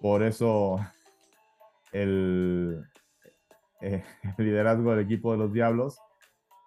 por 0.01 0.23
eso 0.23 0.79
el, 1.93 2.83
eh, 3.81 4.03
el 4.37 4.43
liderazgo 4.45 4.91
del 4.91 5.05
equipo 5.05 5.31
de 5.31 5.37
los 5.37 5.53
Diablos. 5.53 5.97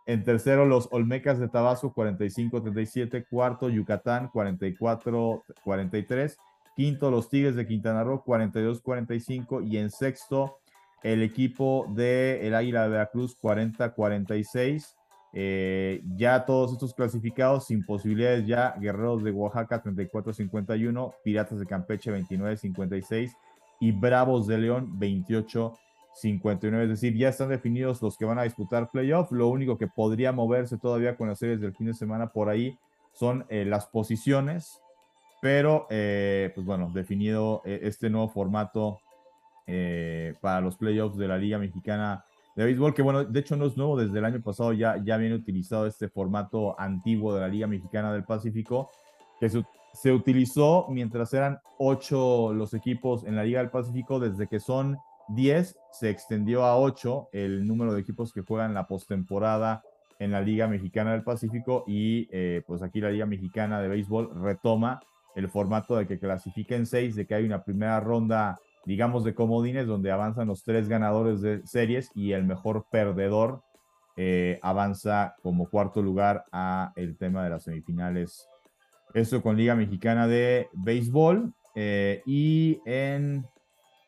En 0.07 0.23
tercero, 0.23 0.67
los 0.67 0.89
Olmecas 0.93 1.39
de 1.39 1.49
Tabasco, 1.49 1.95
45-37. 1.95 3.27
Cuarto, 3.29 3.71
Yucatán, 3.71 4.29
44-43. 4.31 6.37
Quinto, 6.77 7.11
los 7.11 7.31
Tigres 7.31 7.57
de 7.57 7.67
Quintana 7.67 8.05
Roo, 8.05 8.23
42-45. 8.25 9.67
Y 9.67 9.79
en 9.79 9.91
sexto, 9.91 10.59
el 11.03 11.23
equipo 11.23 11.87
de 11.95 12.47
el 12.47 12.55
Águila 12.55 12.83
de 12.83 12.91
Veracruz, 12.91 13.35
40-46. 13.41 14.95
Eh, 15.37 16.01
ya 16.17 16.45
todos 16.45 16.73
estos 16.73 16.95
clasificados 16.95 17.67
sin 17.67 17.85
posibilidades 17.85 18.47
ya, 18.47 18.77
Guerreros 18.79 19.25
de 19.25 19.33
Oaxaca 19.33 19.83
34-51, 19.83 21.13
Piratas 21.25 21.59
de 21.59 21.67
Campeche 21.67 22.13
29-56 22.13 23.33
y 23.81 23.91
Bravos 23.91 24.47
de 24.47 24.59
León 24.59 24.97
28 24.97 25.75
59, 26.15 26.85
es 26.85 26.91
decir, 26.91 27.17
ya 27.17 27.29
están 27.29 27.49
definidos 27.49 28.01
los 28.01 28.17
que 28.17 28.25
van 28.25 28.39
a 28.39 28.45
disputar 28.45 28.91
playoff. 28.91 29.33
Lo 29.33 29.49
único 29.49 29.77
que 29.77 29.89
podría 29.89 30.33
moverse 30.33 30.79
todavía 30.79 31.17
con 31.17 31.29
las 31.29 31.39
series 31.39 31.61
del 31.61 31.75
fin 31.75 31.89
de 31.89 31.95
semana 31.95 32.29
por 32.29 32.49
ahí 32.49 32.79
son 33.13 33.45
eh, 33.49 33.65
las 33.65 33.87
posiciones, 33.87 34.81
pero 35.41 35.87
eh, 35.91 36.53
pues 36.55 36.67
bueno, 36.67 36.91
definido 36.95 37.63
eh, 37.65 37.81
este 37.83 38.11
nuevo 38.11 38.29
formato 38.29 39.01
para 40.43 40.61
los 40.61 40.77
playoffs 40.77 41.17
de 41.17 41.27
la 41.27 41.39
Liga 41.39 41.57
Mexicana 41.57 42.27
de 42.55 42.67
Béisbol, 42.67 42.93
que 42.93 43.01
bueno, 43.01 43.25
de 43.25 43.41
hecho 43.41 43.57
no 43.57 43.65
es 43.65 43.79
nuevo, 43.79 43.97
desde 43.97 44.19
el 44.19 44.27
año 44.27 44.43
pasado 44.43 44.75
ya, 44.75 45.03
ya 45.03 45.17
viene 45.17 45.35
utilizado 45.35 45.87
este 45.87 46.11
formato 46.11 46.79
antiguo 46.79 47.35
de 47.35 47.41
la 47.41 47.49
Liga 47.49 47.67
Mexicana 47.67 48.13
del 48.13 48.25
Pacífico, 48.25 48.91
que 49.41 49.49
se 49.49 50.13
utilizó 50.13 50.87
mientras 50.91 51.33
eran 51.33 51.61
ocho 51.79 52.53
los 52.53 52.75
equipos 52.75 53.25
en 53.25 53.37
la 53.37 53.45
Liga 53.45 53.61
del 53.61 53.71
Pacífico, 53.71 54.21
desde 54.21 54.49
que 54.49 54.61
son 54.61 54.99
10 55.29 55.77
se 55.93 56.11
extendió 56.11 56.65
a 56.65 56.79
8 56.79 57.29
el 57.33 57.67
número 57.67 57.95
de 57.95 58.01
equipos 58.01 58.33
que 58.33 58.43
juegan 58.43 58.75
la 58.75 58.87
postemporada 58.87 59.83
en 60.19 60.31
la 60.31 60.41
Liga 60.41 60.69
Mexicana 60.69 61.13
del 61.13 61.23
Pacífico 61.23 61.85
y 61.87 62.29
eh, 62.31 62.63
pues 62.67 62.83
aquí 62.83 63.01
la 63.01 63.11
Liga 63.11 63.27
Mexicana 63.27 63.81
de 63.81 63.89
Béisbol 63.89 64.31
retoma 64.43 65.01
el 65.35 65.49
formato 65.49 65.97
de 65.97 66.07
que 66.07 66.19
clasifiquen 66.19 66.87
6, 66.87 67.17
de 67.17 67.27
que 67.27 67.35
hay 67.35 67.45
una 67.45 67.65
primera 67.65 67.99
ronda, 68.01 68.61
digamos, 68.85 69.25
de 69.25 69.35
comodines 69.35 69.87
donde 69.87 70.13
avanzan 70.13 70.47
los 70.47 70.63
tres 70.63 70.89
ganadores 70.89 71.41
de 71.41 71.67
series 71.67 72.11
y 72.15 72.33
el 72.33 72.45
mejor 72.45 72.87
perdedor 72.91 73.63
eh, 74.17 74.61
avanza 74.63 75.35
como 75.43 75.69
cuarto 75.69 76.01
lugar 76.01 76.45
a 76.53 76.93
el 76.95 77.17
tema 77.17 77.43
de 77.43 77.51
las 77.51 77.65
semifinales. 77.65 78.49
Eso 79.13 79.43
con 79.43 79.57
Liga 79.57 79.75
Mexicana 79.75 80.29
de 80.29 80.69
Béisbol 80.73 81.53
eh, 81.75 82.23
y 82.25 82.81
en 82.85 83.45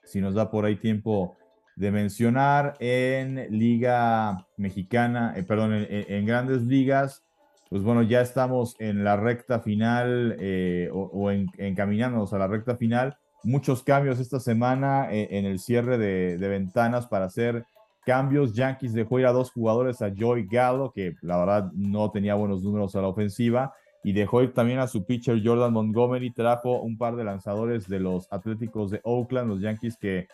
si 0.07 0.21
nos 0.21 0.35
da 0.35 0.51
por 0.51 0.65
ahí 0.65 0.77
tiempo 0.77 1.37
de 1.77 1.91
mencionar 1.91 2.75
en 2.81 3.47
Liga 3.51 4.47
Mexicana, 4.57 5.35
eh, 5.37 5.43
perdón, 5.43 5.87
en, 5.89 6.27
grandes 6.27 6.63
ligas, 6.63 7.23
pues 7.69 7.83
bueno, 7.83 8.03
ya 8.03 8.23
estamos 8.23 8.77
en 8.79 9.05
la 9.05 9.17
recta 9.17 9.61
final 9.61 10.37
eh, 10.41 10.89
o, 10.93 11.31
encaminándonos 11.31 12.33
a 12.33 12.39
la 12.39 12.47
recta 12.47 12.77
final. 12.77 13.19
Muchos 13.45 13.83
cambios 13.83 14.19
esta 14.19 14.41
semana 14.41 15.13
eh, 15.13 15.29
en 15.33 15.45
el 15.45 15.59
cierre 15.59 15.99
de, 15.99 16.39
de, 16.39 16.49
ventanas 16.49 17.07
para 17.07 17.27
hacer 17.27 17.67
cambios. 18.07 18.55
Yankees 18.55 18.95
dejó 18.95 19.19
ir 19.19 19.27
a 19.27 19.33
dos 19.33 19.51
jugadores, 19.51 20.01
a 20.01 20.11
Joy 20.15 20.47
Gallo, 20.51 20.93
que 20.93 21.17
la 21.21 21.37
verdad 21.37 21.71
no 21.75 22.11
tenía 22.11 22.35
buenos 22.35 22.63
números 22.63 22.97
a 22.97 23.03
la 23.03 23.09
ofensiva, 23.09 23.75
y 24.07 24.13
dejó 24.13 24.41
ir 24.41 24.55
también 24.55 24.79
a 24.79 24.87
su 24.87 25.05
pitcher 25.05 25.43
Jordan 25.45 25.73
Montgomery, 25.73 26.31
trajo 26.31 26.81
un 26.81 26.97
par 26.97 27.17
de 27.17 27.25
lanzadores 27.25 27.89
de 27.89 27.99
los 27.99 28.33
Atléticos 28.33 28.93
de 28.93 29.01
Oakland, 29.03 29.49
los 29.49 29.61
Yankees 29.61 29.97
que 29.97 30.29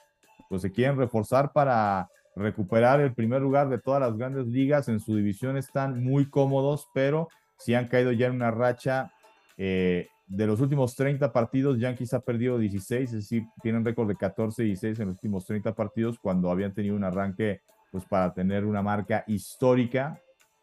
pues 0.51 0.61
se 0.61 0.71
quieren 0.71 0.99
reforzar 0.99 1.53
para 1.55 2.11
recuperar 2.37 3.01
el 3.01 3.15
primer 3.15 3.41
lugar 3.41 3.71
de 3.71 3.79
todas 3.79 4.03
las 4.03 4.15
grandes 4.19 4.47
ligas. 4.47 4.89
En 4.89 5.01
su 5.01 5.17
división 5.17 5.57
están 5.57 6.05
muy 6.05 6.29
cómodos, 6.29 6.87
pero 6.93 7.29
si 7.57 7.73
han 7.73 7.89
caído 7.89 8.13
ya 8.13 8.27
en 8.27 8.35
una 8.35 8.51
racha 8.51 9.11
eh, 9.57 10.07
de 10.27 10.47
los 10.47 10.61
últimos 10.61 10.95
30 10.95 11.33
partidos, 11.33 11.79
Yankees 11.79 12.13
ha 12.13 12.21
perdido 12.21 12.59
16, 12.59 13.05
es 13.05 13.11
decir, 13.11 13.45
tienen 13.63 13.87
récord 13.87 14.07
de 14.07 14.17
14 14.17 14.65
y 14.65 14.67
16 14.67 15.01
en 15.01 15.07
los 15.07 15.15
últimos 15.15 15.47
30 15.47 15.75
partidos 15.75 16.19
cuando 16.19 16.51
habían 16.51 16.75
tenido 16.75 16.95
un 16.95 17.05
arranque 17.05 17.63
pues 17.91 18.05
para 18.05 18.35
tener 18.35 18.67
una 18.67 18.83
marca 18.83 19.25
histórica 19.27 20.21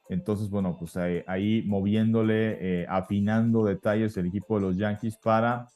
entonces, 0.09 0.49
bueno, 0.49 0.75
pues 0.77 0.97
ahí, 0.97 1.63
moviéndole, 1.67 2.81
eh, 2.81 2.85
afinando 2.89 3.63
detalles 3.63 4.17
el 4.17 4.25
equipo 4.25 4.55
de 4.55 4.61
los 4.61 4.75
Yankees 4.75 5.15
para 5.17 5.67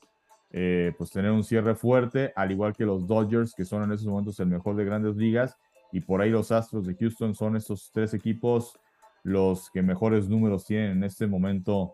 eh, 0.50 0.92
pues 0.98 1.12
tener 1.12 1.32
un 1.32 1.44
cierre 1.44 1.76
fuerte, 1.76 2.34
al 2.36 2.52
igual 2.52 2.74
que 2.76 2.84
los 2.84 3.06
Dodgers, 3.06 3.54
que 3.54 3.64
son 3.64 3.84
en 3.84 3.92
esos 3.92 4.08
momentos 4.08 4.40
el 4.40 4.48
mejor 4.48 4.76
de 4.76 4.86
grandes 4.86 5.16
ligas, 5.16 5.56
y 5.92 6.02
por 6.02 6.20
ahí 6.20 6.32
los 6.32 6.52
Astros 6.52 6.88
de 6.88 6.96
Houston 6.96 7.36
son 7.36 7.56
estos 7.56 7.92
tres 7.94 8.16
equipos 8.16 8.74
los 9.22 9.70
que 9.70 9.84
mejores 9.84 10.28
números 10.28 10.66
tienen 10.66 10.92
en 10.98 11.04
este 11.04 11.28
momento 11.28 11.94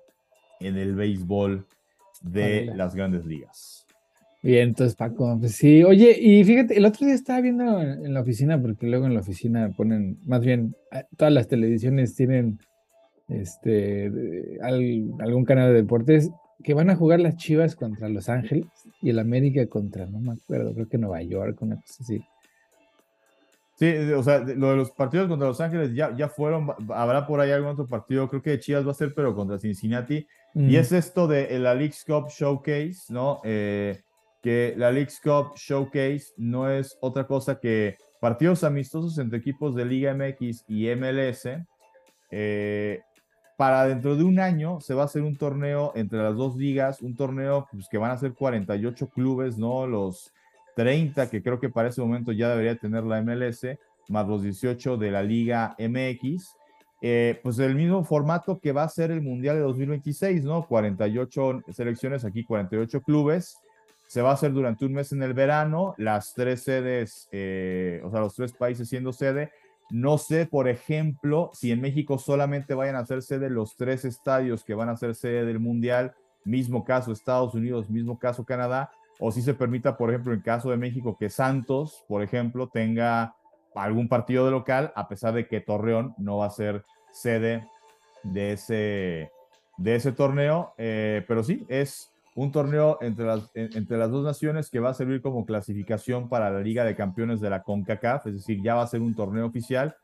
en 0.62 0.78
el 0.78 0.96
béisbol 0.96 1.68
de 2.22 2.72
las 2.74 2.96
grandes 2.96 3.26
ligas. 3.26 3.86
Bien, 4.42 4.70
entonces 4.70 4.96
Paco, 4.96 5.38
pues 5.38 5.56
sí, 5.56 5.84
oye, 5.84 6.18
y 6.18 6.44
fíjate, 6.46 6.78
el 6.78 6.86
otro 6.86 7.06
día 7.06 7.16
estaba 7.16 7.42
viendo 7.42 7.82
en, 7.82 8.14
la 8.14 8.22
oficina, 8.22 8.62
porque 8.62 8.88
luego 8.88 9.06
en 9.06 9.14
la 9.14 9.20
oficina 9.20 9.70
ponen, 9.76 10.18
más 10.26 10.40
bien, 10.40 10.76
todas 11.18 11.34
las 11.34 11.50
televisiones 11.50 12.16
tienen 12.16 12.60
este 13.28 14.10
algún 14.62 15.46
canal 15.46 15.68
de 15.68 15.82
deportes 15.82 16.32
que 16.64 16.74
van 16.74 16.90
a 16.90 16.96
jugar 16.96 17.20
las 17.20 17.36
Chivas 17.36 17.76
contra 17.76 18.10
Los 18.10 18.30
Ángeles 18.30 18.66
y 19.02 19.10
el 19.10 19.20
América 19.20 19.68
contra, 19.68 20.06
no 20.06 20.20
me 20.20 20.34
acuerdo, 20.34 20.74
creo 20.74 20.88
que 20.88 20.98
Nueva 20.98 21.22
York, 21.22 21.62
una 21.62 21.76
cosa 21.76 22.04
así. 22.04 22.24
Sí, 23.76 23.94
o 24.14 24.24
sea, 24.24 24.40
lo 24.40 24.72
de 24.72 24.76
los 24.76 24.92
partidos 24.92 25.28
contra 25.28 25.48
Los 25.48 25.62
Ángeles 25.62 25.94
ya, 25.94 26.16
ya 26.16 26.28
fueron, 26.30 26.70
habrá 26.94 27.28
por 27.28 27.40
ahí 27.42 27.52
algún 27.52 27.72
otro 27.72 27.88
partido, 27.88 28.28
creo 28.30 28.42
que 28.42 28.60
Chivas 28.60 28.86
va 28.86 28.92
a 28.92 28.96
ser, 28.96 29.14
pero 29.14 29.36
contra 29.36 29.60
Cincinnati. 29.60 30.26
Y 30.54 30.60
mm. 30.60 30.76
es 30.76 30.92
esto 30.92 31.28
de 31.28 31.60
la 31.60 31.76
League 31.76 31.94
Cup 32.06 32.28
Showcase, 32.30 33.04
¿no? 33.10 33.40
Eh, 33.44 34.02
que 34.42 34.74
la 34.78 34.92
League's 34.92 35.20
Cup 35.20 35.56
Showcase 35.56 36.34
no 36.38 36.70
es 36.70 36.98
otra 37.02 37.28
cosa 37.28 37.60
que 37.60 37.98
partidos 38.20 38.64
amistosos 38.64 39.18
entre 39.18 39.40
equipos 39.40 39.76
de 39.76 39.86
Liga 39.86 40.14
MX 40.14 40.66
y 40.68 40.88
MLS. 40.96 41.48
Eh, 42.32 43.02
para 43.58 43.86
dentro 43.88 44.16
de 44.16 44.24
un 44.24 44.40
año 44.40 44.80
se 44.80 44.94
va 44.94 45.02
a 45.02 45.06
hacer 45.06 45.22
un 45.22 45.36
torneo 45.36 45.92
entre 45.96 46.20
las 46.20 46.36
dos 46.36 46.56
ligas, 46.56 47.02
un 47.02 47.16
torneo 47.16 47.68
pues, 47.72 47.90
que 47.90 47.98
van 47.98 48.12
a 48.12 48.18
ser 48.18 48.34
48 48.34 49.10
clubes, 49.10 49.58
¿no? 49.58 49.86
Los 49.86 50.32
30 50.76 51.30
que 51.30 51.44
creo 51.44 51.60
que 51.60 51.70
para 51.70 51.90
ese 51.90 52.00
momento 52.00 52.32
ya 52.32 52.50
debería 52.50 52.78
tener 52.78 53.04
la 53.04 53.22
MLS, 53.22 53.78
más 54.08 54.28
los 54.28 54.44
18 54.44 54.96
de 54.96 55.12
la 55.12 55.22
Liga 55.22 55.76
MX. 55.78 56.56
Eh, 57.02 57.40
pues 57.44 57.60
el 57.60 57.76
mismo 57.76 58.04
formato 58.04 58.60
que 58.60 58.72
va 58.72 58.84
a 58.84 58.90
ser 58.90 59.12
el 59.12 59.22
Mundial 59.22 59.56
de 59.58 59.62
2026, 59.62 60.44
¿no? 60.44 60.66
48 60.66 61.64
selecciones, 61.72 62.24
aquí 62.24 62.44
48 62.44 63.02
clubes. 63.02 63.58
Se 64.10 64.24
va 64.24 64.32
a 64.32 64.34
hacer 64.34 64.52
durante 64.54 64.86
un 64.86 64.94
mes 64.94 65.12
en 65.12 65.22
el 65.22 65.36
verano, 65.36 65.94
las 66.00 66.34
tres 66.34 66.64
sedes, 66.64 67.30
eh, 67.32 68.02
o 68.04 68.10
sea, 68.10 68.22
los 68.22 68.34
tres 68.34 68.54
países 68.54 68.90
siendo 68.90 69.14
sede. 69.14 69.52
No 69.92 70.18
sé, 70.18 70.48
por 70.48 70.68
ejemplo, 70.68 71.52
si 71.54 71.72
en 71.72 71.80
México 71.80 72.18
solamente 72.18 72.74
vayan 72.74 72.96
a 72.96 73.06
ser 73.06 73.22
sede 73.22 73.52
los 73.52 73.76
tres 73.76 74.06
estadios 74.06 74.64
que 74.64 74.74
van 74.74 74.90
a 74.90 74.98
ser 74.98 75.14
sede 75.14 75.46
del 75.46 75.60
Mundial, 75.60 76.16
mismo 76.44 76.86
caso 76.86 77.12
Estados 77.12 77.54
Unidos, 77.54 77.88
mismo 77.92 78.18
caso 78.18 78.46
Canadá, 78.46 78.90
o 79.20 79.32
si 79.32 79.44
se 79.44 79.54
permita, 79.54 79.96
por 79.96 80.10
ejemplo, 80.10 80.34
en 80.34 80.42
caso 80.42 80.72
de 80.72 80.78
México, 80.78 81.16
que 81.16 81.30
Santos, 81.30 82.04
por 82.08 82.24
ejemplo, 82.24 82.68
tenga 82.68 83.36
algún 83.76 84.10
partido 84.10 84.44
de 84.46 84.52
local, 84.52 84.92
a 84.96 85.08
pesar 85.08 85.36
de 85.36 85.48
que 85.48 85.62
Torreón 85.62 86.16
no 86.18 86.38
va 86.38 86.48
a 86.48 86.50
ser 86.50 86.84
sede 87.12 87.68
de 88.24 88.54
ese, 88.54 90.12
torneo, 90.14 90.74
eh, 90.80 91.24
pero 91.28 91.44
sí, 91.44 91.64
es 91.70 92.12
un 92.44 92.52
torneo 92.52 92.98
entre 93.02 93.26
las, 93.26 93.52
entre 93.54 93.98
las 93.98 94.10
dos 94.10 94.24
naciones 94.24 94.70
que 94.70 94.80
va 94.80 94.92
a 94.92 94.94
servir 94.94 95.22
como 95.22 95.46
clasificación 95.46 96.30
para 96.30 96.50
la 96.50 96.62
Liga 96.62 96.86
de 96.86 96.96
Campeones 96.96 97.42
de 97.42 97.50
la 97.50 97.64
CONCACAF, 97.64 98.28
es 98.28 98.34
decir, 98.34 98.62
ya 98.64 98.76
va 98.76 98.84
a 98.84 98.88
ser 98.88 99.02
un 99.02 99.14
torneo 99.14 99.46
oficial 99.46 99.96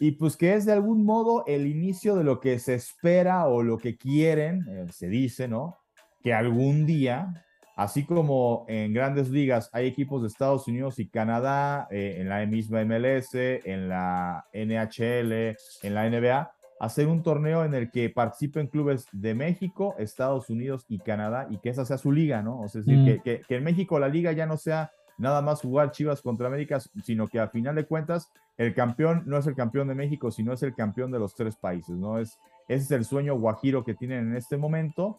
y 0.00 0.12
pues 0.12 0.36
que 0.36 0.54
es 0.54 0.66
de 0.66 0.72
algún 0.72 1.04
modo 1.04 1.44
el 1.46 1.68
inicio 1.68 2.16
de 2.16 2.24
lo 2.24 2.40
que 2.40 2.58
se 2.58 2.74
espera 2.74 3.46
o 3.46 3.62
lo 3.62 3.78
que 3.78 3.96
quieren, 3.96 4.66
eh, 4.68 4.86
se 4.92 5.06
dice, 5.06 5.46
¿no? 5.46 5.78
Que 6.20 6.34
algún 6.34 6.84
día, 6.84 7.44
así 7.76 8.04
como 8.04 8.64
en 8.66 8.92
grandes 8.92 9.30
ligas 9.30 9.70
hay 9.72 9.86
equipos 9.86 10.22
de 10.22 10.28
Estados 10.28 10.66
Unidos 10.66 10.98
y 10.98 11.08
Canadá, 11.08 11.86
eh, 11.92 12.16
en 12.18 12.28
la 12.28 12.44
misma 12.44 12.84
MLS, 12.84 13.34
en 13.34 13.88
la 13.88 14.46
NHL, 14.52 15.56
en 15.82 15.94
la 15.94 16.10
NBA, 16.10 16.52
hacer 16.84 17.06
un 17.06 17.22
torneo 17.22 17.64
en 17.64 17.74
el 17.74 17.90
que 17.90 18.10
participen 18.10 18.66
clubes 18.66 19.06
de 19.12 19.34
México, 19.34 19.94
Estados 19.98 20.50
Unidos 20.50 20.84
y 20.88 20.98
Canadá 20.98 21.46
y 21.50 21.58
que 21.58 21.70
esa 21.70 21.84
sea 21.84 21.98
su 21.98 22.12
liga, 22.12 22.42
¿no? 22.42 22.60
O 22.60 22.68
sea, 22.68 22.80
es 22.80 22.86
decir, 22.86 23.02
mm. 23.02 23.22
que, 23.22 23.42
que, 23.42 23.56
en 23.56 23.64
México 23.64 23.98
la 23.98 24.08
liga 24.08 24.32
ya 24.32 24.46
no 24.46 24.56
sea 24.56 24.90
nada 25.16 25.40
más 25.42 25.60
jugar 25.60 25.92
Chivas 25.92 26.20
contra 26.20 26.46
América, 26.46 26.80
sino 27.02 27.28
que 27.28 27.40
a 27.40 27.48
final 27.48 27.74
de 27.74 27.86
cuentas 27.86 28.30
el 28.56 28.74
campeón 28.74 29.22
no 29.26 29.38
es 29.38 29.46
el 29.46 29.54
campeón 29.54 29.88
de 29.88 29.94
México, 29.94 30.30
sino 30.30 30.52
es 30.52 30.62
el 30.62 30.74
campeón 30.74 31.10
de 31.10 31.18
los 31.18 31.34
tres 31.34 31.56
países, 31.56 31.96
¿no? 31.96 32.18
Es, 32.18 32.38
ese 32.68 32.84
es 32.84 32.90
el 32.90 33.04
sueño 33.04 33.38
guajiro 33.38 33.84
que 33.84 33.94
tienen 33.94 34.30
en 34.30 34.36
este 34.36 34.56
momento. 34.56 35.18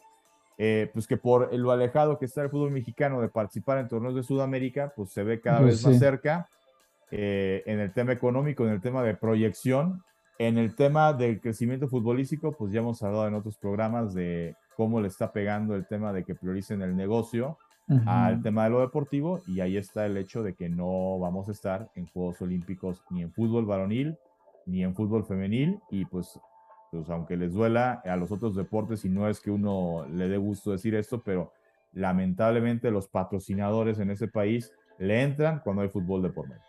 Eh, 0.57 0.89
pues 0.93 1.05
que 1.05 1.17
por 1.17 1.53
lo 1.53 1.71
alejado 1.71 2.17
que 2.17 2.23
está 2.23 2.41
el 2.41 2.49
fútbol 2.49 2.71
mexicano 2.71 3.19
de 3.19 3.27
participar 3.27 3.77
en 3.79 3.89
torneos 3.89 4.15
de 4.15 4.23
Sudamérica, 4.23 4.93
pues 4.95 5.09
se 5.09 5.21
ve 5.21 5.41
cada 5.41 5.59
pues 5.59 5.83
vez 5.83 5.85
más 5.85 5.99
cerca 5.99 6.47
eh, 7.11 7.61
en 7.65 7.79
el 7.81 7.91
tema 7.91 8.13
económico, 8.13 8.65
en 8.65 8.71
el 8.71 8.79
tema 8.79 9.03
de 9.03 9.15
proyección, 9.15 10.01
en 10.37 10.57
el 10.57 10.75
tema 10.75 11.13
del 11.13 11.39
crecimiento 11.39 11.87
futbolístico, 11.87 12.51
pues 12.51 12.71
ya 12.71 12.79
hemos 12.79 13.01
hablado 13.03 13.27
en 13.27 13.35
otros 13.35 13.57
programas 13.57 14.13
de 14.13 14.55
cómo 14.75 14.99
le 14.99 15.07
está 15.07 15.31
pegando 15.31 15.75
el 15.75 15.87
tema 15.87 16.11
de 16.11 16.23
que 16.23 16.35
prioricen 16.35 16.81
el 16.81 16.95
negocio 16.95 17.57
al 18.07 18.41
tema 18.41 18.63
de 18.63 18.71
lo 18.71 18.81
deportivo 18.81 19.41
y 19.45 19.59
ahí 19.59 19.77
está 19.77 20.07
el 20.07 20.17
hecho 20.17 20.41
de 20.41 20.55
que 20.55 20.69
no 20.69 21.19
vamos 21.19 21.49
a 21.49 21.51
estar 21.51 21.91
en 21.93 22.07
Juegos 22.07 22.41
Olímpicos 22.41 23.03
ni 23.11 23.21
en 23.21 23.31
fútbol 23.31 23.67
varonil 23.67 24.17
ni 24.65 24.83
en 24.83 24.95
fútbol 24.95 25.23
femenil 25.23 25.79
y 25.91 26.05
pues, 26.05 26.39
pues 26.91 27.07
aunque 27.11 27.37
les 27.37 27.53
duela 27.53 28.01
a 28.03 28.15
los 28.15 28.31
otros 28.31 28.55
deportes 28.55 29.05
y 29.05 29.09
no 29.09 29.29
es 29.29 29.39
que 29.39 29.51
uno 29.51 30.07
le 30.11 30.27
dé 30.27 30.37
gusto 30.37 30.71
decir 30.71 30.95
esto, 30.95 31.21
pero 31.23 31.53
lamentablemente 31.93 32.89
los 32.89 33.07
patrocinadores 33.07 33.99
en 33.99 34.09
ese 34.09 34.27
país 34.27 34.73
le 34.97 35.21
entran 35.21 35.59
cuando 35.63 35.83
hay 35.83 35.89
fútbol 35.89 36.23
de 36.23 36.29
por 36.29 36.47
medio. 36.47 36.63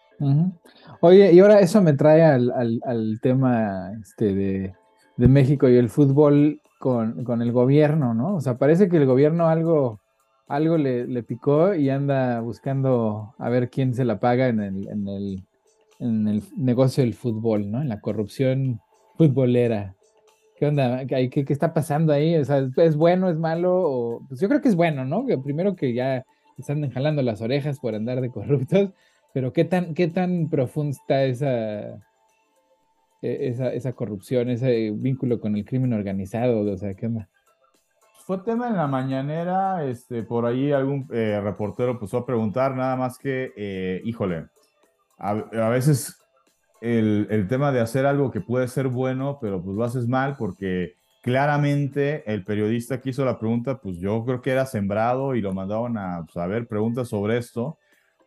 Oye, 1.00 1.32
y 1.32 1.40
ahora 1.40 1.60
eso 1.60 1.82
me 1.82 1.92
trae 1.92 2.22
al, 2.22 2.52
al, 2.84 3.18
tema 3.20 3.92
este, 4.00 4.34
de, 4.34 4.74
de, 5.16 5.28
México 5.28 5.68
y 5.68 5.76
el 5.76 5.90
fútbol 5.90 6.60
con, 6.78 7.24
con, 7.24 7.42
el 7.42 7.52
gobierno, 7.52 8.14
¿no? 8.14 8.36
O 8.36 8.40
sea, 8.40 8.56
parece 8.56 8.88
que 8.88 8.96
el 8.96 9.06
gobierno 9.06 9.48
algo, 9.48 10.00
algo 10.48 10.78
le, 10.78 11.06
le, 11.06 11.22
picó 11.22 11.74
y 11.74 11.90
anda 11.90 12.40
buscando 12.40 13.34
a 13.38 13.48
ver 13.50 13.68
quién 13.68 13.94
se 13.94 14.04
la 14.04 14.18
paga 14.18 14.48
en 14.48 14.60
el, 14.60 14.88
en 14.88 15.08
el, 15.08 15.44
en 15.98 16.28
el 16.28 16.42
negocio 16.56 17.04
del 17.04 17.14
fútbol, 17.14 17.70
¿no? 17.70 17.82
En 17.82 17.88
la 17.88 18.00
corrupción 18.00 18.80
futbolera. 19.16 19.94
¿Qué 20.56 20.66
onda? 20.66 21.04
¿Qué, 21.06 21.28
qué, 21.28 21.44
está 21.52 21.74
pasando 21.74 22.14
ahí? 22.14 22.36
O 22.36 22.44
sea, 22.44 22.66
¿es 22.76 22.96
bueno, 22.96 23.28
es 23.28 23.36
malo? 23.36 23.74
O, 23.74 24.26
pues 24.26 24.40
yo 24.40 24.48
creo 24.48 24.62
que 24.62 24.68
es 24.68 24.76
bueno, 24.76 25.04
¿no? 25.04 25.26
Primero 25.42 25.76
que 25.76 25.92
ya 25.92 26.24
están 26.56 26.88
jalando 26.90 27.20
las 27.20 27.42
orejas 27.42 27.78
por 27.78 27.94
andar 27.94 28.22
de 28.22 28.30
corruptos 28.30 28.90
pero 29.36 29.52
¿qué 29.52 29.66
tan, 29.66 29.92
qué 29.92 30.08
tan 30.08 30.48
profunda 30.48 30.92
está 30.92 31.24
esa, 31.24 31.90
e, 33.20 33.48
esa, 33.48 33.70
esa, 33.70 33.92
corrupción, 33.92 34.48
ese 34.48 34.90
vínculo 34.92 35.40
con 35.40 35.54
el 35.56 35.66
crimen 35.66 35.92
organizado? 35.92 36.60
O 36.60 36.76
sea, 36.78 36.94
¿qué 36.94 37.04
onda? 37.04 37.28
Fue 38.24 38.38
tema 38.38 38.68
en 38.68 38.76
la 38.76 38.86
mañanera, 38.86 39.84
este, 39.84 40.22
por 40.22 40.46
ahí 40.46 40.72
algún 40.72 41.06
eh, 41.12 41.38
reportero 41.44 41.98
puso 41.98 42.16
a 42.16 42.24
preguntar, 42.24 42.74
nada 42.74 42.96
más 42.96 43.18
que, 43.18 43.52
eh, 43.58 44.00
híjole, 44.06 44.46
a, 45.18 45.34
veces 45.68 46.16
el, 46.80 47.26
el, 47.28 47.46
tema 47.46 47.72
de 47.72 47.80
hacer 47.80 48.06
algo 48.06 48.30
que 48.30 48.40
puede 48.40 48.68
ser 48.68 48.88
bueno, 48.88 49.36
pero 49.38 49.62
pues 49.62 49.76
lo 49.76 49.84
haces 49.84 50.08
mal 50.08 50.38
porque 50.38 50.94
claramente 51.20 52.24
el 52.32 52.42
periodista 52.42 53.02
que 53.02 53.10
hizo 53.10 53.22
la 53.26 53.38
pregunta, 53.38 53.82
pues 53.82 53.98
yo 53.98 54.24
creo 54.24 54.40
que 54.40 54.52
era 54.52 54.64
sembrado 54.64 55.34
y 55.34 55.42
lo 55.42 55.52
mandaban 55.52 55.98
a 55.98 56.24
saber 56.32 56.60
pues, 56.60 56.70
preguntas 56.70 57.08
sobre 57.08 57.36
esto 57.36 57.76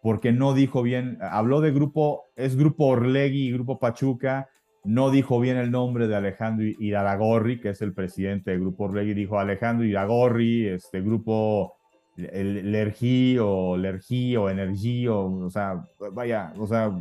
porque 0.01 0.31
no 0.31 0.53
dijo 0.53 0.81
bien, 0.81 1.17
habló 1.21 1.61
de 1.61 1.71
grupo, 1.71 2.25
es 2.35 2.55
grupo 2.55 2.87
Orlegui 2.87 3.47
y 3.47 3.51
grupo 3.51 3.79
Pachuca, 3.79 4.49
no 4.83 5.11
dijo 5.11 5.39
bien 5.39 5.57
el 5.57 5.71
nombre 5.71 6.07
de 6.07 6.15
Alejandro 6.15 6.65
Iragorri, 6.79 7.59
que 7.59 7.69
es 7.69 7.81
el 7.81 7.93
presidente 7.93 8.51
del 8.51 8.61
grupo 8.61 8.85
Orlegui, 8.85 9.13
dijo 9.13 9.39
Alejandro 9.39 9.85
Iragorri, 9.85 10.67
este 10.67 11.01
grupo 11.01 11.75
Lergi 12.15 13.37
o 13.39 13.77
Lergi 13.77 14.35
o 14.35 14.49
Energí, 14.49 15.07
o, 15.07 15.25
o 15.25 15.49
sea, 15.49 15.83
vaya, 16.13 16.53
o 16.57 16.65
sea, 16.65 16.91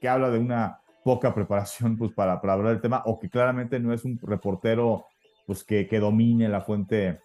que 0.00 0.08
habla 0.08 0.30
de 0.30 0.38
una 0.38 0.80
poca 1.04 1.34
preparación 1.34 1.96
pues 1.96 2.12
para, 2.12 2.40
para 2.40 2.54
hablar 2.54 2.72
del 2.72 2.80
tema, 2.80 3.02
o 3.04 3.18
que 3.18 3.28
claramente 3.28 3.78
no 3.78 3.92
es 3.92 4.04
un 4.04 4.18
reportero 4.22 5.06
pues 5.46 5.64
que, 5.64 5.86
que 5.86 5.98
domine 5.98 6.48
la 6.48 6.60
fuente 6.60 7.20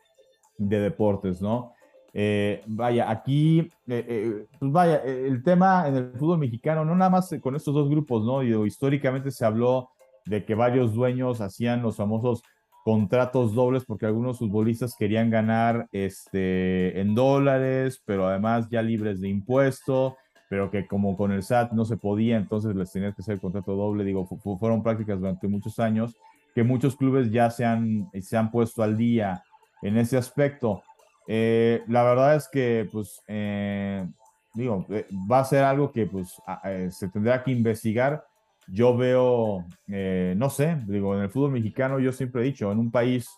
de 0.58 0.80
deportes, 0.80 1.42
¿no? 1.42 1.74
Eh, 2.18 2.64
vaya, 2.66 3.12
aquí, 3.12 3.60
eh, 3.60 4.06
eh, 4.08 4.46
pues 4.58 4.72
vaya, 4.72 5.04
el 5.04 5.44
tema 5.44 5.86
en 5.86 5.98
el 5.98 6.12
fútbol 6.14 6.38
mexicano, 6.40 6.86
no 6.86 6.96
nada 6.96 7.12
más 7.12 7.36
con 7.42 7.58
estos 7.58 7.74
dos 7.74 7.90
grupos, 7.90 8.24
¿no? 8.24 8.42
históricamente 8.66 9.32
se 9.32 9.44
habló 9.44 9.90
de 10.26 10.46
que 10.46 10.56
varios 10.56 10.94
dueños 10.94 11.42
hacían 11.42 11.82
los 11.82 11.98
famosos 11.98 12.42
contratos 12.86 13.54
dobles 13.54 13.84
porque 13.84 14.06
algunos 14.06 14.40
futbolistas 14.40 14.96
querían 14.98 15.30
ganar 15.30 15.90
este, 15.92 17.02
en 17.02 17.16
dólares, 17.16 18.02
pero 18.06 18.28
además 18.28 18.70
ya 18.70 18.82
libres 18.82 19.20
de 19.20 19.28
impuesto, 19.28 20.16
pero 20.50 20.72
que 20.72 20.88
como 20.88 21.18
con 21.18 21.34
el 21.34 21.44
SAT 21.44 21.74
no 21.74 21.84
se 21.84 21.98
podía, 21.98 22.38
entonces 22.38 22.74
les 22.78 22.94
tenías 22.94 23.14
que 23.14 23.24
hacer 23.24 23.34
el 23.34 23.42
contrato 23.42 23.76
doble. 23.76 24.06
Digo, 24.06 24.26
fueron 24.58 24.84
prácticas 24.84 25.20
durante 25.20 25.50
muchos 25.50 25.80
años 25.80 26.16
que 26.54 26.64
muchos 26.64 26.96
clubes 26.96 27.30
ya 27.30 27.50
se 27.50 27.66
han, 27.66 28.10
se 28.22 28.38
han 28.38 28.52
puesto 28.52 28.84
al 28.84 28.96
día 28.96 29.44
en 29.82 29.98
ese 29.98 30.16
aspecto. 30.16 30.82
Eh, 31.28 31.84
la 31.88 32.04
verdad 32.04 32.36
es 32.36 32.48
que, 32.48 32.88
pues, 32.92 33.22
eh, 33.28 34.08
digo, 34.54 34.86
eh, 34.90 35.08
va 35.30 35.40
a 35.40 35.46
ser 35.46 35.64
algo 35.64 35.92
que, 35.92 36.06
pues, 36.06 36.42
se 36.90 37.10
tendrá 37.10 37.44
que 37.44 37.52
investigar. 37.52 38.26
Yo 38.68 38.98
veo, 38.98 39.66
no 39.88 40.50
sé, 40.50 40.82
digo, 40.88 41.16
en 41.16 41.22
el 41.22 41.30
fútbol 41.30 41.52
mexicano 41.52 42.00
yo 42.00 42.12
siempre 42.12 42.42
he 42.42 42.46
dicho, 42.46 42.72
en 42.72 42.80
un 42.80 42.92
país 42.92 43.30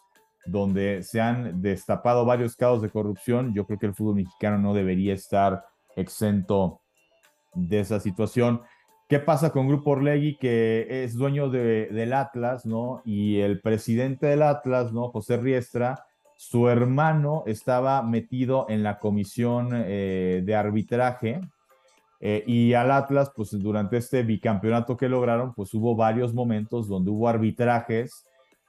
donde 0.45 1.03
se 1.03 1.19
han 1.19 1.61
destapado 1.61 2.23
varios 2.23 2.55
casos 2.55 2.81
de 2.81 2.89
corrupción, 2.89 3.53
yo 3.53 3.65
creo 3.65 3.77
que 3.77 3.87
el 3.87 3.93
fútbol 3.93 4.15
mexicano 4.15 4.57
no 4.57 4.73
debería 4.73 5.13
estar 5.13 5.65
exento 5.97 6.79
de 7.53 7.81
esa 7.81 7.99
situación. 7.99 8.61
¿Qué 9.09 9.19
pasa 9.19 9.51
con 9.51 9.67
Grupo 9.67 9.91
Orlegui, 9.91 10.37
que 10.37 11.03
es 11.03 11.15
dueño 11.15 11.49
del 11.49 12.13
Atlas, 12.13 12.65
¿no? 12.65 13.01
Y 13.03 13.39
el 13.39 13.59
presidente 13.59 14.27
del 14.27 14.43
Atlas, 14.43 14.93
¿no? 14.93 15.09
José 15.09 15.37
Riestra, 15.37 16.05
su 16.37 16.69
hermano 16.69 17.43
estaba 17.47 18.01
metido 18.03 18.67
en 18.69 18.83
la 18.83 18.99
comisión 18.99 19.71
eh, 19.73 20.41
de 20.45 20.55
arbitraje 20.55 21.41
eh, 22.19 22.43
y 22.47 22.73
al 22.73 22.91
Atlas, 22.91 23.31
pues 23.35 23.51
durante 23.51 23.97
este 23.97 24.23
bicampeonato 24.23 24.95
que 24.95 25.09
lograron, 25.09 25.53
pues 25.53 25.73
hubo 25.73 25.95
varios 25.95 26.33
momentos 26.33 26.87
donde 26.87 27.11
hubo 27.11 27.27
arbitrajes 27.27 28.23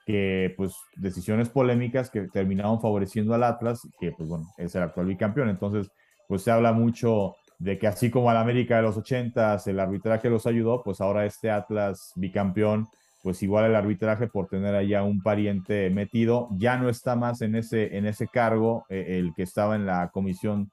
que, 0.05 0.53
pues, 0.57 0.75
decisiones 0.95 1.49
polémicas 1.49 2.09
que 2.09 2.27
terminaron 2.27 2.81
favoreciendo 2.81 3.33
al 3.33 3.43
Atlas, 3.43 3.87
que, 3.99 4.11
pues, 4.11 4.27
bueno, 4.27 4.47
es 4.57 4.73
el 4.75 4.83
actual 4.83 5.05
bicampeón. 5.05 5.49
Entonces, 5.49 5.91
pues 6.27 6.41
se 6.43 6.51
habla 6.51 6.73
mucho 6.73 7.35
de 7.59 7.77
que 7.77 7.87
así 7.87 8.09
como 8.09 8.29
al 8.29 8.37
América 8.37 8.77
de 8.77 8.83
los 8.83 8.97
80 8.97 9.57
el 9.65 9.79
arbitraje 9.79 10.29
los 10.29 10.47
ayudó, 10.47 10.81
pues 10.83 11.01
ahora 11.01 11.25
este 11.25 11.51
Atlas 11.51 12.13
bicampeón, 12.15 12.87
pues 13.21 13.43
igual 13.43 13.65
el 13.65 13.75
arbitraje 13.75 14.27
por 14.27 14.47
tener 14.47 14.75
allá 14.75 15.03
un 15.03 15.21
pariente 15.21 15.89
metido, 15.89 16.47
ya 16.51 16.77
no 16.77 16.89
está 16.89 17.15
más 17.15 17.41
en 17.41 17.55
ese, 17.55 17.97
en 17.97 18.05
ese 18.05 18.27
cargo 18.27 18.85
eh, 18.89 19.17
el 19.19 19.33
que 19.33 19.43
estaba 19.43 19.75
en 19.75 19.85
la 19.85 20.09
comisión 20.09 20.71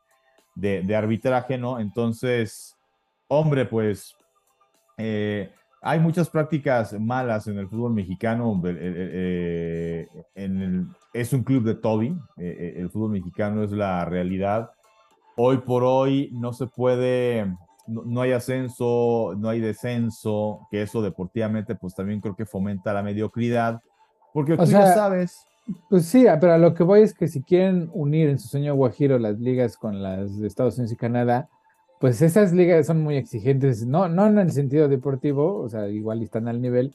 de, 0.55 0.97
arbitraje, 0.97 1.59
¿no? 1.59 1.80
Entonces, 1.80 2.76
hombre, 3.28 3.66
pues 3.66 4.16
eh, 4.97 5.51
hay 5.82 6.01
muchas 6.01 6.30
prácticas 6.30 6.99
malas 6.99 7.47
en 7.49 7.59
el 7.59 7.68
fútbol 7.68 7.92
mexicano. 7.92 8.62
Eh, 8.64 10.09
es 11.12 11.32
un 11.32 11.42
club 11.42 11.64
de 11.64 11.74
Toby, 11.74 12.16
el 12.36 12.88
fútbol 12.90 13.11
mexicano 13.11 13.64
es 13.64 13.72
la 13.72 14.05
realidad. 14.05 14.70
Hoy 15.36 15.59
por 15.59 15.84
hoy 15.84 16.30
no 16.32 16.55
se 16.55 16.66
puede, 16.66 17.53
no, 17.87 18.20
hay 18.20 18.32
ascenso, 18.32 19.34
no 19.39 19.49
hay 19.49 19.61
descenso, 19.61 20.66
que 20.70 20.82
eso 20.82 21.03
deportivamente 21.03 21.74
pues 21.74 21.95
también 21.95 22.20
creo 22.20 22.37
que 22.37 22.47
fomenta 22.47 22.93
la 22.93 23.03
mediocridad, 23.03 23.80
porque 24.32 24.57
tú 24.57 24.64
ya 24.64 24.95
sabes 24.95 25.47
pues 25.89 26.07
sí, 26.07 26.26
pero 26.41 26.53
a 26.53 26.59
lo 26.59 26.74
que 26.74 26.84
voy 26.84 27.01
es 27.01 27.12
que 27.12 27.28
si 27.28 27.43
quieren 27.43 27.91
unir 27.93 28.28
en 28.28 28.39
su 28.39 28.49
sueño 28.49 28.74
guajiro 28.74 29.18
las 29.18 29.39
ligas 29.41 29.76
con 29.76 30.03
las 30.03 30.39
de 30.39 30.47
Estados 30.47 30.76
Unidos 30.76 30.93
y 30.93 30.97
Canadá, 30.97 31.49
pues 31.99 32.22
esas 32.22 32.53
ligas 32.53 32.87
son 32.87 33.03
muy 33.03 33.16
exigentes, 33.16 33.84
no, 33.84 34.09
no 34.09 34.26
en 34.26 34.39
el 34.39 34.53
sentido 34.53 34.89
deportivo, 34.89 35.61
o 35.61 35.68
sea, 35.68 35.89
igual 35.89 36.22
están 36.22 36.47
al 36.47 36.61
nivel, 36.61 36.95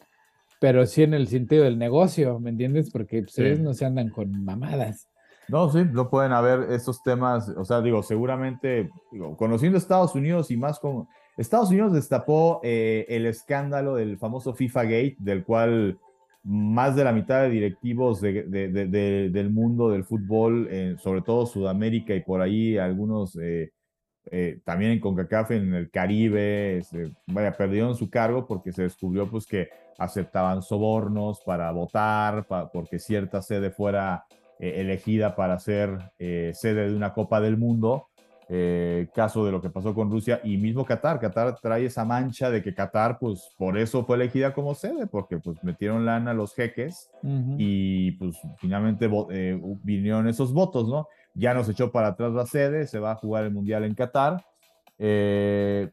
pero 0.60 0.86
sí 0.86 1.04
en 1.04 1.14
el 1.14 1.28
sentido 1.28 1.64
del 1.66 1.78
negocio, 1.78 2.40
¿me 2.40 2.52
entiendes? 2.52 2.92
Porque 2.92 3.22
ustedes 3.22 3.60
no 3.60 3.74
se 3.74 3.86
andan 3.86 4.10
con 4.10 4.44
mamadas. 4.44 5.10
No, 5.52 5.70
sí, 5.70 5.80
no 5.92 6.10
pueden 6.10 6.32
haber 6.32 6.72
estos 6.72 7.04
temas, 7.04 7.50
o 7.50 7.66
sea, 7.66 7.82
digo, 7.82 8.02
seguramente, 8.04 8.90
digo, 9.12 9.36
conociendo 9.36 9.78
Estados 9.78 10.16
Unidos 10.16 10.50
y 10.50 10.56
más 10.56 10.80
como, 10.80 11.10
Estados 11.36 11.72
Unidos 11.72 11.92
destapó 11.92 12.62
eh, 12.64 13.06
el 13.10 13.26
escándalo 13.26 13.96
del 13.96 14.18
famoso 14.18 14.54
FIFA 14.54 14.84
Gate, 14.84 15.18
del 15.20 15.44
cual 15.44 16.00
más 16.46 16.96
de 16.96 17.04
la 17.04 17.12
mitad 17.12 17.42
de 17.42 17.50
directivos 17.50 18.22
del 18.22 19.50
mundo 19.52 19.90
del 19.90 20.06
fútbol, 20.06 20.70
eh, 20.72 20.96
sobre 20.98 21.22
todo 21.22 21.46
Sudamérica 21.46 22.16
y 22.16 22.22
por 22.22 22.40
ahí 22.40 22.78
algunos 22.78 23.38
eh, 23.42 23.72
también 24.64 24.92
en 24.92 25.02
CONCACAF 25.02 25.52
en 25.52 25.74
el 25.74 25.92
Caribe, 25.92 26.78
este, 26.78 27.12
vaya, 27.28 27.52
perdieron 27.52 27.96
su 27.96 28.10
cargo 28.10 28.48
porque 28.48 28.72
se 28.72 28.84
descubrió 28.84 29.30
pues 29.30 29.46
que 29.46 29.68
aceptaban 29.98 30.62
sobornos 30.62 31.42
para 31.42 31.70
votar, 31.72 32.48
porque 32.72 33.00
cierta 33.00 33.42
sede 33.42 33.70
fuera 33.70 34.24
elegida 34.62 35.36
para 35.36 35.60
ser 35.60 36.12
sede 36.20 36.90
de 36.90 36.96
una 36.96 37.14
Copa 37.14 37.42
del 37.42 37.58
Mundo 37.58 38.08
eh, 38.54 39.08
caso 39.14 39.46
de 39.46 39.52
lo 39.54 39.62
que 39.62 39.70
pasó 39.70 39.96
con 39.96 40.12
Rusia 40.12 40.42
y 40.44 40.58
mismo 40.58 40.84
Qatar. 40.84 41.22
Qatar 41.22 41.58
trae 41.62 41.86
esa 41.86 42.04
mancha 42.04 42.52
de 42.52 42.62
que 42.62 42.74
Qatar, 42.74 43.18
pues 43.18 43.50
por 43.58 43.78
eso 43.78 44.04
fue 44.04 44.18
elegida 44.18 44.54
como 44.54 44.76
sede, 44.76 45.08
porque 45.08 45.38
pues 45.38 45.64
metieron 45.64 46.06
lana 46.06 46.32
a 46.32 46.34
los 46.34 46.54
jeques 46.54 47.10
y 47.58 48.12
pues 48.12 48.36
finalmente 48.58 49.10
eh, 49.30 49.58
vinieron 49.84 50.28
esos 50.28 50.52
votos, 50.52 50.90
¿no? 50.90 51.08
Ya 51.34 51.54
nos 51.54 51.70
echó 51.70 51.94
para 51.94 52.10
atrás 52.10 52.34
la 52.34 52.46
sede, 52.46 52.88
se 52.88 53.00
va 53.00 53.12
a 53.12 53.16
jugar 53.16 53.46
el 53.46 53.52
Mundial 53.52 53.86
en 53.86 53.96
Qatar. 53.96 54.44
Eh, 55.00 55.90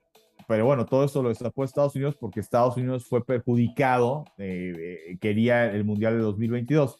pero 0.48 0.64
bueno, 0.64 0.84
todo 0.84 1.04
eso 1.04 1.22
lo 1.22 1.28
destapó 1.28 1.62
Estados 1.62 1.94
Unidos 1.94 2.16
porque 2.18 2.40
Estados 2.40 2.76
Unidos 2.76 3.06
fue 3.06 3.24
perjudicado, 3.24 4.24
quería 5.20 5.66
el 5.70 5.84
Mundial 5.84 6.14
de 6.14 6.22
2022. 6.22 6.98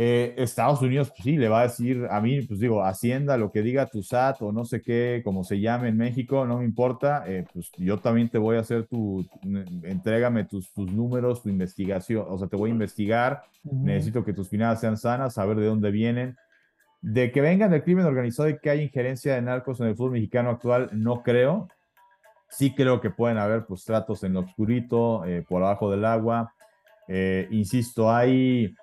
Eh, 0.00 0.40
Estados 0.40 0.80
Unidos, 0.80 1.08
pues 1.08 1.24
sí, 1.24 1.36
le 1.36 1.48
va 1.48 1.58
a 1.58 1.62
decir 1.64 2.06
a 2.08 2.20
mí, 2.20 2.40
pues 2.42 2.60
digo, 2.60 2.84
Hacienda, 2.84 3.36
lo 3.36 3.50
que 3.50 3.62
diga 3.62 3.86
tu 3.86 4.04
SAT 4.04 4.40
o 4.42 4.52
no 4.52 4.64
sé 4.64 4.80
qué, 4.80 5.22
como 5.24 5.42
se 5.42 5.58
llame 5.58 5.88
en 5.88 5.96
México, 5.96 6.46
no 6.46 6.58
me 6.58 6.64
importa, 6.64 7.24
eh, 7.26 7.44
pues 7.52 7.72
yo 7.78 7.98
también 7.98 8.28
te 8.28 8.38
voy 8.38 8.58
a 8.58 8.60
hacer 8.60 8.86
tu, 8.86 9.26
entrégame 9.82 10.44
tus, 10.44 10.72
tus 10.72 10.92
números, 10.92 11.42
tu 11.42 11.48
investigación, 11.48 12.24
o 12.28 12.38
sea, 12.38 12.46
te 12.46 12.54
voy 12.54 12.70
a 12.70 12.74
investigar, 12.74 13.42
necesito 13.64 14.24
que 14.24 14.32
tus 14.32 14.48
finanzas 14.48 14.82
sean 14.82 14.96
sanas, 14.98 15.34
saber 15.34 15.56
de 15.56 15.66
dónde 15.66 15.90
vienen. 15.90 16.36
De 17.00 17.32
que 17.32 17.40
vengan 17.40 17.72
del 17.72 17.82
crimen 17.82 18.06
organizado 18.06 18.48
y 18.48 18.58
que 18.60 18.70
hay 18.70 18.82
injerencia 18.82 19.34
de 19.34 19.42
narcos 19.42 19.80
en 19.80 19.88
el 19.88 19.96
fútbol 19.96 20.12
mexicano 20.12 20.50
actual, 20.50 20.90
no 20.92 21.24
creo. 21.24 21.66
Sí 22.48 22.72
creo 22.72 23.00
que 23.00 23.10
pueden 23.10 23.36
haber 23.36 23.66
pues 23.66 23.84
tratos 23.84 24.22
en 24.22 24.34
lo 24.34 24.40
oscurito, 24.40 25.24
eh, 25.24 25.42
por 25.42 25.60
abajo 25.60 25.90
del 25.90 26.04
agua. 26.04 26.54
insisto, 27.50 28.12
hay 28.12 28.76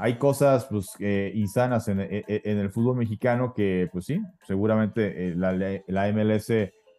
hay 0.00 0.16
cosas 0.16 0.64
pues, 0.64 0.94
eh, 0.98 1.30
insanas 1.34 1.86
en, 1.88 2.00
el 2.00 2.70
fútbol 2.70 2.96
mexicano 2.96 3.52
que, 3.52 3.88
pues 3.92 4.06
sí, 4.06 4.22
seguramente 4.46 5.28
eh, 5.28 5.34
la, 5.36 6.12
MLS 6.12 6.50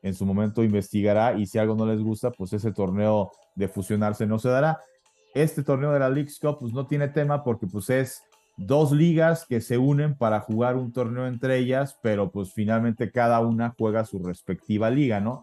en 0.04 0.14
su 0.14 0.24
momento 0.24 0.64
investigará 0.64 1.34
y 1.34 1.48
si 1.48 1.58
algo 1.58 1.76
no 1.76 1.88
les 1.88 2.00
gusta, 2.00 2.30
pues 2.30 2.54
ese 2.54 2.72
torneo 2.72 3.32
de 3.56 3.68
fusionarse 3.68 4.28
no 4.28 4.38
se 4.38 4.50
dará. 4.50 4.80
Este 5.34 5.64
torneo 5.64 5.92
de 5.92 6.00
la 6.00 6.10
League's 6.10 6.38
Cup 6.40 6.60
pues 6.60 6.74
no 6.74 6.86
tiene 6.86 7.08
tema 7.08 7.44
porque 7.44 7.66
pues 7.66 7.90
es 7.90 8.22
dos 8.56 8.92
ligas 8.92 9.48
que 9.48 9.62
se 9.62 9.80
unen 9.80 10.16
para 10.16 10.40
jugar 10.40 10.76
un 10.76 10.94
torneo 10.94 11.26
entre 11.26 11.58
ellas, 11.58 11.98
pero 12.04 12.30
pues 12.32 12.54
finalmente 12.54 13.10
cada 13.10 13.40
una 13.40 13.74
juega 13.76 14.06
su 14.06 14.20
respectiva 14.20 14.92
liga, 14.92 15.20
¿no? 15.20 15.42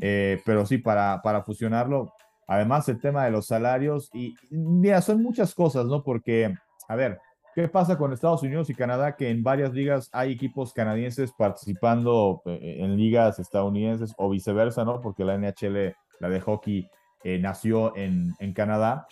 Eh, 0.00 0.40
pero 0.44 0.66
sí, 0.66 0.78
para, 0.78 1.22
para 1.22 1.42
fusionarlo, 1.42 2.12
además 2.48 2.88
el 2.88 2.98
tema 2.98 3.24
de 3.24 3.30
los 3.30 3.46
salarios 3.46 4.10
y 4.12 4.34
mira, 4.50 5.00
son 5.02 5.22
muchas 5.22 5.54
cosas, 5.54 5.86
¿no? 5.86 6.02
Porque 6.02 6.56
a 6.88 6.96
ver, 6.96 7.20
¿qué 7.54 7.68
pasa 7.68 7.98
con 7.98 8.12
Estados 8.12 8.42
Unidos 8.42 8.70
y 8.70 8.74
Canadá? 8.74 9.16
Que 9.16 9.30
en 9.30 9.42
varias 9.42 9.72
ligas 9.72 10.08
hay 10.12 10.32
equipos 10.32 10.72
canadienses 10.72 11.32
participando 11.32 12.42
eh, 12.44 12.78
en 12.80 12.96
ligas 12.96 13.38
estadounidenses 13.38 14.14
o 14.18 14.30
viceversa, 14.30 14.84
¿no? 14.84 15.00
Porque 15.00 15.24
la 15.24 15.36
NHL, 15.36 15.94
la 16.20 16.28
de 16.28 16.40
hockey, 16.40 16.88
eh, 17.24 17.38
nació 17.38 17.96
en, 17.96 18.34
Canadá. 18.54 19.08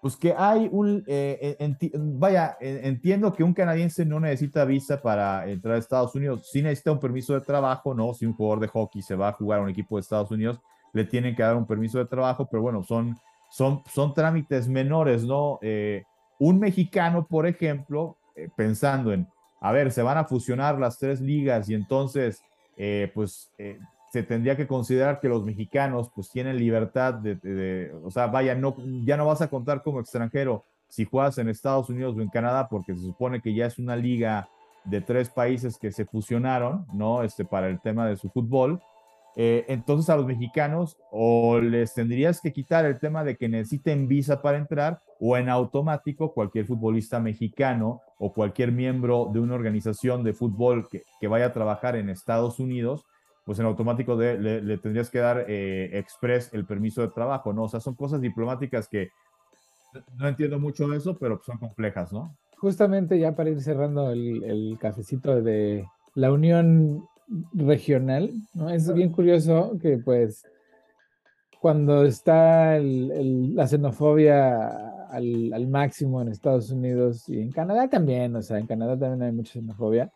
Pues 0.00 0.16
que 0.16 0.32
hay 0.32 0.68
un, 0.70 1.02
eh, 1.08 1.56
vaya, 1.92 2.56
entiendo 2.60 3.32
que 3.32 3.42
un 3.42 3.52
canadiense 3.52 4.06
no 4.06 4.20
necesita 4.20 4.64
visa 4.64 5.02
para 5.02 5.50
entrar 5.50 5.74
a 5.74 5.78
Estados 5.78 6.14
Unidos, 6.14 6.48
sí 6.52 6.62
necesita 6.62 6.92
un 6.92 7.00
permiso 7.00 7.34
de 7.34 7.40
trabajo, 7.40 7.94
¿no? 7.94 8.14
Si 8.14 8.24
un 8.24 8.32
jugador 8.32 8.60
de 8.60 8.68
hockey 8.68 9.02
se 9.02 9.16
va 9.16 9.30
a 9.30 9.32
jugar 9.32 9.58
a 9.58 9.62
un 9.62 9.70
equipo 9.70 9.96
de 9.96 10.02
Estados 10.02 10.30
Unidos, 10.30 10.60
le 10.92 11.04
tienen 11.04 11.34
que 11.34 11.42
dar 11.42 11.56
un 11.56 11.66
permiso 11.66 11.98
de 11.98 12.06
trabajo, 12.06 12.46
pero 12.48 12.62
bueno, 12.62 12.84
son, 12.84 13.18
son, 13.50 13.82
son 13.92 14.14
trámites 14.14 14.68
menores, 14.68 15.24
¿no? 15.24 15.58
Un 16.38 16.58
mexicano, 16.58 17.26
por 17.26 17.46
ejemplo, 17.46 18.16
eh, 18.36 18.48
pensando 18.56 19.12
en, 19.12 19.26
a 19.60 19.72
ver, 19.72 19.90
se 19.90 20.02
van 20.02 20.18
a 20.18 20.24
fusionar 20.24 20.78
las 20.78 20.98
tres 20.98 21.20
ligas 21.20 21.68
y 21.68 21.74
entonces, 21.74 22.42
eh, 22.76 23.10
pues, 23.14 23.50
eh, 23.58 23.78
se 24.12 24.22
tendría 24.22 24.56
que 24.56 24.66
considerar 24.66 25.20
que 25.20 25.28
los 25.28 25.44
mexicanos, 25.44 26.10
pues, 26.14 26.30
tienen 26.30 26.56
libertad 26.56 27.14
de, 27.14 27.92
o 28.04 28.10
sea, 28.10 28.28
vaya, 28.28 28.54
no, 28.54 28.76
ya 29.04 29.16
no 29.16 29.26
vas 29.26 29.42
a 29.42 29.50
contar 29.50 29.82
como 29.82 30.00
extranjero 30.00 30.64
si 30.88 31.04
juegas 31.04 31.36
en 31.38 31.48
Estados 31.48 31.90
Unidos 31.90 32.16
o 32.16 32.22
en 32.22 32.28
Canadá, 32.28 32.68
porque 32.68 32.94
se 32.94 33.02
supone 33.02 33.42
que 33.42 33.54
ya 33.54 33.66
es 33.66 33.78
una 33.78 33.96
liga 33.96 34.48
de 34.84 35.00
tres 35.00 35.28
países 35.28 35.76
que 35.76 35.92
se 35.92 36.06
fusionaron, 36.06 36.86
¿no? 36.94 37.22
Este, 37.22 37.44
para 37.44 37.68
el 37.68 37.80
tema 37.80 38.06
de 38.06 38.16
su 38.16 38.30
fútbol. 38.30 38.80
Entonces 39.40 40.10
a 40.10 40.16
los 40.16 40.26
mexicanos 40.26 40.98
o 41.12 41.60
les 41.60 41.94
tendrías 41.94 42.40
que 42.40 42.52
quitar 42.52 42.84
el 42.84 42.98
tema 42.98 43.22
de 43.22 43.36
que 43.36 43.48
necesiten 43.48 44.08
visa 44.08 44.42
para 44.42 44.58
entrar 44.58 45.00
o 45.20 45.36
en 45.36 45.48
automático 45.48 46.34
cualquier 46.34 46.66
futbolista 46.66 47.20
mexicano 47.20 48.00
o 48.18 48.32
cualquier 48.32 48.72
miembro 48.72 49.30
de 49.32 49.38
una 49.38 49.54
organización 49.54 50.24
de 50.24 50.32
fútbol 50.32 50.88
que, 50.88 51.04
que 51.20 51.28
vaya 51.28 51.46
a 51.46 51.52
trabajar 51.52 51.94
en 51.94 52.08
Estados 52.08 52.58
Unidos, 52.58 53.06
pues 53.44 53.58
en 53.60 53.66
automático 53.66 54.14
le, 54.16 54.78
tendrías 54.78 55.08
que 55.08 55.20
dar 55.20 55.44
eh, 55.48 55.90
express 55.96 56.52
el 56.52 56.66
permiso 56.66 57.00
de 57.02 57.08
trabajo, 57.08 57.52
¿no? 57.52 57.62
O 57.62 57.68
sea, 57.68 57.80
son 57.80 57.94
cosas 57.94 58.20
diplomáticas 58.20 58.88
que 58.88 59.08
no 60.16 60.28
entiendo 60.28 60.58
mucho 60.58 60.92
eso, 60.92 61.16
pero 61.16 61.40
son 61.46 61.58
complejas, 61.58 62.12
¿no? 62.12 62.36
Justamente 62.58 63.18
ya 63.18 63.34
para 63.34 63.50
ir 63.50 63.62
cerrando 63.62 64.10
el, 64.10 64.42
el 64.44 64.78
cafecito 64.78 65.40
de 65.40 65.86
la 66.14 66.32
Unión 66.32 67.08
Regional, 67.52 68.32
¿no? 68.54 68.70
Es 68.70 68.92
bien 68.92 69.12
curioso 69.12 69.76
que 69.80 69.98
pues 69.98 70.44
cuando 71.60 72.04
está 72.04 72.78
la 72.78 73.66
xenofobia 73.66 75.08
al, 75.08 75.52
al, 75.52 75.66
máximo 75.66 76.22
en 76.22 76.28
Estados 76.28 76.70
Unidos 76.70 77.28
y 77.28 77.40
en 77.40 77.50
Canadá 77.50 77.88
también, 77.88 78.34
o 78.36 78.42
sea, 78.42 78.58
en 78.58 78.66
Canadá 78.66 78.98
también 78.98 79.22
hay 79.22 79.32
mucha 79.32 79.54
xenofobia. 79.54 80.10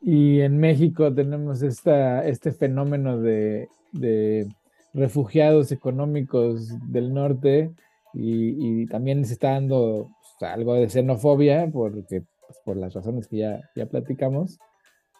Y 0.00 0.40
en 0.40 0.58
México 0.58 1.12
tenemos 1.12 1.62
esta, 1.62 2.24
este 2.24 2.52
fenómeno 2.52 3.18
de, 3.18 3.68
de 3.92 4.48
refugiados 4.94 5.72
económicos 5.72 6.68
del 6.90 7.12
norte 7.12 7.72
y, 8.14 8.82
y, 8.82 8.86
también 8.86 9.24
se 9.24 9.34
está 9.34 9.52
dando 9.52 10.08
pues, 10.38 10.50
algo 10.50 10.74
de 10.74 10.88
xenofobia 10.88 11.68
porque, 11.72 12.22
pues, 12.46 12.58
por 12.64 12.76
las 12.76 12.94
razones 12.94 13.26
que 13.26 13.38
ya, 13.38 13.60
ya 13.74 13.86
platicamos, 13.86 14.58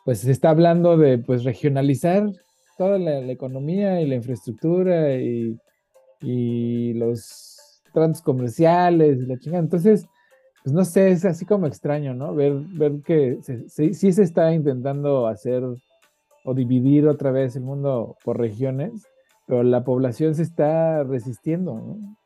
pues 0.08 0.20
se 0.20 0.30
está 0.30 0.48
hablando 0.48 0.96
de 0.96 1.18
pues 1.18 1.44
regionalizar 1.44 2.32
toda 2.78 2.98
la, 2.98 3.18
economía 3.30 4.00
y 4.00 4.06
la 4.06 4.14
infraestructura 4.14 5.14
y, 5.16 5.54
y 6.22 6.94
los 6.94 7.82
tratos 7.92 8.22
comerciales 8.22 9.18
y 9.18 9.26
la 9.26 9.38
chingada. 9.38 9.62
Entonces, 9.62 10.06
pues 10.64 10.72
no 10.72 10.86
sé, 10.86 11.10
es 11.10 11.26
así 11.26 11.44
como 11.44 11.66
extraño, 11.66 12.14
¿no? 12.14 12.34
Ver, 12.34 12.54
ver 12.54 13.02
que 13.04 13.36
sí 13.68 14.12
se 14.14 14.22
está 14.22 14.50
intentando 14.54 15.26
hacer 15.26 15.62
o 16.42 16.54
dividir 16.54 17.06
otra 17.06 17.30
vez 17.30 17.54
el 17.56 17.64
mundo 17.64 18.16
por 18.24 18.38
regiones, 18.38 19.06
pero 19.46 19.62
la 19.62 19.84
población 19.84 20.34
se 20.34 20.42
está 20.44 21.04
resistiendo, 21.04 21.74
¿no? 21.74 22.16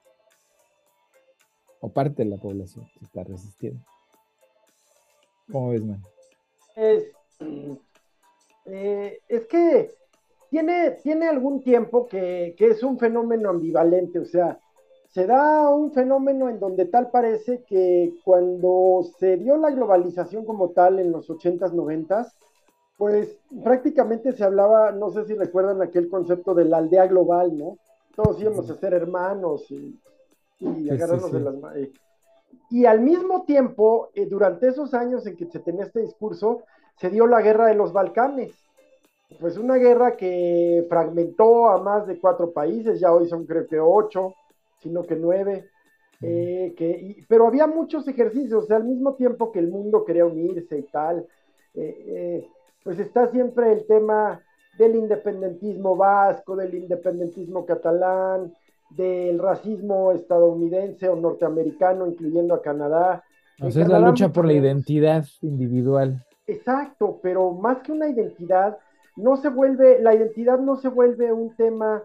O 1.80 1.92
parte 1.92 2.22
de 2.22 2.30
la 2.30 2.36
población 2.36 2.86
se 2.96 3.06
está 3.06 3.24
resistiendo. 3.24 3.82
¿Cómo 5.50 5.70
ves, 5.70 5.82
man? 5.82 6.00
Es, 6.76 7.12
eh, 8.66 9.18
es 9.28 9.46
que 9.46 9.90
tiene, 10.50 10.92
tiene 11.02 11.28
algún 11.28 11.62
tiempo 11.62 12.06
que, 12.06 12.54
que 12.56 12.68
es 12.68 12.82
un 12.82 12.98
fenómeno 12.98 13.50
ambivalente, 13.50 14.18
o 14.18 14.24
sea, 14.24 14.58
se 15.08 15.26
da 15.26 15.68
un 15.68 15.92
fenómeno 15.92 16.48
en 16.48 16.58
donde 16.58 16.86
tal 16.86 17.10
parece 17.10 17.64
que 17.64 18.14
cuando 18.24 19.02
se 19.18 19.36
dio 19.36 19.58
la 19.58 19.70
globalización 19.70 20.46
como 20.46 20.70
tal 20.70 20.98
en 20.98 21.12
los 21.12 21.28
80s, 21.28 21.72
90s, 21.72 22.32
pues 22.96 23.38
prácticamente 23.62 24.32
se 24.32 24.44
hablaba, 24.44 24.92
no 24.92 25.10
sé 25.10 25.26
si 25.26 25.34
recuerdan 25.34 25.82
aquel 25.82 26.08
concepto 26.08 26.54
de 26.54 26.64
la 26.64 26.78
aldea 26.78 27.06
global, 27.08 27.58
¿no? 27.58 27.78
Todos 28.14 28.40
íbamos 28.40 28.70
a 28.70 28.76
ser 28.76 28.94
hermanos 28.94 29.70
y, 29.70 30.00
y 30.60 30.88
agarrarnos 30.88 31.32
de 31.32 31.40
las 31.40 31.54
manos. 31.56 31.88
Y 32.70 32.86
al 32.86 33.00
mismo 33.00 33.44
tiempo, 33.44 34.08
eh, 34.14 34.26
durante 34.26 34.68
esos 34.68 34.94
años 34.94 35.26
en 35.26 35.36
que 35.36 35.46
se 35.46 35.58
tenía 35.58 35.84
este 35.84 36.00
discurso, 36.00 36.62
se 37.02 37.10
dio 37.10 37.26
la 37.26 37.42
guerra 37.42 37.66
de 37.66 37.74
los 37.74 37.92
Balcanes. 37.92 38.52
Pues 39.40 39.58
una 39.58 39.74
guerra 39.74 40.16
que 40.16 40.86
fragmentó 40.88 41.68
a 41.68 41.82
más 41.82 42.06
de 42.06 42.20
cuatro 42.20 42.52
países, 42.52 43.00
ya 43.00 43.12
hoy 43.12 43.28
son 43.28 43.44
creo 43.44 43.66
que 43.66 43.80
ocho, 43.80 44.34
sino 44.80 45.02
que 45.02 45.16
nueve. 45.16 45.68
Eh, 46.20 46.74
que, 46.76 47.24
pero 47.28 47.48
había 47.48 47.66
muchos 47.66 48.06
ejercicios, 48.06 48.62
o 48.62 48.66
sea, 48.68 48.76
al 48.76 48.84
mismo 48.84 49.14
tiempo 49.14 49.50
que 49.50 49.58
el 49.58 49.66
mundo 49.66 50.04
quería 50.04 50.24
unirse 50.24 50.78
y 50.78 50.82
tal, 50.84 51.26
eh, 51.74 52.04
eh, 52.06 52.48
pues 52.84 53.00
está 53.00 53.26
siempre 53.32 53.72
el 53.72 53.84
tema 53.84 54.40
del 54.78 54.94
independentismo 54.94 55.96
vasco, 55.96 56.54
del 56.54 56.72
independentismo 56.72 57.66
catalán, 57.66 58.54
del 58.90 59.40
racismo 59.40 60.12
estadounidense 60.12 61.08
o 61.08 61.16
norteamericano, 61.16 62.06
incluyendo 62.06 62.54
a 62.54 62.62
Canadá. 62.62 63.24
O 63.60 63.72
sea, 63.72 63.82
es 63.82 63.88
la 63.88 63.98
lucha 63.98 64.28
por 64.28 64.46
la 64.46 64.52
identidad 64.52 65.24
individual. 65.40 66.24
Exacto, 66.52 67.18
pero 67.22 67.52
más 67.52 67.78
que 67.78 67.92
una 67.92 68.08
identidad, 68.08 68.78
no 69.16 69.36
se 69.36 69.48
vuelve, 69.48 70.00
la 70.00 70.14
identidad 70.14 70.58
no 70.58 70.76
se 70.76 70.88
vuelve 70.88 71.32
un 71.32 71.54
tema 71.56 72.02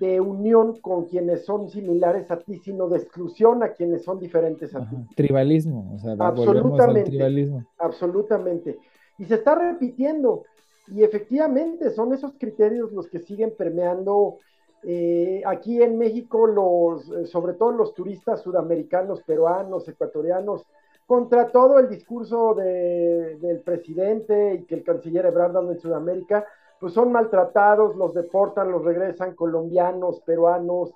de 0.00 0.20
unión 0.20 0.80
con 0.80 1.06
quienes 1.06 1.44
son 1.44 1.68
similares 1.68 2.30
a 2.30 2.38
ti, 2.38 2.58
sino 2.58 2.88
de 2.88 2.98
exclusión 2.98 3.62
a 3.62 3.72
quienes 3.72 4.04
son 4.04 4.20
diferentes 4.20 4.74
a 4.74 4.88
ti. 4.88 4.96
Tribalismo, 5.16 5.94
o 5.94 5.98
sea, 5.98 6.12
absolutamente, 6.18 7.00
al 7.00 7.06
tribalismo. 7.06 7.64
Absolutamente. 7.78 8.78
Y 9.18 9.24
se 9.24 9.34
está 9.34 9.54
repitiendo. 9.56 10.44
Y 10.86 11.02
efectivamente 11.02 11.90
son 11.90 12.14
esos 12.14 12.32
criterios 12.38 12.92
los 12.92 13.08
que 13.08 13.18
siguen 13.18 13.52
permeando 13.56 14.38
eh, 14.84 15.42
aquí 15.44 15.82
en 15.82 15.98
México, 15.98 16.46
los, 16.46 17.10
eh, 17.10 17.26
sobre 17.26 17.54
todo 17.54 17.72
los 17.72 17.94
turistas 17.94 18.42
sudamericanos, 18.42 19.22
peruanos, 19.22 19.88
ecuatorianos, 19.88 20.64
contra 21.08 21.48
todo 21.48 21.78
el 21.78 21.88
discurso 21.88 22.52
de, 22.52 23.38
del 23.40 23.60
presidente 23.60 24.56
y 24.56 24.64
que 24.64 24.74
el 24.74 24.84
canciller 24.84 25.24
Ebrard 25.24 25.54
dando 25.54 25.72
en 25.72 25.80
Sudamérica, 25.80 26.44
pues 26.78 26.92
son 26.92 27.10
maltratados, 27.10 27.96
los 27.96 28.12
deportan, 28.12 28.70
los 28.70 28.84
regresan 28.84 29.34
colombianos, 29.34 30.20
peruanos, 30.20 30.92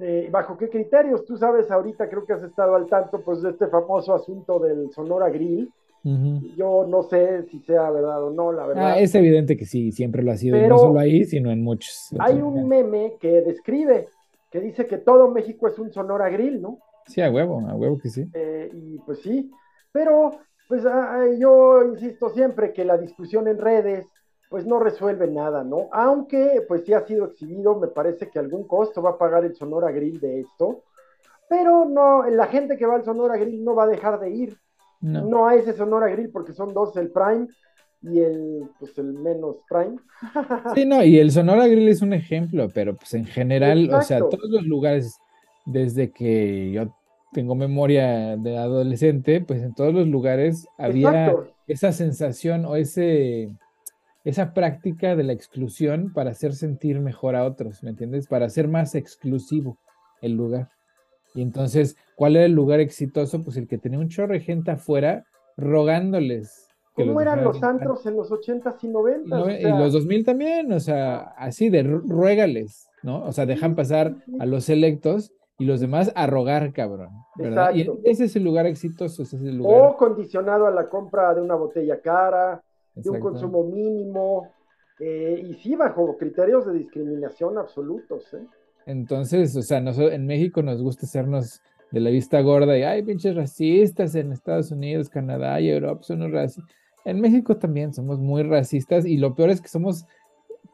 eh, 0.00 0.28
¿bajo 0.32 0.58
qué 0.58 0.68
criterios? 0.68 1.24
Tú 1.24 1.36
sabes, 1.36 1.70
ahorita 1.70 2.08
creo 2.10 2.26
que 2.26 2.32
has 2.32 2.42
estado 2.42 2.74
al 2.74 2.88
tanto 2.88 3.20
pues 3.20 3.40
de 3.40 3.50
este 3.50 3.68
famoso 3.68 4.12
asunto 4.12 4.58
del 4.58 4.90
Sonora 4.90 5.30
Grill. 5.30 5.72
Yo 6.56 6.86
no 6.88 7.04
sé 7.04 7.44
si 7.44 7.60
sea 7.60 7.90
verdad 7.90 8.24
o 8.24 8.30
no, 8.30 8.50
la 8.50 8.66
verdad. 8.66 8.92
Ah, 8.92 8.98
es 8.98 9.14
evidente 9.14 9.56
que 9.56 9.66
sí, 9.66 9.92
siempre 9.92 10.22
lo 10.22 10.32
ha 10.32 10.36
sido, 10.36 10.58
no 10.66 10.78
solo 10.78 10.98
ahí, 10.98 11.24
sino 11.24 11.52
en 11.52 11.62
muchos. 11.62 12.12
Hay 12.18 12.40
un 12.42 12.66
meme 12.66 13.14
que 13.20 13.42
describe, 13.42 14.08
que 14.50 14.58
dice 14.58 14.86
que 14.86 14.98
todo 14.98 15.30
México 15.30 15.68
es 15.68 15.78
un 15.78 15.92
Sonora 15.92 16.28
Grill, 16.28 16.60
¿no? 16.60 16.78
Sí, 17.08 17.20
a 17.20 17.30
huevo, 17.30 17.66
a 17.68 17.74
huevo 17.74 17.98
que 17.98 18.10
sí. 18.10 18.26
Eh, 18.34 18.70
y 18.72 18.98
pues 18.98 19.20
sí, 19.20 19.50
pero 19.92 20.38
pues 20.68 20.84
ah, 20.84 21.24
yo 21.38 21.82
insisto 21.84 22.30
siempre 22.30 22.72
que 22.72 22.84
la 22.84 22.98
discusión 22.98 23.48
en 23.48 23.58
redes 23.58 24.06
pues 24.48 24.66
no 24.66 24.78
resuelve 24.78 25.28
nada, 25.28 25.62
¿no? 25.62 25.88
Aunque 25.92 26.64
pues 26.66 26.84
sí 26.84 26.94
ha 26.94 27.06
sido 27.06 27.26
exhibido, 27.26 27.78
me 27.78 27.88
parece 27.88 28.30
que 28.30 28.38
algún 28.38 28.66
costo 28.66 29.02
va 29.02 29.10
a 29.10 29.18
pagar 29.18 29.44
el 29.44 29.54
Sonora 29.54 29.90
Grill 29.90 30.20
de 30.20 30.40
esto, 30.40 30.84
pero 31.48 31.84
no, 31.84 32.24
la 32.28 32.46
gente 32.46 32.76
que 32.76 32.86
va 32.86 32.96
al 32.96 33.04
Sonora 33.04 33.36
Grill 33.36 33.64
no 33.64 33.74
va 33.74 33.84
a 33.84 33.88
dejar 33.88 34.20
de 34.20 34.30
ir, 34.30 34.56
no, 35.00 35.24
no 35.24 35.46
a 35.46 35.54
ese 35.54 35.74
Sonora 35.74 36.08
Grill 36.08 36.30
porque 36.30 36.52
son 36.52 36.72
dos, 36.72 36.96
el 36.96 37.10
Prime 37.10 37.46
y 38.02 38.20
el, 38.20 38.70
pues 38.78 38.96
el 38.98 39.12
menos 39.12 39.56
Prime. 39.68 39.96
sí, 40.74 40.86
no, 40.86 41.02
y 41.02 41.18
el 41.18 41.30
Sonora 41.30 41.66
Grill 41.66 41.88
es 41.88 42.02
un 42.02 42.12
ejemplo, 42.12 42.68
pero 42.72 42.94
pues 42.94 43.12
en 43.14 43.26
general, 43.26 43.90
o 43.92 44.02
sea, 44.02 44.20
todos 44.20 44.50
los 44.50 44.64
lugares, 44.64 45.18
desde 45.68 46.10
que 46.10 46.70
yo 46.72 46.94
tengo 47.32 47.54
memoria 47.54 48.36
de 48.36 48.56
adolescente, 48.56 49.40
pues 49.40 49.62
en 49.62 49.74
todos 49.74 49.92
los 49.92 50.08
lugares 50.08 50.66
había 50.78 51.34
esa 51.66 51.92
sensación 51.92 52.64
o 52.64 52.76
ese 52.76 53.50
esa 54.24 54.52
práctica 54.52 55.16
de 55.16 55.22
la 55.22 55.32
exclusión 55.32 56.12
para 56.12 56.30
hacer 56.30 56.52
sentir 56.54 57.00
mejor 57.00 57.34
a 57.36 57.44
otros, 57.44 57.82
¿me 57.82 57.90
entiendes? 57.90 58.26
Para 58.26 58.46
hacer 58.46 58.68
más 58.68 58.94
exclusivo 58.94 59.78
el 60.20 60.32
lugar. 60.32 60.68
Y 61.34 61.40
entonces, 61.40 61.96
¿cuál 62.16 62.36
era 62.36 62.44
el 62.44 62.52
lugar 62.52 62.80
exitoso? 62.80 63.42
Pues 63.42 63.56
el 63.56 63.68
que 63.68 63.78
tenía 63.78 63.98
un 63.98 64.08
chorro 64.08 64.34
de 64.34 64.40
gente 64.40 64.70
afuera 64.70 65.24
rogándoles. 65.56 66.68
¿Cómo 66.94 67.20
eran 67.20 67.44
los 67.44 67.62
antros 67.62 68.04
en 68.06 68.16
los 68.16 68.30
80s 68.30 68.76
y 68.82 68.88
90s? 68.88 69.60
Y, 69.60 69.64
los 69.64 69.92
2000 69.92 70.24
también, 70.24 70.72
o 70.72 70.80
sea, 70.80 71.18
así 71.38 71.70
de 71.70 71.84
ruégales, 71.84 72.88
¿no? 73.02 73.24
O 73.24 73.32
sea, 73.32 73.46
dejan 73.46 73.76
pasar 73.76 74.16
a 74.40 74.46
los 74.46 74.68
electos 74.68 75.32
y 75.58 75.64
los 75.64 75.80
demás 75.80 76.12
a 76.14 76.26
rogar, 76.26 76.72
cabrón. 76.72 77.10
¿verdad? 77.36 77.74
Y 77.74 77.88
ese 78.04 78.24
es 78.24 78.36
el 78.36 78.44
lugar 78.44 78.66
exitoso, 78.66 79.22
ese 79.22 79.36
es 79.36 79.42
el 79.42 79.58
lugar. 79.58 79.90
O 79.90 79.96
condicionado 79.96 80.66
a 80.66 80.70
la 80.70 80.88
compra 80.88 81.34
de 81.34 81.42
una 81.42 81.56
botella 81.56 82.00
cara, 82.00 82.62
de 82.94 83.10
un 83.10 83.20
consumo 83.20 83.64
mínimo, 83.64 84.52
eh, 85.00 85.44
y 85.44 85.54
sí, 85.54 85.74
bajo 85.74 86.16
criterios 86.16 86.66
de 86.66 86.74
discriminación 86.74 87.58
absolutos. 87.58 88.32
¿eh? 88.34 88.44
Entonces, 88.86 89.54
o 89.56 89.62
sea, 89.62 89.80
nosotros, 89.80 90.12
en 90.12 90.26
México 90.26 90.62
nos 90.62 90.82
gusta 90.82 91.06
hacernos 91.06 91.60
de 91.90 92.00
la 92.00 92.10
vista 92.10 92.40
gorda 92.40 92.76
y 92.76 92.82
hay 92.82 93.02
pinches 93.02 93.34
racistas 93.34 94.14
en 94.14 94.32
Estados 94.32 94.70
Unidos, 94.70 95.08
Canadá 95.08 95.60
y 95.60 95.70
Europa 95.70 96.02
son 96.02 96.32
racistas. 96.32 96.72
En 97.04 97.20
México 97.20 97.56
también 97.56 97.94
somos 97.94 98.18
muy 98.18 98.42
racistas 98.42 99.06
y 99.06 99.16
lo 99.16 99.34
peor 99.34 99.50
es 99.50 99.60
que 99.60 99.68
somos 99.68 100.04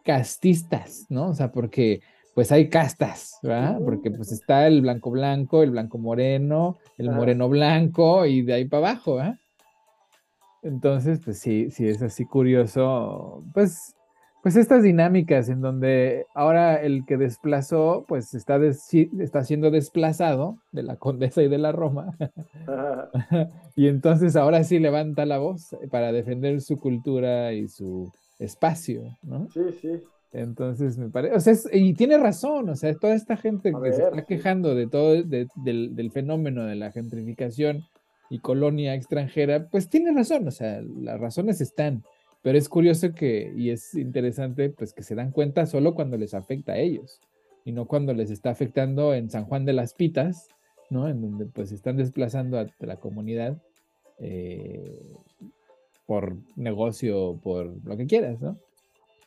castistas, 0.05 1.07
¿no? 1.09 1.28
O 1.28 1.35
sea, 1.35 1.53
porque 1.53 2.01
pues 2.35 2.51
hay 2.51 2.68
castas, 2.68 3.39
¿verdad? 3.43 3.78
Porque 3.85 4.11
pues 4.11 4.32
está 4.32 4.66
el 4.66 4.82
blanco 4.82 5.11
blanco, 5.11 5.62
el 5.62 5.70
blanco 5.70 5.99
moreno, 5.99 6.78
el 6.99 7.11
moreno 7.11 7.49
blanco 7.49 8.26
y 8.26 8.43
de 8.43 8.55
ahí 8.55 8.64
para 8.64 8.89
abajo, 8.89 9.16
¿verdad? 9.16 9.37
Entonces, 10.62 11.20
pues 11.24 11.39
sí, 11.39 11.70
sí 11.70 11.87
es 11.87 12.03
así 12.03 12.24
curioso, 12.24 13.45
pues, 13.53 13.95
pues 14.43 14.57
estas 14.57 14.82
dinámicas 14.82 15.49
en 15.49 15.61
donde 15.61 16.26
ahora 16.35 16.76
el 16.76 17.05
que 17.07 17.18
desplazó, 17.18 18.05
pues 18.09 18.35
está, 18.35 18.59
está 18.64 19.45
siendo 19.45 19.70
desplazado 19.70 20.57
de 20.72 20.82
la 20.82 20.97
condesa 20.97 21.43
y 21.43 21.49
de 21.49 21.59
la 21.59 21.70
Roma. 21.70 22.16
y 23.76 23.89
entonces 23.89 24.37
ahora 24.37 24.64
sí 24.64 24.78
levanta 24.78 25.26
la 25.26 25.39
voz 25.39 25.76
para 25.91 26.12
defender 26.12 26.61
su 26.62 26.78
cultura 26.78 27.53
y 27.53 27.68
su 27.68 28.11
espacio, 28.39 29.03
¿no? 29.22 29.49
Sí, 29.51 29.61
sí. 29.80 30.03
Entonces 30.35 30.99
me 30.99 31.09
parece, 31.09 31.35
o 31.35 31.41
sea, 31.41 31.55
y 31.72 31.95
tiene 31.95 32.18
razón, 32.18 32.68
o 32.68 32.76
sea, 32.76 32.95
toda 32.95 33.14
esta 33.14 33.37
gente 33.37 33.72
que 33.72 33.93
se 33.93 34.03
está 34.03 34.26
quejando 34.26 34.74
de 34.74 34.87
todo, 34.89 35.22
del, 35.22 35.49
del 35.97 36.11
fenómeno 36.11 36.64
de 36.64 36.74
la 36.74 36.93
gentrificación, 36.93 37.85
y 38.30 38.39
colonia 38.41 38.95
extranjera, 38.95 39.68
pues 39.68 39.89
tiene 39.89 40.12
razón, 40.12 40.49
o 40.49 40.51
sea, 40.51 40.80
las 40.82 41.20
razones 41.20 41.61
están, 41.61 42.03
pero 42.43 42.59
es 42.59 42.68
curioso 42.68 43.12
que, 43.14 43.53
y 43.57 43.70
es 43.70 43.95
interesante, 43.95 44.70
pues 44.70 44.93
que 44.93 45.03
se 45.03 45.14
dan 45.14 45.30
cuenta 45.30 45.66
solo 45.66 45.95
cuando 45.95 46.16
les 46.16 46.35
afecta 46.35 46.72
a 46.72 46.78
ellos, 46.78 47.20
y 47.64 47.72
no 47.72 47.87
cuando 47.87 48.12
les 48.12 48.30
está 48.30 48.51
afectando 48.51 49.14
en 49.14 49.30
San 49.30 49.45
Juan 49.45 49.64
de 49.64 49.72
las 49.72 49.95
Pitas, 49.95 50.49
¿no? 50.91 51.09
En 51.09 51.20
donde 51.22 51.47
pues 51.47 51.72
están 51.72 51.97
desplazando 51.97 52.59
a 52.59 52.66
la 52.80 52.97
comunidad 52.97 53.57
eh, 54.18 55.01
por 56.07 56.37
negocio, 56.57 57.39
por 57.43 57.72
lo 57.85 57.97
que 57.97 58.07
quieras, 58.07 58.41
¿no? 58.41 58.59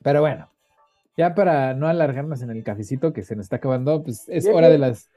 Pero 0.04 0.22
bueno, 0.22 0.50
ya 1.18 1.34
para 1.34 1.74
no 1.74 1.88
alargarnos 1.88 2.44
en 2.44 2.52
el 2.52 2.64
cafecito 2.64 3.12
que 3.12 3.24
se 3.24 3.36
nos 3.36 3.48
está 3.48 3.56
acabando, 3.56 4.04
pues 4.04 4.30
es 4.30 4.48
hora 4.48 4.70
de 4.70 4.78
las... 4.78 5.10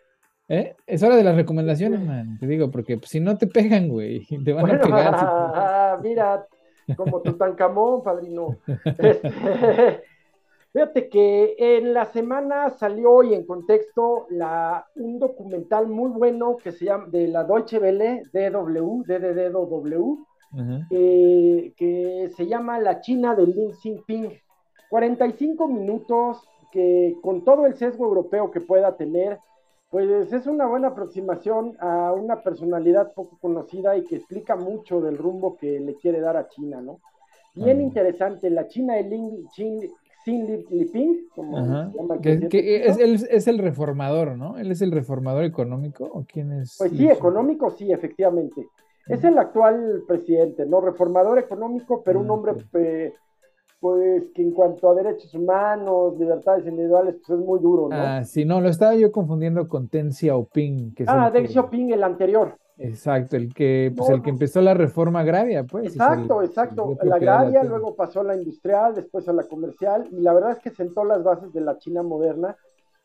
¿eh? 0.48 0.74
Es 0.86 1.03
hora 1.03 1.14
de 1.14 1.22
las 1.22 1.36
recomendaciones, 1.36 2.01
man, 2.01 2.38
te 2.40 2.46
digo, 2.46 2.70
porque 2.70 2.96
pues, 2.96 3.11
si 3.11 3.20
no 3.20 3.36
te 3.36 3.46
pegan, 3.46 3.88
güey, 3.88 4.26
te 4.44 4.53
van 4.55 4.70
a 4.70 4.80
pegar. 4.80 6.01
mira, 6.03 6.46
como 6.96 7.20
Tutankamón, 7.20 8.03
padrino. 8.03 8.57
Este, 8.84 9.20
fíjate 10.72 11.09
que 11.11 11.55
en 11.59 11.92
la 11.92 12.07
semana 12.07 12.70
salió 12.70 13.12
hoy 13.12 13.34
en 13.34 13.44
contexto 13.44 14.26
la, 14.30 14.86
un 14.96 15.18
documental 15.18 15.86
muy 15.86 16.11
bueno 16.11 16.57
que 16.57 16.72
se 16.72 16.86
llama 16.86 17.09
de 17.09 17.28
la 17.28 17.44
Deutsche 17.44 17.78
Welle, 17.78 18.22
DW, 18.32 19.03
DDDW, 19.07 20.24
eh, 20.90 21.74
que 21.76 22.30
se 22.34 22.46
llama 22.46 22.78
La 22.78 23.03
China 23.03 23.34
de 23.34 23.46
Lin 23.46 23.74
Xinping. 23.74 24.40
45 24.91 25.68
minutos 25.68 26.43
que 26.70 27.16
con 27.22 27.43
todo 27.45 27.66
el 27.66 27.76
sesgo 27.76 28.05
europeo 28.05 28.51
que 28.51 28.61
pueda 28.61 28.97
tener, 28.97 29.38
pues 29.88 30.32
es 30.32 30.47
una 30.47 30.66
buena 30.66 30.88
aproximación 30.88 31.76
a 31.80 32.12
una 32.12 32.43
personalidad 32.43 33.12
poco 33.14 33.38
conocida 33.41 33.97
y 33.97 34.05
que 34.05 34.16
explica 34.16 34.57
mucho 34.57 35.01
del 35.01 35.16
rumbo 35.16 35.57
que 35.57 35.80
le 35.80 35.95
quiere 35.95 36.20
dar 36.20 36.36
a 36.36 36.49
China, 36.49 36.80
¿no? 36.80 37.01
Bien 37.55 37.80
interesante, 37.80 38.49
la 38.51 38.68
China 38.68 38.95
de 38.95 39.03
Lin, 39.05 39.49
Xin 39.53 40.64
Liping, 40.70 41.28
como 41.34 41.64
se 41.64 41.97
llama. 41.97 42.20
Que, 42.20 42.86
es, 42.86 42.99
él, 42.99 43.26
es 43.28 43.49
el 43.49 43.59
reformador, 43.59 44.36
¿no? 44.36 44.59
¿Él 44.59 44.70
es 44.70 44.82
el 44.82 44.93
reformador 44.93 45.45
económico 45.45 46.05
o 46.05 46.24
quién 46.24 46.53
es? 46.53 46.76
Pues 46.78 46.93
sí, 46.93 47.09
económico, 47.09 47.70
sí, 47.70 47.91
efectivamente. 47.93 48.68
Es 49.09 49.24
el 49.24 49.36
actual 49.38 50.05
presidente, 50.07 50.66
¿no? 50.66 50.80
Reformador 50.80 51.38
económico, 51.38 52.03
pero 52.05 52.20
un 52.20 52.30
ah, 52.30 52.34
hombre 52.34 52.53
pues 53.80 54.30
que 54.34 54.42
en 54.42 54.52
cuanto 54.52 54.90
a 54.90 54.94
derechos 54.94 55.34
humanos, 55.34 56.18
libertades 56.18 56.66
individuales, 56.66 57.16
pues 57.26 57.40
es 57.40 57.44
muy 57.44 57.58
duro, 57.60 57.88
¿no? 57.88 57.96
Ah, 57.96 58.24
sí, 58.24 58.44
no, 58.44 58.60
lo 58.60 58.68
estaba 58.68 58.94
yo 58.94 59.10
confundiendo 59.10 59.66
con 59.68 59.88
Deng 59.88 60.12
Xiaoping. 60.12 60.94
Que 60.94 61.04
ah, 61.06 61.30
Deng 61.30 61.48
Xiaoping, 61.48 61.90
el 61.92 62.04
anterior. 62.04 62.56
Exacto, 62.76 63.36
el 63.36 63.52
que, 63.52 63.92
pues 63.96 64.10
el 64.10 64.22
que 64.22 64.30
empezó 64.30 64.60
la 64.60 64.74
reforma 64.74 65.20
agraria, 65.20 65.64
pues. 65.64 65.86
Exacto, 65.86 66.42
exacto. 66.42 66.96
La 67.02 67.16
agraria, 67.16 67.62
luego 67.64 67.94
pasó 67.94 68.20
a 68.20 68.24
la 68.24 68.36
industrial, 68.36 68.94
después 68.94 69.26
a 69.28 69.32
la 69.32 69.44
comercial, 69.44 70.06
y 70.10 70.20
la 70.20 70.34
verdad 70.34 70.52
es 70.52 70.58
que 70.58 70.70
sentó 70.70 71.04
las 71.04 71.22
bases 71.22 71.52
de 71.52 71.60
la 71.62 71.78
China 71.78 72.02
moderna, 72.02 72.56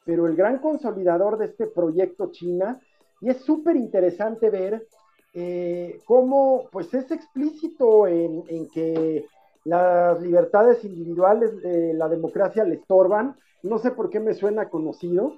pero 0.05 0.28
el 0.28 0.36
gran 0.36 0.59
consolidador 0.59 1.38
de 1.38 1.45
este 1.45 1.67
proyecto 1.67 2.32
China, 2.32 2.80
y 3.21 3.30
es 3.30 3.38
súper 3.41 3.78
interesante 3.78 4.49
ver 4.49 4.88
eh, 5.34 5.99
cómo, 6.05 6.63
pues 6.71 6.93
es 6.93 7.11
explícito 7.11 8.07
en, 8.07 8.43
en 8.47 8.69
que 8.69 9.26
las 9.66 10.22
libertades 10.22 10.86
individuales 10.86 11.51
la 11.63 12.07
democracia 12.07 12.63
le 12.63 12.76
estorban, 12.76 13.36
no 13.63 13.80
sé 13.80 13.91
por 13.91 14.09
qué 14.09 14.20
me 14.20 14.34
suena 14.34 14.70
conocido, 14.70 15.34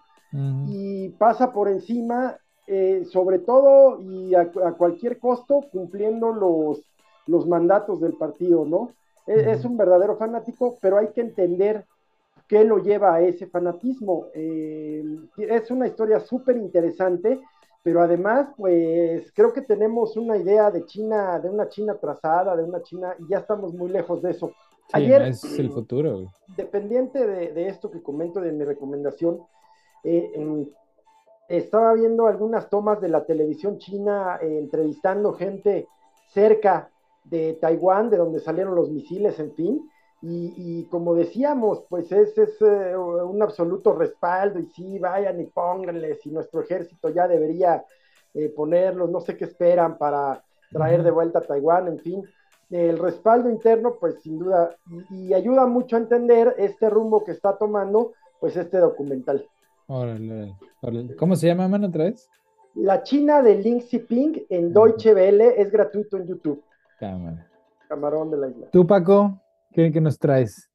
y 0.67 1.09
pasa 1.09 1.53
por 1.53 1.69
encima, 1.69 2.38
eh, 2.67 3.05
sobre 3.05 3.39
todo 3.39 4.01
y 4.01 4.36
a, 4.36 4.51
cualquier 4.78 5.19
costo, 5.19 5.61
cumpliendo 5.71 6.34
los, 6.34 6.84
los 7.25 7.47
mandatos 7.47 8.01
del 8.01 8.13
partido, 8.13 8.65
¿no? 8.65 8.91
E, 9.25 9.51
es, 9.51 9.63
un 9.63 9.78
verdadero 9.78 10.17
fanático, 10.17 10.78
pero 10.82 10.97
hay 10.97 11.07
que 11.09 11.21
entender 11.21 11.86
qué 12.47 12.65
lo 12.65 12.80
lleva 12.80 13.15
a 13.15 13.21
ese 13.21 13.47
fanatismo. 13.47 14.25
Eh, 14.34 15.03
es 15.38 15.71
una 15.71 15.88
historia 15.88 16.19
súper 16.19 16.57
interesante 16.57 17.39
pero 17.88 18.01
además, 18.01 18.49
pues 18.57 19.31
creo 19.31 19.53
que 19.53 19.61
tenemos 19.61 20.17
una 20.17 20.35
idea 20.35 20.69
de 20.71 20.83
China, 20.83 21.39
de 21.39 21.49
una 21.49 21.69
China 21.69 21.95
trazada, 21.95 22.53
de 22.53 22.65
una 22.65 22.83
China, 22.83 23.15
y 23.17 23.29
ya 23.29 23.38
estamos 23.38 23.73
muy 23.73 23.89
lejos 23.89 24.21
de 24.21 24.31
eso. 24.31 24.51
Ayer, 24.91 25.21
es 25.21 25.57
el 25.57 25.71
futuro. 25.71 26.29
Dependiente 26.57 27.25
de, 27.25 27.69
esto 27.69 27.89
que 27.89 28.03
comento 28.03 28.41
de 28.41 28.51
mi 28.51 28.65
recomendación, 28.65 29.39
eh, 30.03 30.67
estaba 31.47 31.93
viendo 31.93 32.27
algunas 32.27 32.69
tomas 32.69 32.99
de 32.99 33.07
la 33.07 33.23
televisión 33.23 33.77
china 33.77 34.38
eh, 34.41 34.59
entrevistando 34.59 35.31
gente 35.31 35.88
cerca 36.27 36.89
de 37.23 37.53
Taiwán, 37.53 38.09
de 38.09 38.17
donde 38.17 38.41
salieron 38.41 38.75
los 38.75 38.89
misiles, 38.89 39.39
en 39.39 39.53
fin, 39.53 39.89
y, 40.22 40.84
como 40.86 41.13
decíamos, 41.13 41.84
pues 41.89 42.11
ese 42.11 42.43
es 42.43 42.61
eh, 42.61 42.97
un 42.97 43.41
absoluto 43.41 43.93
respaldo 43.93 44.59
y 44.59 44.65
sí, 44.65 44.97
vayan 44.97 45.39
y 45.39 45.45
pónganles 45.45 46.26
y 46.26 46.32
nuestro 46.32 46.61
ejército 46.61 47.09
ya 47.09 47.28
debería 47.28 47.86
eh, 48.34 48.49
ponerlos, 48.49 49.09
no 49.11 49.20
sé 49.22 49.38
qué 49.38 49.45
esperan 49.45 49.97
para 49.97 50.43
traer 50.72 51.03
de 51.03 51.11
vuelta 51.11 51.39
a 51.39 51.43
Taiwán, 51.43 51.88
en 51.88 51.99
fin. 51.99 52.24
El 52.70 52.97
respaldo 52.97 53.49
interno, 53.49 53.95
pues 53.99 54.22
sin 54.22 54.39
duda, 54.39 54.76
y, 55.11 55.34
ayuda 55.34 55.68
mucho 55.68 55.95
a 55.95 55.99
entender 55.99 56.55
este 56.57 56.89
rumbo 56.89 57.24
que 57.24 57.32
está 57.32 57.55
tomando, 57.55 58.13
pues 58.39 58.57
este 58.57 58.80
documental. 58.80 59.47
¿Cómo 61.18 61.36
se 61.36 61.47
llama, 61.47 61.68
mano, 61.68 61.88
otra 61.88 62.05
vez? 62.05 62.28
La 62.74 63.03
China 63.03 63.41
de 63.41 63.55
Ling 63.55 63.82
Xiping 63.82 64.45
en 64.49 64.74
Deutsche 64.74 65.13
Welle 65.13 65.61
es 65.61 65.72
gratuito 65.72 66.18
en 66.18 66.28
YouTube. 66.28 66.61
Cámara. 66.99 67.47
Camarón 67.88 68.32
de 68.32 68.38
la 68.38 68.49
isla. 68.49 68.68
¿Tú, 68.72 68.86
Paco? 68.86 69.39
¿Qué, 69.74 69.89
nos 70.01 70.18
traes? 70.18 70.70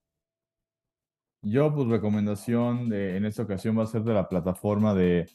Yo, 1.42 1.74
pues, 1.74 1.88
recomendación 1.88 2.92
en 2.92 3.24
esta 3.24 3.42
ocasión 3.42 3.78
va 3.78 3.82
a 3.82 3.86
ser 3.86 4.02
de 4.02 4.14
la 4.14 4.28
plataforma 4.28 4.94
de 4.94 5.26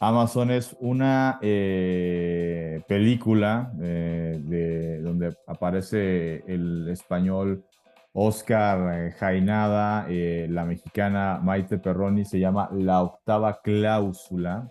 Amazon. 0.00 0.50
Es 0.50 0.76
una 0.80 1.38
eh, 1.40 2.82
película 2.86 3.72
eh, 3.80 4.38
de, 4.42 5.00
donde 5.00 5.34
aparece 5.46 6.44
el 6.46 6.88
español 6.88 7.64
Oscar 8.12 9.06
eh, 9.06 9.12
Jainada, 9.12 10.06
la 10.08 10.64
mexicana 10.64 11.40
Maite 11.42 11.78
Perroni, 11.78 12.24
se 12.24 12.38
llama 12.38 12.68
La 12.72 13.02
Octava 13.02 13.60
Cláusula. 13.62 14.70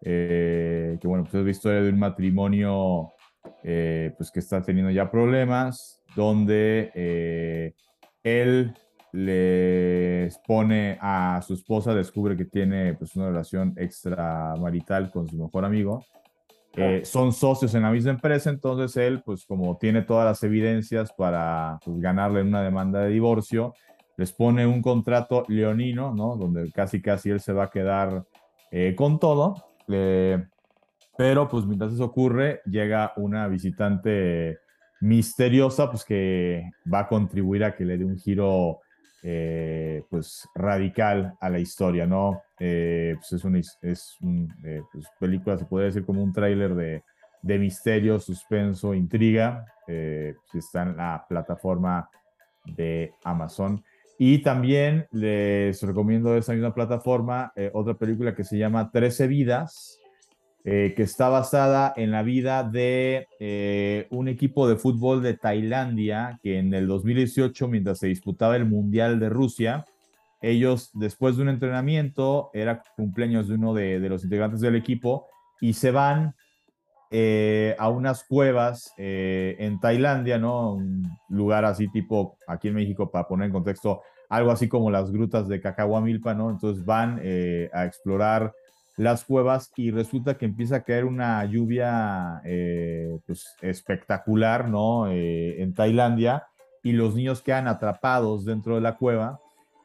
que 0.00 0.98
bueno, 1.04 1.24
pues 1.24 1.34
es 1.34 1.44
la 1.44 1.50
historia 1.50 1.82
de 1.82 1.90
un 1.90 1.98
matrimonio 1.98 3.11
pues 3.62 4.30
que 4.30 4.40
está 4.40 4.62
teniendo 4.62 4.90
ya 4.90 5.10
problemas 5.10 6.02
donde 6.14 6.90
eh, 6.94 7.74
él 8.22 8.74
le 9.12 10.30
pone 10.46 10.98
a 11.00 11.40
su 11.46 11.54
esposa, 11.54 11.94
descubre 11.94 12.36
que 12.36 12.46
tiene 12.46 12.94
pues, 12.94 13.14
una 13.16 13.28
relación 13.28 13.74
extramarital 13.76 15.10
con 15.10 15.28
su 15.28 15.36
mejor 15.36 15.64
amigo. 15.64 16.04
Eh, 16.74 17.02
son 17.04 17.34
socios 17.34 17.74
en 17.74 17.82
la 17.82 17.90
misma 17.90 18.12
empresa, 18.12 18.48
entonces 18.48 18.96
él, 18.96 19.22
pues 19.22 19.44
como 19.44 19.76
tiene 19.76 20.02
todas 20.02 20.24
las 20.24 20.42
evidencias 20.42 21.12
para 21.12 21.78
pues, 21.84 22.00
ganarle 22.00 22.40
una 22.40 22.62
demanda 22.62 23.00
de 23.00 23.10
divorcio, 23.10 23.74
les 24.16 24.32
pone 24.32 24.66
un 24.66 24.80
contrato 24.80 25.44
leonino, 25.48 26.14
¿no? 26.14 26.36
Donde 26.36 26.70
casi 26.72 27.02
casi 27.02 27.28
él 27.28 27.40
se 27.40 27.52
va 27.52 27.64
a 27.64 27.70
quedar 27.70 28.24
eh, 28.70 28.94
con 28.96 29.18
todo. 29.18 29.66
Pero 31.16 31.48
pues 31.48 31.66
mientras 31.66 31.92
eso 31.92 32.04
ocurre, 32.04 32.60
llega 32.64 33.12
una 33.16 33.48
visitante 33.48 34.58
misteriosa, 35.00 35.90
pues 35.90 36.04
que 36.04 36.70
va 36.92 37.00
a 37.00 37.08
contribuir 37.08 37.64
a 37.64 37.74
que 37.74 37.84
le 37.84 37.98
dé 37.98 38.04
un 38.04 38.18
giro 38.18 38.80
eh, 39.24 40.02
pues 40.10 40.48
radical 40.52 41.34
a 41.40 41.48
la 41.48 41.60
historia, 41.60 42.06
¿no? 42.06 42.42
Eh, 42.58 43.14
pues 43.16 43.32
es 43.32 43.44
una 43.44 43.58
es 43.58 44.16
eh, 44.64 44.82
pues, 44.92 45.06
película, 45.20 45.56
se 45.56 45.64
puede 45.64 45.86
decir 45.86 46.04
como 46.04 46.22
un 46.22 46.32
tráiler 46.32 46.74
de, 46.74 47.02
de, 47.40 47.58
misterio, 47.58 48.18
suspenso, 48.18 48.94
intriga, 48.94 49.64
pues 49.86 50.36
está 50.54 50.82
en 50.82 50.96
la 50.96 51.24
plataforma 51.28 52.08
de 52.64 53.12
Amazon. 53.22 53.84
Y 54.18 54.38
también 54.38 55.06
les 55.12 55.82
recomiendo 55.82 56.36
esa 56.36 56.52
misma 56.52 56.74
plataforma 56.74 57.52
otra 57.72 57.94
película 57.94 58.34
que 58.34 58.44
se 58.44 58.58
llama 58.58 58.90
Trece 58.90 59.26
Vidas, 59.26 60.00
eh, 60.64 60.94
que 60.96 61.02
está 61.02 61.28
basada 61.28 61.92
en 61.96 62.12
la 62.12 62.22
vida 62.22 62.62
de 62.62 63.26
eh, 63.40 64.06
un 64.10 64.28
equipo 64.28 64.68
de 64.68 64.76
fútbol 64.76 65.20
de 65.20 65.34
Tailandia 65.34 66.38
que 66.40 66.60
en 66.60 66.72
el 66.72 66.86
2018, 66.86 67.66
mientras 67.66 67.98
se 67.98 68.06
disputaba 68.06 68.54
el 68.54 68.64
Mundial 68.64 69.18
de 69.18 69.28
Rusia, 69.28 69.86
ellos 70.40 70.90
después 70.94 71.36
de 71.36 71.42
un 71.42 71.48
entrenamiento, 71.48 72.50
era 72.54 72.80
cumpleaños 72.94 73.48
de 73.48 73.56
uno 73.56 73.74
de, 73.74 73.98
los 74.08 74.22
integrantes 74.22 74.60
del 74.60 74.76
equipo, 74.76 75.26
y 75.60 75.72
se 75.72 75.90
van 75.90 76.36
eh, 77.10 77.74
a 77.76 77.88
unas 77.88 78.22
cuevas 78.22 78.94
en 78.96 79.80
Tailandia, 79.80 80.38
¿no? 80.38 80.74
Un 80.74 81.08
lugar 81.28 81.64
así 81.64 81.88
tipo, 81.88 82.38
aquí 82.46 82.68
en 82.68 82.74
México, 82.74 83.10
para 83.10 83.26
poner 83.26 83.46
en 83.46 83.52
contexto, 83.52 84.02
algo 84.28 84.52
así 84.52 84.68
como 84.68 84.92
las 84.92 85.10
grutas 85.10 85.48
de 85.48 85.60
Cacahuamilpa, 85.60 86.34
¿no? 86.34 86.50
Entonces 86.50 86.84
van 86.84 87.20
a 87.72 87.84
explorar 87.84 88.52
las 88.96 89.24
cuevas 89.24 89.72
y 89.76 89.90
resulta 89.90 90.36
que 90.36 90.44
empieza 90.44 90.76
a 90.76 90.82
caer 90.82 91.04
una 91.04 91.44
lluvia 91.44 92.42
eh, 92.44 93.18
pues, 93.26 93.56
espectacular, 93.62 94.68
¿no? 94.68 95.10
Eh, 95.10 95.62
en 95.62 95.74
Tailandia 95.74 96.46
y 96.82 96.92
los 96.92 97.14
niños 97.14 97.40
quedan 97.40 97.68
atrapados 97.68 98.44
dentro 98.44 98.74
de 98.74 98.80
la 98.80 98.96
cueva 98.96 99.40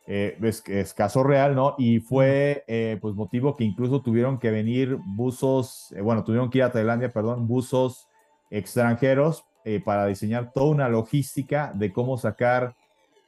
eh, 0.07 0.37
es, 0.41 0.63
es, 0.67 0.93
caso 0.93 1.23
real, 1.23 1.53
¿no? 1.55 1.75
Y 1.77 1.99
fue 1.99 2.63
pues 3.01 3.13
motivo 3.13 3.55
que 3.55 3.65
incluso 3.65 4.01
tuvieron 4.01 4.39
que 4.39 4.51
venir 4.51 4.97
buzos, 5.05 5.93
bueno, 6.01 6.23
tuvieron 6.23 6.49
que 6.49 6.59
ir 6.59 6.63
a 6.63 6.71
Tailandia, 6.71 7.11
perdón, 7.11 7.47
buzos 7.47 8.07
extranjeros 8.49 9.43
para 9.83 10.05
diseñar 10.05 10.53
toda 10.53 10.67
una 10.67 10.87
logística 10.87 11.73
de 11.75 11.91
cómo 11.91 12.17
sacar 12.17 12.73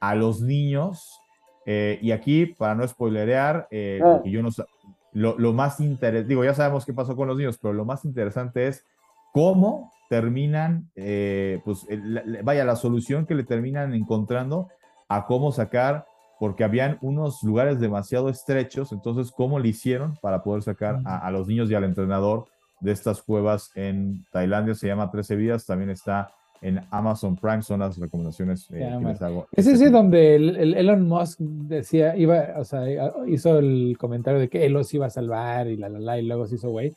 a 0.00 0.14
los 0.14 0.40
niños. 0.40 1.20
y 1.66 2.12
aquí, 2.12 2.46
para 2.46 2.74
no 2.74 2.88
spoilerear, 2.88 3.68
ah. 3.70 4.22
yo 4.24 4.42
no, 4.42 4.48
lo, 5.12 5.38
lo 5.38 5.52
más 5.52 5.80
interesante, 5.80 6.28
digo, 6.28 6.44
ya 6.44 6.54
sabemos 6.54 6.84
qué 6.86 6.92
pasó 6.92 7.16
con 7.16 7.28
los 7.28 7.36
niños, 7.36 7.58
pero 7.60 7.74
lo 7.74 7.84
más 7.84 8.04
interesante 8.04 8.66
es 8.68 8.84
cómo 9.32 9.92
terminan, 10.08 10.90
pues, 10.94 11.86
vaya, 12.42 12.64
la 12.64 12.74
solución 12.74 13.26
que 13.26 13.36
le 13.36 13.44
terminan 13.44 13.94
encontrando 13.94 14.68
a 15.08 15.24
cómo 15.26 15.52
sacar 15.52 16.04
porque 16.40 16.64
habían 16.64 16.98
unos 17.02 17.42
lugares 17.42 17.78
demasiado 17.80 18.28
estrechos, 18.30 18.92
entonces, 18.92 19.30
¿cómo 19.30 19.58
le 19.58 19.68
hicieron 19.68 20.16
para 20.22 20.42
poder 20.42 20.62
sacar 20.62 21.00
a, 21.04 21.30
los 21.30 21.46
niños 21.46 21.70
y 21.70 21.74
al 21.74 21.84
entrenador 21.84 22.46
de 22.80 22.92
estas 22.92 23.22
cuevas 23.22 23.70
en 23.74 24.24
Tailandia? 24.32 24.74
Se 24.74 24.86
llama 24.86 25.10
13 25.10 25.36
vidas, 25.36 25.66
también 25.66 25.90
está 25.90 26.32
en 26.62 26.80
Amazon 26.90 27.36
Prime, 27.36 27.62
son 27.62 27.80
las 27.80 27.98
recomendaciones 27.98 28.68
eh, 28.70 28.96
que 28.98 29.04
les 29.04 29.22
hago. 29.22 29.46
Es 29.52 29.66
ese 29.66 29.90
donde 29.90 30.36
el, 30.36 30.74
Elon 30.74 31.08
Musk 31.08 31.38
decía, 31.40 32.16
iba, 32.16 32.54
o 32.56 32.64
sea, 32.64 32.82
hizo 33.26 33.58
el 33.58 33.96
comentario 33.98 34.38
de 34.38 34.48
que 34.48 34.66
él 34.66 34.74
los 34.74 34.92
iba 34.92 35.06
a 35.06 35.10
salvar 35.10 35.68
y 35.68 35.76
la, 35.76 35.88
la, 35.88 35.98
la, 36.00 36.18
y 36.18 36.26
luego 36.26 36.46
se 36.46 36.56
hizo 36.56 36.70
güey. 36.70 36.94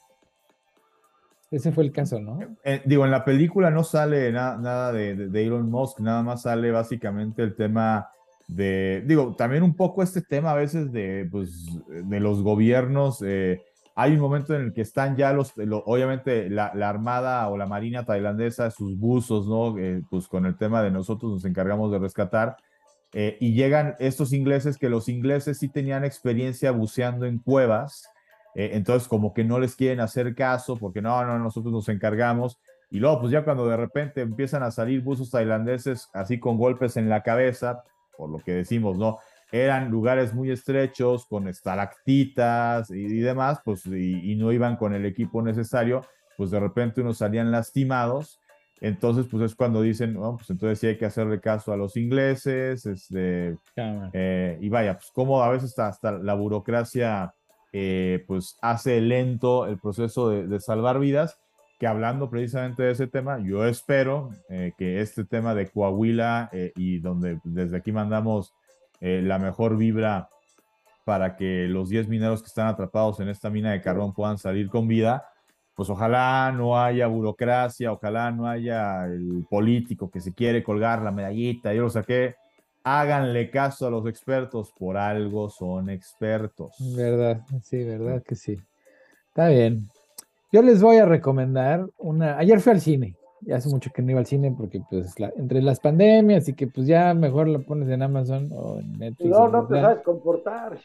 Ese 1.49 1.71
fue 1.71 1.83
el 1.83 1.91
caso, 1.91 2.19
¿no? 2.19 2.41
Eh, 2.41 2.47
eh, 2.63 2.81
digo, 2.83 3.05
en 3.05 3.11
la 3.11 3.23
película 3.23 3.69
no 3.69 3.83
sale 3.83 4.31
nada 4.31 4.91
de, 4.91 5.29
de, 5.29 5.43
Elon 5.43 5.69
Musk, 5.69 5.99
nada 5.99 6.23
más 6.23 6.41
sale 6.41 6.71
básicamente 6.71 7.43
el 7.43 7.55
tema 7.55 8.09
de, 8.47 9.03
digo, 9.05 9.35
también 9.35 9.61
un 9.63 9.75
poco 9.75 10.01
este 10.01 10.21
tema 10.21 10.51
a 10.51 10.55
veces 10.55 10.91
de, 10.91 11.27
pues, 11.31 11.79
de 11.87 12.19
los 12.19 12.41
gobiernos. 12.41 13.21
Eh, 13.25 13.61
hay 13.95 14.13
un 14.13 14.19
momento 14.19 14.55
en 14.55 14.61
el 14.61 14.73
que 14.73 14.81
están 14.81 15.15
ya 15.15 15.33
los, 15.33 15.53
obviamente 15.85 16.49
la, 16.49 16.67
Armada 16.87 17.47
o 17.49 17.57
la 17.57 17.67
Marina 17.67 18.05
tailandesa, 18.05 18.71
sus 18.71 18.97
buzos, 18.97 19.47
¿no? 19.47 19.77
Eh, 19.77 20.01
pues 20.09 20.27
con 20.27 20.45
el 20.45 20.57
tema 20.57 20.81
de 20.81 20.91
nosotros 20.91 21.31
nos 21.31 21.45
encargamos 21.45 21.91
de 21.91 21.99
rescatar. 21.99 22.57
Eh, 23.13 23.37
y 23.39 23.53
llegan 23.53 23.95
estos 23.99 24.33
ingleses 24.33 24.77
que 24.77 24.89
los 24.89 25.07
ingleses 25.07 25.59
sí 25.59 25.69
tenían 25.69 26.03
experiencia 26.03 26.71
buceando 26.71 27.25
en 27.25 27.37
cuevas, 27.37 28.09
entonces 28.55 29.07
como 29.07 29.33
que 29.33 29.43
no 29.43 29.59
les 29.59 29.75
quieren 29.75 29.99
hacer 29.99 30.35
caso 30.35 30.77
porque 30.77 31.01
no, 31.01 31.25
no, 31.25 31.39
nosotros 31.39 31.73
nos 31.73 31.89
encargamos. 31.89 32.59
Y 32.91 32.99
luego, 32.99 33.21
pues 33.21 33.31
ya 33.31 33.43
cuando 33.43 33.67
de 33.67 33.75
repente 33.75 34.21
empiezan 34.21 34.61
a 34.61 34.69
salir 34.69 35.01
buzos 35.01 35.31
tailandeses 35.31 36.09
así 36.13 36.39
con 36.39 36.59
golpes 36.59 36.95
en 36.95 37.09
la 37.09 37.23
cabeza, 37.23 37.83
por 38.15 38.29
lo 38.29 38.37
que 38.37 38.51
decimos, 38.51 38.99
¿no? 38.99 39.17
Eran 39.53 39.91
lugares 39.91 40.33
muy 40.33 40.51
estrechos, 40.51 41.25
con 41.27 41.47
estalactitas 41.47 42.89
y, 42.89 43.19
demás, 43.19 43.59
pues, 43.63 43.85
y, 43.85 44.35
no 44.35 44.51
iban 44.51 44.75
con 44.75 44.93
el 44.93 45.05
equipo 45.05 45.41
necesario, 45.41 46.01
pues 46.35 46.51
de 46.51 46.59
repente 46.59 47.01
unos 47.01 47.19
salían 47.19 47.51
lastimados. 47.51 48.39
Entonces, 48.81 49.27
pues 49.29 49.43
es 49.43 49.55
cuando 49.55 49.81
dicen, 49.81 50.15
no, 50.15 50.35
pues 50.35 50.49
entonces 50.49 50.79
sí 50.79 50.87
hay 50.87 50.97
que 50.97 51.05
hacerle 51.05 51.39
caso 51.39 51.71
a 51.71 51.77
los 51.77 51.95
ingleses, 51.95 52.85
este, 52.85 53.57
eh, 54.11 54.57
y 54.59 54.69
vaya, 54.69 54.95
pues 54.95 55.09
como 55.13 55.41
a 55.41 55.49
veces 55.49 55.77
hasta, 55.79 56.11
la 56.11 56.33
burocracia, 56.33 57.33
eh, 57.71 58.25
pues 58.27 58.57
hace 58.61 58.99
lento 58.99 59.67
el 59.67 59.77
proceso 59.77 60.29
de 60.29 60.59
salvar 60.59 60.99
vidas, 60.99 61.39
que 61.83 61.87
hablando 61.87 62.29
precisamente 62.29 62.83
de 62.83 62.91
ese 62.91 63.07
tema, 63.07 63.39
yo 63.39 63.65
espero 63.65 64.29
eh, 64.47 64.71
que 64.77 65.01
este 65.01 65.25
tema 65.25 65.53
de 65.53 65.67
Coahuila 65.67 66.49
eh, 66.53 66.71
y 66.77 66.99
donde 66.99 67.39
desde 67.43 67.75
aquí 67.75 67.91
mandamos 67.91 68.53
eh, 69.05 69.21
la 69.21 69.37
mejor 69.37 69.75
vibra 69.75 70.29
para 71.03 71.35
que 71.35 71.67
los 71.67 71.89
10 71.89 72.07
mineros 72.07 72.41
que 72.41 72.47
están 72.47 72.67
atrapados 72.67 73.19
en 73.19 73.27
esta 73.27 73.49
mina 73.49 73.73
de 73.73 73.81
carbón 73.81 74.13
puedan 74.13 74.37
salir 74.37 74.69
con 74.69 74.87
vida, 74.87 75.27
pues 75.75 75.89
ojalá 75.89 76.53
no 76.55 76.79
haya 76.79 77.07
burocracia, 77.07 77.91
ojalá 77.91 78.31
no 78.31 78.47
haya 78.47 79.03
el 79.03 79.45
político 79.49 80.09
que 80.09 80.21
se 80.21 80.33
quiere 80.33 80.63
colgar 80.63 81.01
la 81.01 81.11
medallita, 81.11 81.73
yo 81.73 81.81
lo 81.81 81.89
saqué, 81.89 82.35
háganle 82.81 83.49
caso 83.49 83.87
a 83.87 83.91
los 83.91 84.07
expertos, 84.07 84.71
por 84.71 84.95
algo 84.95 85.49
son 85.49 85.89
expertos. 85.89 86.73
Verdad, 86.95 87.41
sí, 87.61 87.83
verdad 87.83 88.23
que 88.23 88.35
sí. 88.35 88.57
Está 89.27 89.49
bien. 89.49 89.89
Yo 90.49 90.61
les 90.61 90.81
voy 90.81 90.95
a 90.95 91.05
recomendar 91.05 91.89
una. 91.97 92.37
Ayer 92.37 92.61
fui 92.61 92.71
al 92.71 92.79
cine. 92.79 93.17
Ya 93.45 93.57
hace 93.57 93.69
mucho 93.69 93.91
que 93.91 94.01
no 94.01 94.11
iba 94.11 94.19
al 94.19 94.25
cine 94.25 94.53
porque, 94.55 94.81
pues, 94.89 95.15
entre 95.35 95.61
las 95.61 95.79
pandemias 95.79 96.47
y 96.47 96.53
que, 96.53 96.67
pues, 96.67 96.87
ya 96.87 97.13
mejor 97.13 97.47
lo 97.47 97.63
pones 97.63 97.89
en 97.89 98.01
Amazon 98.01 98.49
o 98.53 98.79
en 98.79 98.93
Netflix. 98.93 99.29
No, 99.29 99.47
no 99.47 99.65
te 99.67 99.79
sabes 99.79 100.03
comportar. 100.03 100.77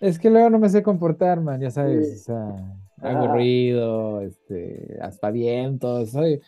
Es 0.00 0.18
que 0.18 0.30
luego 0.30 0.50
no 0.50 0.58
me 0.58 0.68
sé 0.68 0.82
comportar, 0.82 1.40
man, 1.40 1.60
ya 1.60 1.70
sabes. 1.70 2.20
O 2.20 2.24
sea, 2.24 2.56
hago 3.00 3.28
ruido, 3.28 4.20
este, 4.20 4.98
aspavientos, 5.00 6.10
soy. 6.10 6.40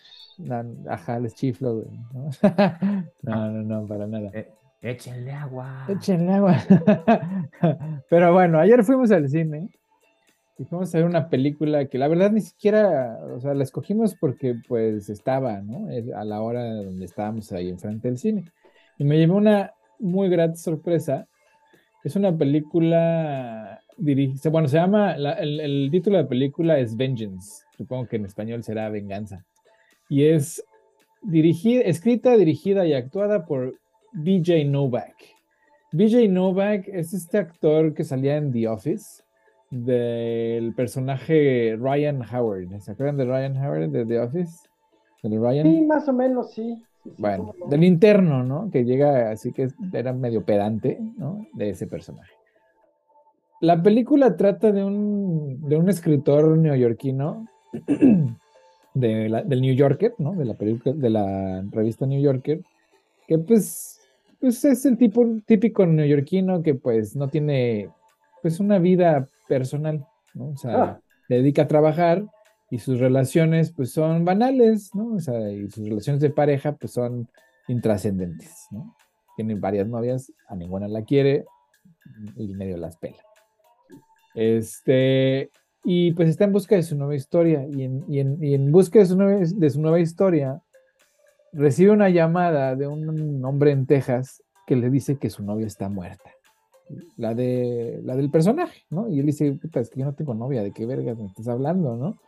ajá, 0.88 1.18
les 1.18 1.34
chiflo, 1.34 1.76
güey. 1.76 1.86
¿no? 2.12 2.30
no, 3.22 3.50
no, 3.62 3.86
para 3.86 4.06
nada. 4.06 4.30
Eh, 4.34 4.48
échenle 4.82 5.32
agua. 5.32 5.86
Échenle 5.88 6.32
agua. 6.32 6.56
Pero 8.10 8.32
bueno, 8.32 8.58
ayer 8.58 8.84
fuimos 8.84 9.10
al 9.10 9.28
cine 9.28 9.70
y 10.58 10.64
fuimos 10.64 10.92
a 10.92 10.98
ver 10.98 11.06
una 11.06 11.28
película 11.28 11.86
que 11.86 11.98
la 11.98 12.08
verdad 12.08 12.32
ni 12.32 12.40
siquiera, 12.40 13.16
o 13.32 13.38
sea, 13.38 13.54
la 13.54 13.62
escogimos 13.62 14.16
porque 14.16 14.56
pues 14.66 15.08
estaba, 15.08 15.60
¿no? 15.60 15.88
A 16.16 16.24
la 16.24 16.42
hora 16.42 16.74
donde 16.74 17.04
estábamos 17.04 17.52
ahí 17.52 17.68
enfrente 17.68 18.08
del 18.08 18.18
cine. 18.18 18.44
Y 18.98 19.04
me 19.04 19.16
llevó 19.18 19.36
una 19.36 19.72
muy 20.00 20.28
grata 20.28 20.56
sorpresa. 20.56 21.28
Es 22.02 22.16
una 22.16 22.36
película 22.36 23.80
dirigida, 23.98 24.50
bueno, 24.50 24.66
se 24.66 24.78
llama, 24.78 25.12
el, 25.12 25.88
título 25.92 26.16
de 26.16 26.24
la 26.24 26.28
película 26.28 26.78
es 26.80 26.96
Vengeance. 26.96 27.62
Supongo 27.76 28.08
que 28.08 28.16
en 28.16 28.24
español 28.24 28.64
será 28.64 28.88
Venganza. 28.88 29.44
Y 30.08 30.24
es 30.24 30.64
dirigida, 31.22 31.82
escrita, 31.82 32.36
dirigida 32.36 32.84
y 32.84 32.94
actuada 32.94 33.46
por 33.46 33.78
BJ 34.12 34.64
Novak. 34.64 35.14
BJ 35.92 36.28
Novak 36.28 36.88
es 36.88 37.14
este 37.14 37.38
actor 37.38 37.94
que 37.94 38.02
salía 38.02 38.36
en 38.36 38.50
The 38.50 38.66
Office 38.66 39.22
del 39.70 40.72
personaje 40.74 41.76
Ryan 41.78 42.22
Howard. 42.22 42.80
¿Se 42.80 42.92
acuerdan 42.92 43.16
de 43.16 43.24
Ryan 43.24 43.56
Howard 43.56 43.88
de 43.90 44.06
The 44.06 44.20
Office? 44.20 44.68
¿De 45.22 45.38
Ryan? 45.38 45.66
Sí, 45.66 45.80
más 45.82 46.08
o 46.08 46.12
menos, 46.12 46.52
sí. 46.52 46.82
bueno, 47.18 47.54
del 47.68 47.84
interno, 47.84 48.44
¿no? 48.44 48.70
Que 48.70 48.84
llega 48.84 49.30
así 49.30 49.52
que 49.52 49.68
era 49.92 50.12
medio 50.12 50.44
pedante, 50.44 50.98
¿no? 51.16 51.46
De 51.54 51.70
ese 51.70 51.86
personaje. 51.86 52.32
La 53.60 53.82
película 53.82 54.36
trata 54.36 54.70
de 54.70 54.84
un, 54.84 55.68
de 55.68 55.76
un 55.76 55.88
escritor 55.88 56.56
neoyorquino 56.56 57.46
de 58.94 59.42
del 59.46 59.60
New 59.60 59.74
Yorker, 59.74 60.14
¿no? 60.18 60.34
De 60.34 60.44
la 60.44 60.54
película, 60.54 60.94
de 60.94 61.10
la 61.10 61.64
revista 61.70 62.06
New 62.06 62.20
Yorker, 62.20 62.60
que 63.26 63.38
pues, 63.38 64.00
pues 64.40 64.64
es 64.64 64.86
el 64.86 64.96
tipo 64.96 65.26
típico 65.44 65.84
neoyorquino 65.84 66.62
que 66.62 66.74
pues 66.74 67.16
no 67.16 67.28
tiene 67.28 67.90
pues 68.40 68.60
una 68.60 68.78
vida 68.78 69.28
personal, 69.48 70.06
¿no? 70.34 70.50
O 70.50 70.56
sea, 70.56 70.82
ah. 70.82 71.00
dedica 71.28 71.62
a 71.62 71.68
trabajar 71.68 72.24
y 72.70 72.78
sus 72.78 73.00
relaciones 73.00 73.72
pues 73.72 73.92
son 73.92 74.24
banales, 74.24 74.94
¿no? 74.94 75.14
O 75.14 75.20
sea, 75.20 75.50
y 75.50 75.68
sus 75.70 75.88
relaciones 75.88 76.20
de 76.20 76.30
pareja 76.30 76.72
pues 76.72 76.92
son 76.92 77.28
intrascendentes, 77.66 78.66
¿no? 78.70 78.94
Tienen 79.36 79.60
varias 79.60 79.86
novias, 79.86 80.32
a 80.48 80.56
ninguna 80.56 80.88
la 80.88 81.04
quiere 81.04 81.44
y 82.36 82.54
medio 82.54 82.76
las 82.76 82.96
pela. 82.96 83.22
Este, 84.34 85.50
y 85.84 86.12
pues 86.12 86.28
está 86.28 86.44
en 86.44 86.52
busca 86.52 86.76
de 86.76 86.82
su 86.82 86.96
nueva 86.96 87.14
historia 87.14 87.66
y 87.66 87.82
en, 87.82 88.04
y 88.08 88.20
en, 88.20 88.42
y 88.42 88.54
en 88.54 88.70
busca 88.70 88.98
de 88.98 89.06
su, 89.06 89.16
nueva, 89.16 89.40
de 89.40 89.70
su 89.70 89.80
nueva 89.80 90.00
historia 90.00 90.60
recibe 91.52 91.92
una 91.92 92.10
llamada 92.10 92.76
de 92.76 92.86
un 92.86 93.44
hombre 93.44 93.70
en 93.70 93.86
Texas 93.86 94.42
que 94.66 94.76
le 94.76 94.90
dice 94.90 95.16
que 95.16 95.30
su 95.30 95.42
novia 95.42 95.66
está 95.66 95.88
muerta 95.88 96.30
la, 97.16 97.34
de, 97.34 98.00
la 98.04 98.16
del 98.16 98.30
personaje, 98.30 98.82
¿no? 98.90 99.08
Y 99.08 99.20
él 99.20 99.26
dice, 99.26 99.52
puta, 99.52 99.80
es 99.80 99.90
que 99.90 100.00
yo 100.00 100.06
no 100.06 100.14
tengo 100.14 100.34
novia, 100.34 100.62
¿de 100.62 100.72
qué 100.72 100.86
vergas 100.86 101.18
me 101.18 101.26
estás 101.26 101.48
hablando, 101.48 101.96
no? 101.96 102.18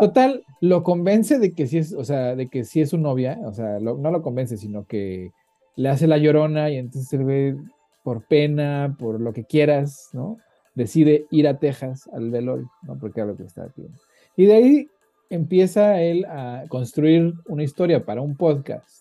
Total, 0.00 0.44
lo 0.60 0.82
convence 0.82 1.38
de 1.38 1.52
que 1.52 1.66
sí 1.66 1.78
es, 1.78 1.92
o 1.92 2.04
sea, 2.04 2.36
de 2.36 2.48
que 2.48 2.64
sí 2.64 2.80
es 2.80 2.90
su 2.90 2.98
novia, 2.98 3.38
o 3.44 3.52
sea, 3.52 3.80
no 3.80 4.10
lo 4.10 4.22
convence, 4.22 4.56
sino 4.56 4.86
que 4.86 5.32
le 5.74 5.88
hace 5.88 6.06
la 6.06 6.18
llorona 6.18 6.70
y 6.70 6.76
entonces 6.76 7.12
él 7.12 7.24
ve 7.24 7.56
por 8.02 8.24
pena, 8.26 8.96
por 8.98 9.20
lo 9.20 9.32
que 9.32 9.44
quieras, 9.44 10.10
¿no? 10.12 10.38
Decide 10.74 11.26
ir 11.30 11.48
a 11.48 11.58
Texas 11.58 12.08
al 12.12 12.30
velorio, 12.30 12.70
¿no? 12.82 12.98
Porque 12.98 13.20
era 13.20 13.30
lo 13.30 13.36
que 13.36 13.42
estaba 13.44 13.68
pidiendo. 13.68 13.98
Y 14.36 14.46
de 14.46 14.54
ahí 14.54 14.88
empieza 15.30 16.00
él 16.00 16.24
a 16.26 16.64
construir 16.68 17.34
una 17.46 17.64
historia 17.64 18.04
para 18.04 18.20
un 18.20 18.36
podcast 18.36 18.95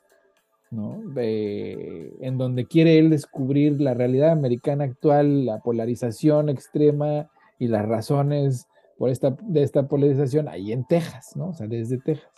en 0.72 2.38
donde 2.38 2.66
quiere 2.66 3.00
él 3.00 3.10
descubrir 3.10 3.80
la 3.80 3.94
realidad 3.94 4.32
americana 4.32 4.84
actual, 4.84 5.46
la 5.46 5.60
polarización 5.60 6.50
extrema 6.50 7.30
y 7.60 7.68
las 7.68 7.88
razones 7.88 8.68
por 8.98 9.10
esta, 9.10 9.36
de 9.42 9.64
esta 9.64 9.88
polarización 9.88 10.48
ahí 10.48 10.72
en 10.72 10.86
Texas, 10.86 11.36
¿no? 11.36 11.50
O 11.50 11.54
sea, 11.54 11.68
desde 11.68 11.98
Texas. 11.98 12.30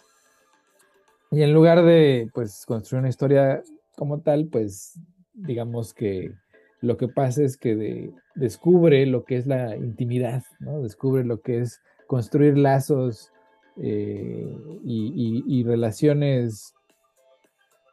Y 1.31 1.41
en 1.41 1.53
lugar 1.53 1.83
de, 1.83 2.29
pues, 2.33 2.65
construir 2.65 2.99
una 2.99 3.09
historia 3.09 3.61
como 3.95 4.21
tal, 4.21 4.47
pues, 4.47 4.99
digamos 5.33 5.93
que 5.93 6.33
lo 6.81 6.97
que 6.97 7.07
pasa 7.07 7.43
es 7.43 7.57
que 7.57 8.11
descubre 8.35 9.05
lo 9.05 9.25
que 9.25 9.37
es 9.37 9.47
la 9.47 9.75
intimidad, 9.75 10.43
¿no? 10.59 10.81
Descubre 10.81 11.23
lo 11.23 11.41
que 11.41 11.61
es 11.61 11.81
construir 12.07 12.57
lazos 12.57 13.31
eh, 13.81 14.57
y, 14.83 15.63
relaciones 15.63 16.73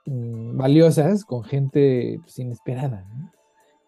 valiosas 0.07 1.25
con 1.25 1.43
gente 1.45 2.19
pues, 2.23 2.39
inesperada. 2.39 3.07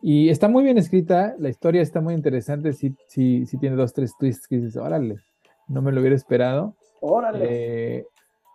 Y 0.03 0.29
está 0.29 0.49
muy 0.49 0.63
bien 0.63 0.79
escrita, 0.79 1.35
la 1.39 1.49
historia 1.49 1.83
está 1.83 2.01
muy 2.01 2.15
interesante, 2.15 2.73
sí, 2.73 2.95
sí, 3.09 3.47
sí 3.47 3.59
tiene 3.59 3.77
dos, 3.77 3.93
tres 3.93 4.13
twists 4.19 4.47
que 4.47 4.57
dices, 4.57 4.77
órale, 4.77 5.17
no 5.69 5.83
me 5.83 5.91
lo 5.91 6.01
hubiera 6.01 6.15
esperado. 6.15 6.75
Órale. 7.01 7.47
Eh, 7.49 8.07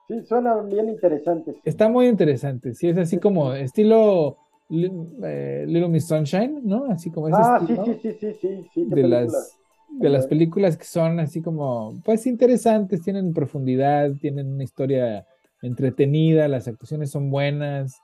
sí, 0.07 0.21
suena 0.23 0.55
bien 0.61 0.89
interesante. 0.89 1.55
Está 1.65 1.89
muy 1.89 2.07
interesante, 2.07 2.73
sí, 2.73 2.89
es 2.89 2.97
así 2.97 3.17
como 3.17 3.53
estilo 3.53 4.37
eh, 4.69 5.65
Little 5.67 5.89
Miss 5.89 6.07
Sunshine, 6.07 6.61
¿no? 6.63 6.85
Así 6.85 7.09
como 7.11 7.27
ese 7.27 7.37
ah, 7.39 7.59
sí, 7.67 7.75
sí, 7.75 7.99
sí, 8.01 8.17
sí, 8.19 8.33
sí, 8.39 8.69
sí. 8.73 8.85
De 8.85 9.07
las, 9.07 9.59
de 9.89 10.09
las 10.09 10.27
películas 10.27 10.77
que 10.77 10.85
son 10.85 11.19
así 11.19 11.41
como, 11.41 11.99
pues 12.05 12.25
interesantes, 12.27 13.01
tienen 13.01 13.33
profundidad, 13.33 14.11
tienen 14.21 14.53
una 14.53 14.63
historia 14.63 15.25
entretenida, 15.61 16.47
las 16.47 16.67
actuaciones 16.67 17.11
son 17.11 17.29
buenas, 17.29 17.95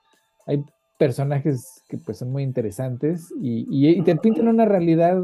hay 0.46 0.64
personajes 0.98 1.84
que 1.88 1.98
pues 1.98 2.18
son 2.18 2.32
muy 2.32 2.44
interesantes 2.44 3.32
y, 3.40 3.68
y, 3.70 4.02
te 4.02 4.16
pintan 4.16 4.48
una 4.48 4.66
realidad 4.66 5.22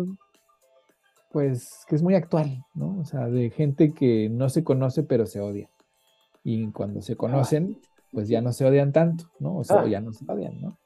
pues 1.31 1.84
que 1.88 1.95
es 1.95 2.03
muy 2.03 2.13
actual, 2.13 2.63
¿no? 2.75 2.99
O 2.99 3.05
sea, 3.05 3.27
de 3.27 3.49
gente 3.49 3.93
que 3.93 4.29
no 4.29 4.49
se 4.49 4.63
conoce 4.63 5.03
pero 5.03 5.25
se 5.25 5.39
odia. 5.39 5.69
Y 6.43 6.71
cuando 6.71 7.01
se 7.01 7.15
conocen, 7.15 7.79
pues 8.11 8.27
ya 8.27 8.41
no 8.41 8.53
se 8.53 8.65
odian 8.65 8.91
tanto, 8.91 9.25
¿no? 9.39 9.57
O 9.57 9.63
sea, 9.63 9.81
ah. 9.81 9.88
ya 9.88 9.99
no 9.99 10.13
se 10.13 10.25
odian, 10.31 10.61
¿no? 10.61 10.77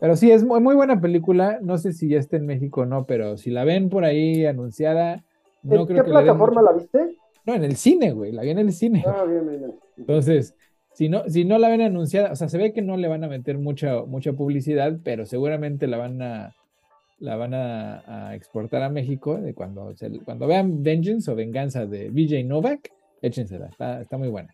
Pero 0.00 0.16
sí, 0.16 0.30
es 0.30 0.44
muy, 0.44 0.74
buena 0.74 1.00
película. 1.00 1.58
No 1.62 1.78
sé 1.78 1.92
si 1.92 2.08
ya 2.08 2.18
está 2.18 2.36
en 2.36 2.46
México 2.46 2.82
o 2.82 2.86
no, 2.86 3.04
pero 3.04 3.36
si 3.36 3.50
la 3.50 3.64
ven 3.64 3.88
por 3.88 4.04
ahí 4.04 4.46
anunciada, 4.46 5.24
no 5.62 5.82
¿En 5.82 5.86
qué 5.86 6.02
plataforma 6.02 6.62
la 6.62 6.72
viste? 6.72 7.18
No, 7.44 7.54
en 7.54 7.64
el 7.64 7.76
cine, 7.76 8.12
güey. 8.12 8.32
La 8.32 8.42
vi 8.42 8.50
en 8.50 8.58
el 8.58 8.72
cine. 8.72 9.04
Ah, 9.06 9.24
bien, 9.24 9.46
bien, 9.46 9.74
Entonces, 9.96 10.54
si 10.92 11.08
no, 11.08 11.24
si 11.28 11.44
no 11.44 11.58
la 11.58 11.68
ven 11.68 11.80
anunciada, 11.80 12.32
o 12.32 12.36
sea, 12.36 12.48
se 12.48 12.58
ve 12.58 12.72
que 12.72 12.82
no 12.82 12.96
le 12.96 13.08
van 13.08 13.24
a 13.24 13.28
meter 13.28 13.58
mucha, 13.58 14.04
mucha 14.04 14.32
publicidad, 14.32 14.98
pero 15.02 15.24
seguramente 15.24 15.86
la 15.86 15.98
van 15.98 16.22
a 16.22 16.54
la 17.18 17.36
van 17.36 17.52
a, 17.52 18.34
exportar 18.34 18.82
a 18.82 18.88
México 18.88 19.38
de 19.38 19.52
cuando, 19.52 19.92
cuando 20.24 20.46
vean 20.46 20.82
Vengeance 20.82 21.30
o 21.30 21.34
Venganza 21.34 21.84
de 21.84 22.08
VJ 22.08 22.44
Novak, 22.44 22.90
échensela, 23.20 23.66
está, 23.66 24.00
está 24.00 24.16
muy 24.16 24.28
buena. 24.28 24.50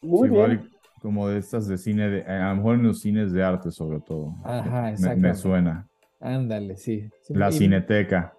Muy 0.00 0.28
bien 0.28 0.74
como 1.04 1.28
de 1.28 1.38
estas 1.38 1.68
de 1.68 1.76
cine, 1.76 2.08
de, 2.08 2.22
a 2.22 2.48
lo 2.48 2.56
mejor 2.56 2.76
en 2.76 2.84
los 2.84 3.00
cines 3.02 3.30
de 3.30 3.44
arte 3.44 3.70
sobre 3.70 4.00
todo. 4.00 4.34
Ajá, 4.42 4.90
exacto. 4.90 5.20
Me, 5.20 5.34
suena. 5.34 5.86
Ándale, 6.18 6.78
sí. 6.78 7.06
La 7.28 7.52
cineteca. 7.52 8.32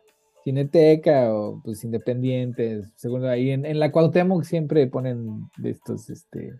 Cineteca 0.43 1.31
o 1.31 1.61
pues 1.63 1.83
independientes. 1.83 2.91
Segundo, 2.95 3.29
ahí 3.29 3.51
en, 3.51 3.67
en 3.67 3.79
la 3.79 3.91
Cuauhtémoc 3.91 4.45
siempre 4.45 4.87
ponen 4.87 5.47
de 5.57 5.69
estos, 5.69 6.09
este, 6.09 6.55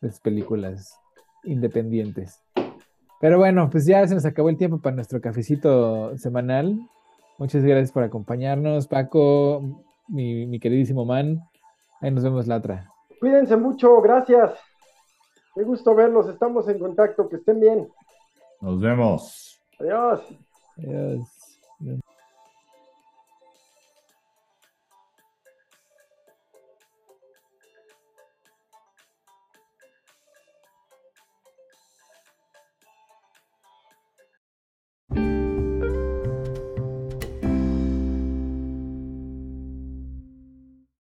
estas 0.00 0.20
películas 0.20 0.98
independientes. 1.44 2.42
Pero 3.20 3.38
bueno, 3.38 3.70
pues 3.70 3.86
ya 3.86 4.06
se 4.06 4.14
nos 4.14 4.26
acabó 4.26 4.50
el 4.50 4.58
tiempo 4.58 4.78
para 4.78 4.96
nuestro 4.96 5.20
cafecito 5.20 6.16
semanal. 6.18 6.78
Muchas 7.38 7.62
gracias 7.62 7.92
por 7.92 8.02
acompañarnos, 8.02 8.86
Paco, 8.86 9.84
mi, 10.08 10.46
mi 10.46 10.60
queridísimo 10.60 11.04
man. 11.04 11.40
Ahí 12.00 12.10
nos 12.10 12.24
vemos 12.24 12.46
la 12.46 12.56
otra. 12.56 12.90
Cuídense 13.20 13.56
mucho, 13.56 14.00
gracias. 14.00 14.52
Qué 15.54 15.62
gusto 15.62 15.94
verlos, 15.94 16.28
estamos 16.28 16.68
en 16.68 16.78
contacto, 16.78 17.28
que 17.28 17.36
estén 17.36 17.60
bien. 17.60 17.88
Nos 18.60 18.80
vemos. 18.80 19.60
Adiós. 19.78 20.20
Adiós. 20.76 21.35